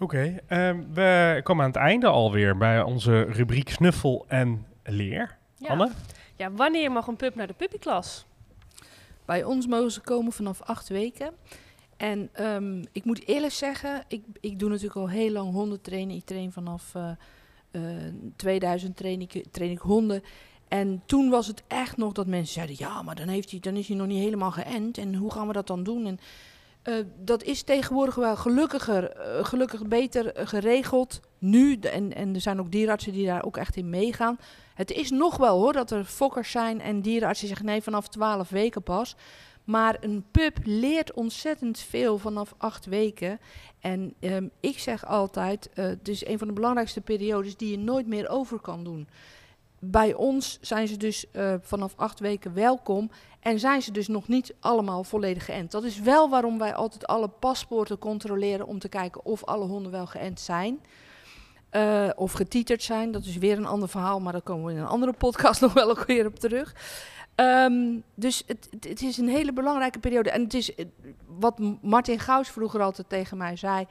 Oké, 0.00 0.40
ehm, 0.46 0.82
we 0.92 1.40
komen 1.42 1.64
aan 1.64 1.70
het 1.70 1.80
einde 1.80 2.06
alweer 2.06 2.56
bij 2.56 2.82
onze 2.82 3.22
rubriek 3.22 3.70
Snuffel 3.70 4.24
en 4.28 4.66
Leer. 4.82 5.36
Ja. 5.56 5.68
Anne? 5.68 5.90
Ja, 6.36 6.52
wanneer 6.52 6.92
mag 6.92 7.06
een 7.06 7.16
pup 7.16 7.34
naar 7.34 7.46
de 7.46 7.52
puppyklas? 7.52 8.26
Bij 9.24 9.44
ons 9.44 9.66
mogen 9.66 9.90
ze 9.90 10.00
komen 10.00 10.32
vanaf 10.32 10.62
acht 10.62 10.88
weken. 10.88 11.32
En 11.96 12.28
ehm, 12.32 12.84
ik 12.92 13.04
moet 13.04 13.26
eerlijk 13.26 13.52
zeggen, 13.52 14.04
ik, 14.08 14.24
ik 14.40 14.58
doe 14.58 14.68
natuurlijk 14.68 14.96
al 14.96 15.08
heel 15.08 15.30
lang 15.30 15.52
honden 15.52 15.80
trainen. 15.80 16.16
Ik 16.16 16.24
train 16.24 16.52
vanaf 16.52 16.94
eh, 16.94 17.10
eh, 17.70 18.14
2000 18.36 18.96
train 18.96 19.20
ik, 19.20 19.44
train 19.50 19.70
ik 19.70 19.78
honden. 19.78 20.22
En 20.68 21.02
toen 21.06 21.30
was 21.30 21.46
het 21.46 21.62
echt 21.66 21.96
nog 21.96 22.12
dat 22.12 22.26
mensen 22.26 22.54
zeiden, 22.54 22.76
ja, 22.78 23.02
maar 23.02 23.14
dan, 23.14 23.28
heeft 23.28 23.50
hij, 23.50 23.60
dan 23.60 23.76
is 23.76 23.88
hij 23.88 23.96
nog 23.96 24.06
niet 24.06 24.22
helemaal 24.22 24.50
geënt. 24.50 24.98
En 24.98 25.14
hoe 25.14 25.32
gaan 25.32 25.46
we 25.46 25.52
dat 25.52 25.66
dan 25.66 25.82
doen? 25.82 26.06
En 26.06 26.18
eh, 26.82 26.94
dat 27.18 27.42
is 27.42 27.62
tegenwoordig 27.62 28.14
wel 28.14 28.36
gelukkiger, 28.36 29.10
eh, 29.10 29.44
gelukkig 29.44 29.86
beter 29.86 30.32
eh, 30.32 30.46
geregeld 30.46 31.20
nu. 31.38 31.74
En, 31.74 32.14
en 32.14 32.34
er 32.34 32.40
zijn 32.40 32.60
ook 32.60 32.70
dierenartsen 32.70 33.12
die 33.12 33.26
daar 33.26 33.44
ook 33.44 33.56
echt 33.56 33.76
in 33.76 33.90
meegaan. 33.90 34.38
Het 34.74 34.90
is 34.90 35.10
nog 35.10 35.36
wel 35.36 35.58
hoor, 35.58 35.72
dat 35.72 35.90
er 35.90 36.04
fokkers 36.04 36.50
zijn 36.50 36.80
en 36.80 37.02
dierenartsen 37.02 37.48
zeggen 37.48 37.66
nee, 37.66 37.82
vanaf 37.82 38.08
12 38.08 38.48
weken 38.48 38.82
pas. 38.82 39.16
Maar 39.64 39.96
een 40.00 40.24
pup 40.30 40.58
leert 40.64 41.12
ontzettend 41.12 41.78
veel 41.78 42.18
vanaf 42.18 42.54
acht 42.58 42.86
weken. 42.86 43.40
En 43.80 44.14
ehm, 44.20 44.48
ik 44.60 44.78
zeg 44.78 45.06
altijd, 45.06 45.70
eh, 45.74 45.84
het 45.84 46.08
is 46.08 46.26
een 46.26 46.38
van 46.38 46.46
de 46.46 46.52
belangrijkste 46.52 47.00
periodes 47.00 47.56
die 47.56 47.70
je 47.70 47.78
nooit 47.78 48.06
meer 48.06 48.28
over 48.28 48.60
kan 48.60 48.84
doen. 48.84 49.08
Bij 49.82 50.14
ons 50.14 50.58
zijn 50.60 50.88
ze 50.88 50.96
dus 50.96 51.30
eh, 51.30 51.54
vanaf 51.60 51.92
acht 51.96 52.20
weken 52.20 52.54
welkom 52.54 53.10
en 53.40 53.58
zijn 53.58 53.82
ze 53.82 53.92
dus 53.92 54.08
nog 54.08 54.28
niet 54.28 54.54
allemaal 54.60 55.04
volledig 55.04 55.44
geënt. 55.44 55.70
Dat 55.70 55.84
is 55.84 56.00
wel 56.00 56.28
waarom 56.28 56.58
wij 56.58 56.74
altijd 56.74 57.06
alle 57.06 57.28
paspoorten 57.28 57.98
controleren 57.98 58.66
om 58.66 58.78
te 58.78 58.88
kijken 58.88 59.24
of 59.24 59.44
alle 59.44 59.64
honden 59.64 59.92
wel 59.92 60.06
geënt 60.06 60.40
zijn. 60.40 60.80
Eh, 61.70 62.08
of 62.16 62.32
getiterd 62.32 62.82
zijn. 62.82 63.10
Dat 63.10 63.24
is 63.24 63.36
weer 63.36 63.56
een 63.56 63.66
ander 63.66 63.88
verhaal, 63.88 64.20
maar 64.20 64.32
daar 64.32 64.42
komen 64.42 64.64
we 64.64 64.72
in 64.72 64.78
een 64.78 64.86
andere 64.86 65.12
podcast 65.12 65.60
nog 65.66 65.72
wel 65.72 65.94
keer 65.94 66.26
op 66.26 66.38
terug. 66.38 66.74
Ehm, 67.34 67.98
dus 68.14 68.42
het, 68.46 68.68
het, 68.80 69.02
is 69.02 69.16
een 69.16 69.28
hele 69.28 69.52
belangrijke 69.52 69.98
periode. 69.98 70.30
En 70.30 70.42
het 70.42 70.54
is 70.54 70.74
eh, 70.74 70.86
wat 71.26 71.60
Martin 71.82 72.18
Gauws 72.18 72.48
vroeger 72.48 72.82
altijd 72.82 73.08
tegen 73.08 73.36
mij 73.36 73.56
zei. 73.56 73.86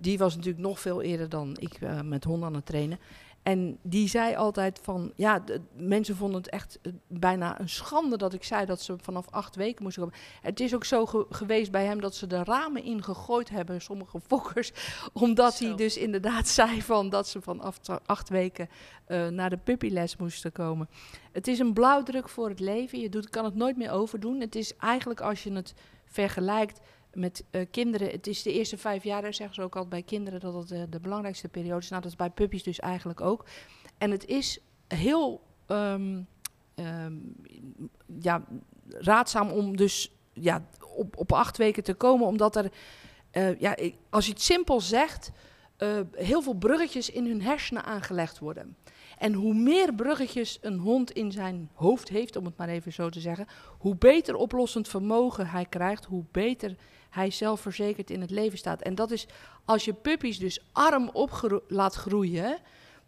die 0.00 0.18
was 0.18 0.34
natuurlijk 0.36 0.64
nog 0.64 0.80
veel 0.80 1.02
eerder 1.02 1.28
dan 1.28 1.56
ik 1.58 1.78
met 2.04 2.24
honden 2.24 2.48
aan 2.48 2.54
het 2.54 2.66
trainen. 2.66 2.98
En 3.46 3.78
die 3.82 4.08
zei 4.08 4.34
altijd 4.34 4.78
van, 4.82 5.12
ja, 5.16 5.38
de, 5.38 5.60
mensen 5.76 6.16
vonden 6.16 6.36
het 6.36 6.48
echt 6.50 6.78
eh, 6.82 6.92
bijna 7.06 7.60
een 7.60 7.68
schande 7.68 8.16
dat 8.16 8.32
ik 8.32 8.44
zei 8.44 8.66
dat 8.66 8.80
ze 8.80 8.96
vanaf 9.00 9.26
acht 9.30 9.56
weken 9.56 9.82
moesten 9.82 10.02
komen. 10.02 10.18
Het 10.42 10.60
is 10.60 10.74
ook 10.74 10.84
zo 10.84 11.06
ge- 11.06 11.26
geweest 11.30 11.70
bij 11.70 11.84
hem 11.84 12.00
dat 12.00 12.14
ze 12.14 12.26
de 12.26 12.44
ramen 12.44 12.82
ingegooid 12.82 13.48
hebben, 13.48 13.80
sommige 13.80 14.20
fokkers, 14.28 14.72
omdat 15.12 15.54
Zo. 15.54 15.66
hij 15.66 15.76
dus 15.76 15.96
inderdaad 15.96 16.48
zei 16.58 16.82
van 16.82 17.08
dat 17.08 17.28
ze 17.28 17.40
vanaf 17.40 17.78
acht 18.06 18.28
weken 18.28 18.68
eh, 19.04 19.28
naar 19.28 19.50
de 19.50 19.58
puppyles 19.58 20.16
moesten 20.16 20.52
komen. 20.52 20.88
Het 21.32 21.48
is 21.48 21.58
een 21.58 21.72
blauwdruk 21.72 22.28
voor 22.28 22.48
het 22.48 22.60
leven. 22.60 23.00
Je 23.00 23.08
doet, 23.08 23.28
kan 23.30 23.44
het 23.44 23.54
nooit 23.54 23.76
meer 23.76 23.90
overdoen. 23.90 24.40
Het 24.40 24.54
is 24.54 24.76
eigenlijk 24.76 25.20
als 25.20 25.42
je 25.42 25.52
het 25.52 25.74
vergelijkt 26.04 26.80
met 27.16 27.44
eh, 27.50 27.66
kinderen. 27.70 28.10
Het 28.10 28.26
is 28.26 28.42
de 28.42 28.52
eerste 28.52 28.78
vijf 28.78 29.04
jaar, 29.04 29.22
daar 29.22 29.34
zeggen 29.34 29.54
ze 29.54 29.62
ook 29.62 29.74
altijd 29.74 29.92
bij 29.92 30.02
kinderen 30.02 30.40
dat 30.40 30.54
het 30.54 30.70
eh, 30.70 30.82
de 30.90 31.00
belangrijkste 31.00 31.48
periode 31.48 31.82
is. 31.82 31.88
Nou, 31.88 32.02
dat 32.02 32.10
is 32.10 32.16
bij 32.16 32.30
puppies 32.30 32.62
dus 32.62 32.80
eigenlijk 32.80 33.20
ook. 33.20 33.44
En 33.98 34.10
het 34.10 34.26
is 34.26 34.60
heel 34.88 35.42
ehm, 35.66 36.22
ehm, 36.74 37.14
ja, 38.20 38.44
raadzaam 38.88 39.50
om 39.50 39.76
dus 39.76 40.12
ja, 40.32 40.66
op, 40.96 41.16
op 41.16 41.32
acht 41.32 41.56
weken 41.56 41.82
te 41.82 41.94
komen, 41.94 42.26
omdat 42.26 42.56
er, 42.56 42.72
eh, 43.30 43.60
ja, 43.60 43.76
als 44.10 44.26
je 44.26 44.32
het 44.32 44.42
simpel 44.42 44.80
zegt, 44.80 45.30
heel 46.12 46.42
veel 46.42 46.54
bruggetjes 46.54 47.10
in 47.10 47.26
hun 47.26 47.42
hersenen 47.42 47.84
aangelegd 47.84 48.38
worden. 48.38 48.76
En 49.18 49.32
hoe 49.32 49.54
meer 49.54 49.94
bruggetjes 49.94 50.58
een 50.60 50.78
hond 50.78 51.10
in 51.10 51.32
zijn 51.32 51.70
hoofd 51.74 52.08
heeft, 52.08 52.36
om 52.36 52.44
het 52.44 52.56
maar 52.56 52.68
even 52.68 52.92
zo 52.92 53.08
te 53.08 53.20
zeggen, 53.20 53.46
hoe 53.78 53.96
beter 53.96 54.34
oplossend 54.34 54.88
vermogen 54.88 55.46
hij 55.46 55.64
krijgt, 55.64 56.04
hoe 56.04 56.24
beter 56.30 56.76
hij 57.16 57.30
zelfverzekerd 57.30 58.10
in 58.10 58.20
het 58.20 58.30
leven 58.30 58.58
staat. 58.58 58.82
En 58.82 58.94
dat 58.94 59.10
is 59.10 59.26
als 59.64 59.84
je 59.84 59.92
puppies 59.92 60.38
dus 60.38 60.60
arm 60.72 61.10
op 61.12 61.62
laat 61.68 61.94
groeien, 61.94 62.58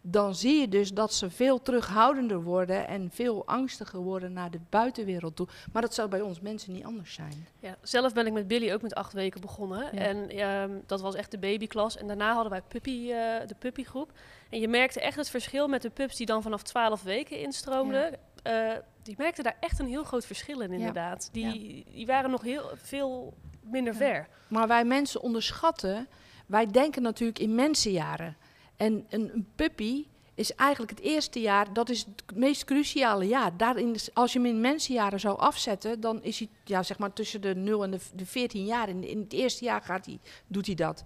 dan 0.01 0.35
zie 0.35 0.59
je 0.59 0.67
dus 0.67 0.93
dat 0.93 1.13
ze 1.13 1.29
veel 1.29 1.61
terughoudender 1.61 2.41
worden 2.41 2.87
en 2.87 3.09
veel 3.11 3.45
angstiger 3.45 3.99
worden 3.99 4.33
naar 4.33 4.51
de 4.51 4.59
buitenwereld 4.69 5.35
toe. 5.35 5.47
Maar 5.71 5.81
dat 5.81 5.93
zou 5.93 6.09
bij 6.09 6.21
ons 6.21 6.39
mensen 6.39 6.73
niet 6.73 6.83
anders 6.83 7.13
zijn. 7.13 7.47
Ja, 7.59 7.77
zelf 7.81 8.13
ben 8.13 8.25
ik 8.25 8.33
met 8.33 8.47
Billy 8.47 8.73
ook 8.73 8.81
met 8.81 8.95
acht 8.95 9.13
weken 9.13 9.41
begonnen. 9.41 9.89
Ja. 9.91 10.01
En 10.01 10.29
ehm, 10.29 10.71
dat 10.85 11.01
was 11.01 11.15
echt 11.15 11.31
de 11.31 11.37
babyklas. 11.37 11.97
En 11.97 12.07
daarna 12.07 12.33
hadden 12.33 12.51
wij 12.51 12.61
puppy, 12.61 13.11
eh, 13.11 13.47
de 13.47 13.55
puppygroep. 13.59 14.11
En 14.49 14.59
je 14.59 14.67
merkte 14.67 15.01
echt 15.01 15.17
het 15.17 15.29
verschil 15.29 15.67
met 15.67 15.81
de 15.81 15.89
pups 15.89 16.15
die 16.15 16.25
dan 16.25 16.41
vanaf 16.41 16.63
12 16.63 17.03
weken 17.03 17.39
instroomden. 17.39 18.13
Eh, 18.43 18.71
die 19.03 19.15
merkten 19.17 19.43
daar 19.43 19.57
echt 19.59 19.79
een 19.79 19.87
heel 19.87 20.03
groot 20.03 20.25
verschil 20.25 20.59
in, 20.59 20.71
inderdaad. 20.71 21.29
Die, 21.31 21.85
die 21.91 22.05
waren 22.05 22.29
nog 22.29 22.41
heel 22.41 22.69
veel 22.75 23.33
minder 23.71 23.93
Ja. 23.93 23.99
ver. 23.99 24.27
Maar 24.47 24.67
wij 24.67 24.85
mensen 24.85 25.21
onderschatten, 25.21 26.07
wij 26.45 26.65
denken 26.65 27.01
natuurlijk 27.01 27.39
in 27.39 27.55
mensenjaren. 27.55 28.37
En 28.75 29.05
een, 29.09 29.29
een 29.33 29.47
puppy 29.55 30.05
is 30.35 30.55
eigenlijk 30.55 30.91
het 30.91 30.99
eerste 31.01 31.39
jaar, 31.41 31.73
dat 31.73 31.89
is 31.89 31.99
het 31.99 32.35
meest 32.37 32.63
cruciale 32.65 33.25
jaar. 33.27 33.57
Daarin, 33.57 33.95
als 34.13 34.33
je 34.33 34.39
hem 34.39 34.47
in 34.47 34.61
mensenjaren 34.61 35.19
zou 35.19 35.37
afzetten, 35.39 35.99
dan 35.99 36.23
is 36.23 36.39
hij 36.39 36.49
ja, 36.63 36.83
zeg 36.83 36.97
maar 36.99 37.13
tussen 37.13 37.41
de 37.41 37.55
0 37.55 37.83
en 37.83 37.91
de, 37.91 37.99
de 38.15 38.25
14 38.25 38.65
jaar. 38.65 38.89
In, 38.89 39.03
in 39.03 39.19
het 39.19 39.33
eerste 39.33 39.63
jaar 39.63 39.81
gaat 39.81 40.05
hij, 40.05 40.19
doet 40.47 40.65
hij 40.65 40.75
dat. 40.75 41.03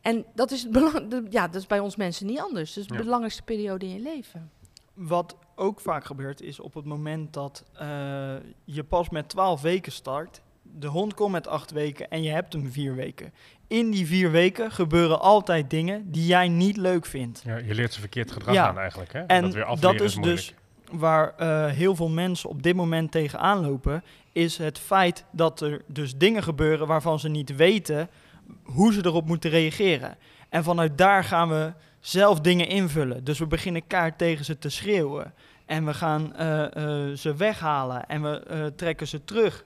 En 0.00 0.24
dat 0.34 0.50
is, 0.50 0.62
het 0.62 0.72
belang, 0.72 1.08
de- 1.08 1.26
ja, 1.30 1.46
dat 1.46 1.60
is 1.60 1.66
bij 1.66 1.78
ons 1.78 1.96
mensen 1.96 2.26
niet 2.26 2.38
anders. 2.40 2.74
Dat 2.74 2.82
is 2.82 2.88
de 2.88 2.94
Ja. 2.96 3.02
belangrijkste 3.02 3.42
periode 3.42 3.86
in 3.86 3.92
je 3.92 4.00
leven. 4.00 4.50
Wat 4.94 5.36
ook 5.56 5.80
vaak 5.80 6.04
gebeurt 6.04 6.40
is 6.40 6.60
op 6.60 6.74
het 6.74 6.84
moment 6.84 7.32
dat 7.32 7.64
eh, 7.74 8.34
je 8.64 8.84
pas 8.84 9.08
met 9.08 9.28
12 9.28 9.60
weken 9.60 9.92
start, 9.92 10.40
de 10.78 10.86
hond 10.86 11.14
komt 11.14 11.32
met 11.32 11.46
8 11.48 11.70
weken 11.70 12.10
en 12.10 12.22
je 12.22 12.30
hebt 12.30 12.52
hem 12.52 12.72
4 12.72 12.94
weken. 12.94 13.32
In 13.66 13.90
die 13.90 14.06
4 14.06 14.30
weken 14.30 14.70
gebeuren 14.70 15.20
altijd 15.20 15.70
dingen 15.70 16.10
die 16.10 16.26
jij 16.26 16.48
niet 16.48 16.76
leuk 16.76 17.06
vindt. 17.06 17.42
Ja, 17.44 17.56
je 17.56 17.74
leert 17.74 17.92
ze 17.92 18.00
verkeerd 18.00 18.30
gedrag 18.30 18.54
Ja. 18.54 18.68
aan 18.68 18.78
eigenlijk. 18.78 19.12
Hè? 19.12 19.20
En 19.20 19.42
dat 19.42 19.54
weer 19.54 19.76
dat 19.80 20.00
is 20.00 20.14
dus 20.14 20.54
waar 20.90 21.34
eh, 21.36 21.66
heel 21.66 21.94
veel 21.96 22.08
mensen 22.08 22.48
op 22.50 22.62
dit 22.62 22.74
moment 22.76 23.10
tegenaan 23.10 23.60
lopen, 23.60 24.04
is 24.32 24.58
het 24.58 24.78
feit 24.78 25.24
dat 25.30 25.60
er 25.60 25.82
dus 25.86 26.16
dingen 26.16 26.42
gebeuren 26.42 26.86
waarvan 26.86 27.18
ze 27.18 27.28
niet 27.28 27.56
weten 27.56 28.08
hoe 28.62 28.92
ze 28.92 29.04
erop 29.04 29.26
moeten 29.26 29.50
reageren. 29.50 30.16
En 30.48 30.64
vanuit 30.64 30.98
daar 30.98 31.24
gaan 31.24 31.48
we 31.48 31.72
zelf 32.00 32.40
dingen 32.40 32.68
invullen. 32.68 33.24
Dus 33.24 33.38
we 33.38 33.46
beginnen 33.46 33.86
kaart 33.86 34.18
tegen 34.18 34.44
ze 34.44 34.58
te 34.58 34.68
schreeuwen. 34.68 35.34
En 35.66 35.84
we 35.84 35.94
gaan 35.94 36.34
eh, 36.36 36.64
eh, 36.64 37.16
ze 37.16 37.34
weghalen 37.36 38.06
en 38.06 38.22
we 38.22 38.72
trekken 38.76 39.08
ze 39.08 39.24
terug. 39.24 39.64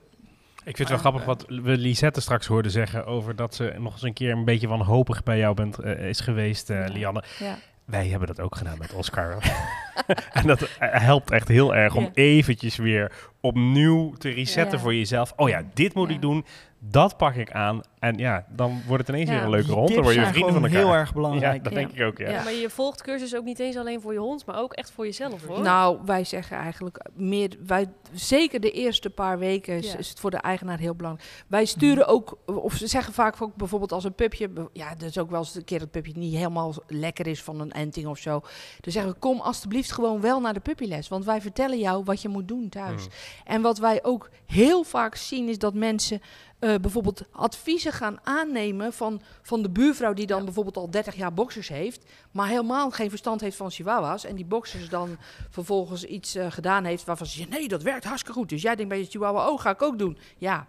Ik 0.65 0.77
vind 0.77 0.79
het 0.79 0.89
wel 0.89 0.99
grappig 0.99 1.21
eh, 1.21 1.27
wat 1.27 1.45
we 1.49 1.77
Lisette 1.77 2.21
straks 2.21 2.47
hoorden 2.47 2.71
zeggen 2.71 3.07
over 3.07 3.37
dat 3.37 3.55
ze 3.55 3.75
nog 3.79 3.93
eens 3.93 4.03
een 4.03 4.13
keer 4.13 4.31
een 4.33 4.45
beetje 4.45 4.69
wanhopig 4.69 5.23
bij 5.23 5.39
jou 5.39 5.55
bent, 5.55 5.79
eh, 5.79 6.09
is 6.09 6.21
geweest, 6.21 6.71
eh. 6.71 6.85
Lianne. 6.89 7.23
Ja. 7.39 7.57
Wij 7.85 8.07
hebben 8.09 8.29
dat 8.29 8.41
ook 8.41 8.57
gedaan 8.57 8.79
met 8.79 8.93
Oscar. 8.93 9.37
en 10.33 10.47
dat 10.47 10.69
helpt 10.79 11.31
echt 11.31 11.49
heel 11.49 11.75
erg 11.75 11.95
om 11.95 12.03
Ja. 12.05 12.11
eventjes 12.15 12.77
weer 12.77 13.13
opnieuw 13.41 14.13
te 14.13 14.29
resetten 14.31 14.77
Ja. 14.79 14.83
voor 14.83 14.95
jezelf. 14.95 15.33
Oh 15.37 15.49
ja, 15.49 15.63
dit 15.75 15.95
moet 15.95 16.11
ik 16.11 16.21
doen. 16.21 16.45
Dat 16.91 17.17
pak 17.17 17.35
ik 17.35 17.53
aan. 17.53 17.81
En 17.99 18.17
ja, 18.17 18.45
dan 18.49 18.83
wordt 18.87 19.07
het 19.07 19.17
ineens 19.17 19.29
Ja. 19.31 19.35
weer 19.35 19.45
een 19.45 19.51
leuke 19.51 19.73
hond. 19.73 19.95
Dan 19.95 20.03
word 20.03 20.15
je 20.15 20.27
vrienden 20.27 20.53
van 20.53 20.65
elkaar. 20.65 20.79
heel 20.79 20.93
erg 20.93 21.15
belangrijk. 21.15 21.57
Ja, 21.57 21.63
dat 21.63 21.73
Ja. 21.73 21.79
denk 21.79 21.93
ik 21.93 22.03
ook, 22.03 22.19
ja. 22.19 22.43
Maar 22.43 22.53
je 22.53 22.71
volgt 22.71 23.03
cursus 23.03 23.37
ook 23.37 23.45
niet 23.45 23.59
eens 23.59 23.77
alleen 23.77 24.01
voor 24.01 24.13
je 24.13 24.19
hond, 24.19 24.47
maar 24.47 24.59
ook 24.59 24.73
echt 24.73 24.91
voor 24.91 25.05
jezelf 25.05 25.47
hoor. 25.47 25.61
Nou, 25.61 25.99
wij 26.05 26.25
zeggen 26.25 26.57
eigenlijk 26.57 27.07
meer, 27.15 27.57
wij, 27.67 27.87
zeker 28.13 28.61
de 28.61 28.71
eerste 28.71 29.11
paar 29.11 29.39
weken 29.39 29.75
is, 29.77 29.93
Ja. 29.93 29.99
is 29.99 30.09
het 30.09 30.21
voor 30.21 30.31
de 30.31 30.37
eigenaar 30.37 30.79
heel 30.79 30.95
belangrijk. 30.95 31.29
Wij 31.47 31.65
sturen 31.65 32.07
ook, 32.07 32.39
of 32.47 32.75
ze 32.75 32.87
zeggen 32.87 33.13
vaak 33.15 33.43
ook 33.43 33.55
bijvoorbeeld 33.57 33.93
als 33.93 34.05
een 34.05 34.15
pupje, 34.15 34.51
ja, 34.73 34.95
dat 34.95 35.09
is 35.09 35.19
ook 35.19 35.31
wel 35.31 35.39
eens 35.39 35.55
een 35.55 35.65
keer 35.65 35.79
dat 35.79 35.89
het 35.95 36.03
pupje 36.03 36.21
niet 36.21 36.35
helemaal 36.35 36.75
lekker 36.87 37.27
is 37.27 37.43
van 37.43 37.61
een 37.61 37.73
enting 37.73 38.07
of 38.07 38.19
zo. 38.19 38.41
Dan 38.81 38.93
zeggen 38.93 39.13
we, 39.13 39.19
kom 39.19 39.41
alstublieft 39.41 39.93
gewoon 39.93 40.21
wel 40.21 40.41
naar 40.41 40.55
de 40.55 40.61
puppyles, 40.61 41.09
want 41.09 41.25
wij 41.25 41.41
vertellen 41.41 41.79
jou 41.79 42.05
wat 42.05 42.23
je 42.23 42.29
moet 42.29 42.49
doen 42.49 42.69
thuis. 42.69 43.03
Mm. 43.05 43.11
En 43.45 43.63
wat 43.63 43.79
wij 43.79 43.99
ook 44.05 44.31
heel 44.47 44.83
vaak 44.85 45.15
zien 45.15 45.49
is 45.49 45.59
dat 45.59 45.75
mensen 45.75 46.21
eh, 46.65 46.75
bijvoorbeeld 46.81 47.23
adviezen 47.31 47.93
gaan 47.93 48.19
aannemen 48.23 48.93
van, 48.93 49.21
van 49.43 49.63
de 49.63 49.71
buurvrouw 49.71 50.13
die 50.13 50.27
dan 50.27 50.45
bijvoorbeeld 50.45 50.77
al 50.77 50.91
30 50.91 51.15
jaar 51.15 51.35
boxers 51.35 51.69
heeft, 51.69 52.05
maar 52.31 52.49
helemaal 52.49 52.91
geen 52.91 53.09
verstand 53.09 53.41
heeft 53.41 53.57
van 53.57 53.71
chihuahuas. 53.71 54.25
En 54.25 54.35
die 54.35 54.45
boxers 54.45 54.89
dan 54.89 55.17
vervolgens 55.51 56.05
iets 56.05 56.35
eh, 56.35 56.51
gedaan 56.51 56.85
heeft 56.85 57.05
waarvan 57.05 57.27
ze 57.27 57.37
zegt, 57.37 57.49
nee, 57.49 57.69
dat 57.69 57.83
werkt 57.83 58.05
hartstikke 58.05 58.39
goed. 58.39 58.49
Dus 58.49 58.63
jij 58.63 58.75
denkt 58.75 58.91
bij 58.91 59.01
je 59.01 59.07
chihuahua, 59.07 59.51
oh, 59.51 59.61
ga 59.61 59.71
ik 59.71 59.83
ook 59.83 59.99
doen. 59.99 60.19
Ja. 60.39 60.67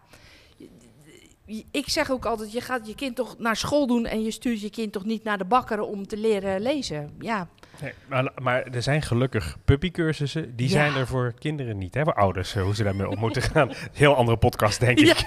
Ik 1.71 1.89
zeg 1.89 2.12
ook 2.12 2.25
altijd, 2.25 2.51
je 2.51 2.62
gaat 2.62 2.88
je 2.88 2.95
kind 2.95 3.15
toch 3.15 3.38
naar 3.38 3.55
school 3.55 3.88
doen 3.88 4.05
en 4.05 4.23
je 4.23 4.31
stuurt 4.31 4.62
je 4.62 4.69
kind 4.69 4.91
toch 4.91 5.05
niet 5.05 5.23
naar 5.23 5.38
de 5.38 5.45
bakker 5.45 5.81
om 5.81 6.08
te 6.08 6.17
leren 6.17 6.62
lezen. 6.62 7.15
Ja, 7.19 7.47
Nee, 7.81 7.93
maar, 8.07 8.31
maar 8.41 8.63
er 8.63 8.81
zijn 8.81 9.01
gelukkig 9.01 9.57
puppycursussen. 9.65 10.55
Die 10.55 10.67
Ja. 10.67 10.71
zijn 10.73 10.95
er 10.95 11.07
voor 11.07 11.33
kinderen 11.39 11.77
niet. 11.77 11.93
Hè? 11.93 12.03
Voor 12.03 12.13
ouders, 12.13 12.55
eh, 12.55 12.63
hoe 12.63 12.75
ze 12.75 12.83
daarmee 12.83 13.09
om 13.09 13.19
moeten 13.19 13.41
gaan. 13.41 13.71
Heel 13.93 14.15
andere 14.15 14.38
podcast, 14.38 14.79
denk 14.79 14.99
ik. 14.99 15.17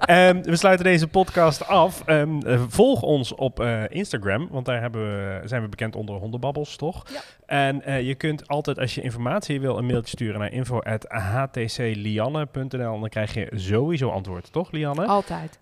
Ehm, 0.00 0.42
we 0.42 0.56
sluiten 0.56 0.84
deze 0.84 1.08
podcast 1.08 1.66
af. 1.66 2.02
Ehm, 2.06 2.40
eh, 2.40 2.62
volg 2.68 3.02
ons 3.02 3.34
op 3.34 3.60
eh, 3.60 3.82
Instagram, 3.88 4.48
want 4.50 4.66
daar 4.66 4.80
hebben 4.80 5.00
we, 5.00 5.40
zijn 5.48 5.62
we 5.62 5.68
bekend 5.68 5.96
onder 5.96 6.14
hondenbabbels, 6.16 6.76
toch? 6.76 7.04
Ja. 7.12 7.20
En 7.46 8.04
je 8.04 8.14
kunt 8.14 8.48
altijd, 8.48 8.78
als 8.78 8.94
je 8.94 9.00
informatie 9.02 9.60
wil, 9.60 9.78
een 9.78 9.86
mailtje 9.86 10.16
sturen 10.16 10.40
naar 10.40 10.52
info.htclianne.nl. 10.52 12.94
En 12.94 13.00
dan 13.00 13.08
krijg 13.08 13.34
je 13.34 13.48
sowieso 13.54 14.10
antwoord, 14.10 14.52
toch, 14.52 14.70
Lianne? 14.70 15.06
altijd. 15.06 15.58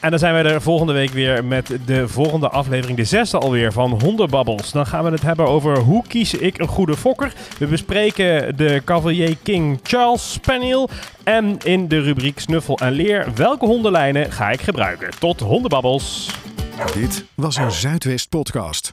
En 0.00 0.10
dan 0.10 0.18
zijn 0.18 0.32
wij 0.32 0.44
er 0.44 0.62
volgende 0.62 0.92
week 0.92 1.10
weer 1.10 1.44
met 1.44 1.72
de 1.86 2.08
volgende 2.08 2.48
aflevering, 2.48 2.96
de 2.96 3.04
zesde 3.04 3.38
alweer 3.38 3.72
van 3.72 4.00
Hondenbabbels. 4.02 4.72
Dan 4.72 4.86
gaan 4.86 5.04
we 5.04 5.10
het 5.10 5.22
hebben 5.22 5.46
over 5.46 5.78
hoe 5.78 6.06
kies 6.06 6.34
ik 6.34 6.58
een 6.58 6.68
goede 6.68 6.96
fokker. 6.96 7.32
We 7.58 7.66
bespreken 7.66 8.56
de 8.56 8.82
Cavalier 8.84 9.36
King 9.42 9.80
Charles 9.82 10.32
Spaniel. 10.32 10.88
En 11.24 11.58
in 11.64 11.88
de 11.88 12.00
rubriek 12.00 12.38
Snuffel 12.38 12.78
en 12.78 12.92
Leer, 12.92 13.26
welke 13.34 13.66
hondenlijnen 13.66 14.32
ga 14.32 14.50
ik 14.50 14.60
gebruiken? 14.60 15.10
Tot 15.18 15.40
Hondenbabbels! 15.40 16.30
Dit 16.94 17.24
was 17.34 17.56
een 17.56 17.70
Zuidwest 17.70 18.28
podcast. 18.28 18.88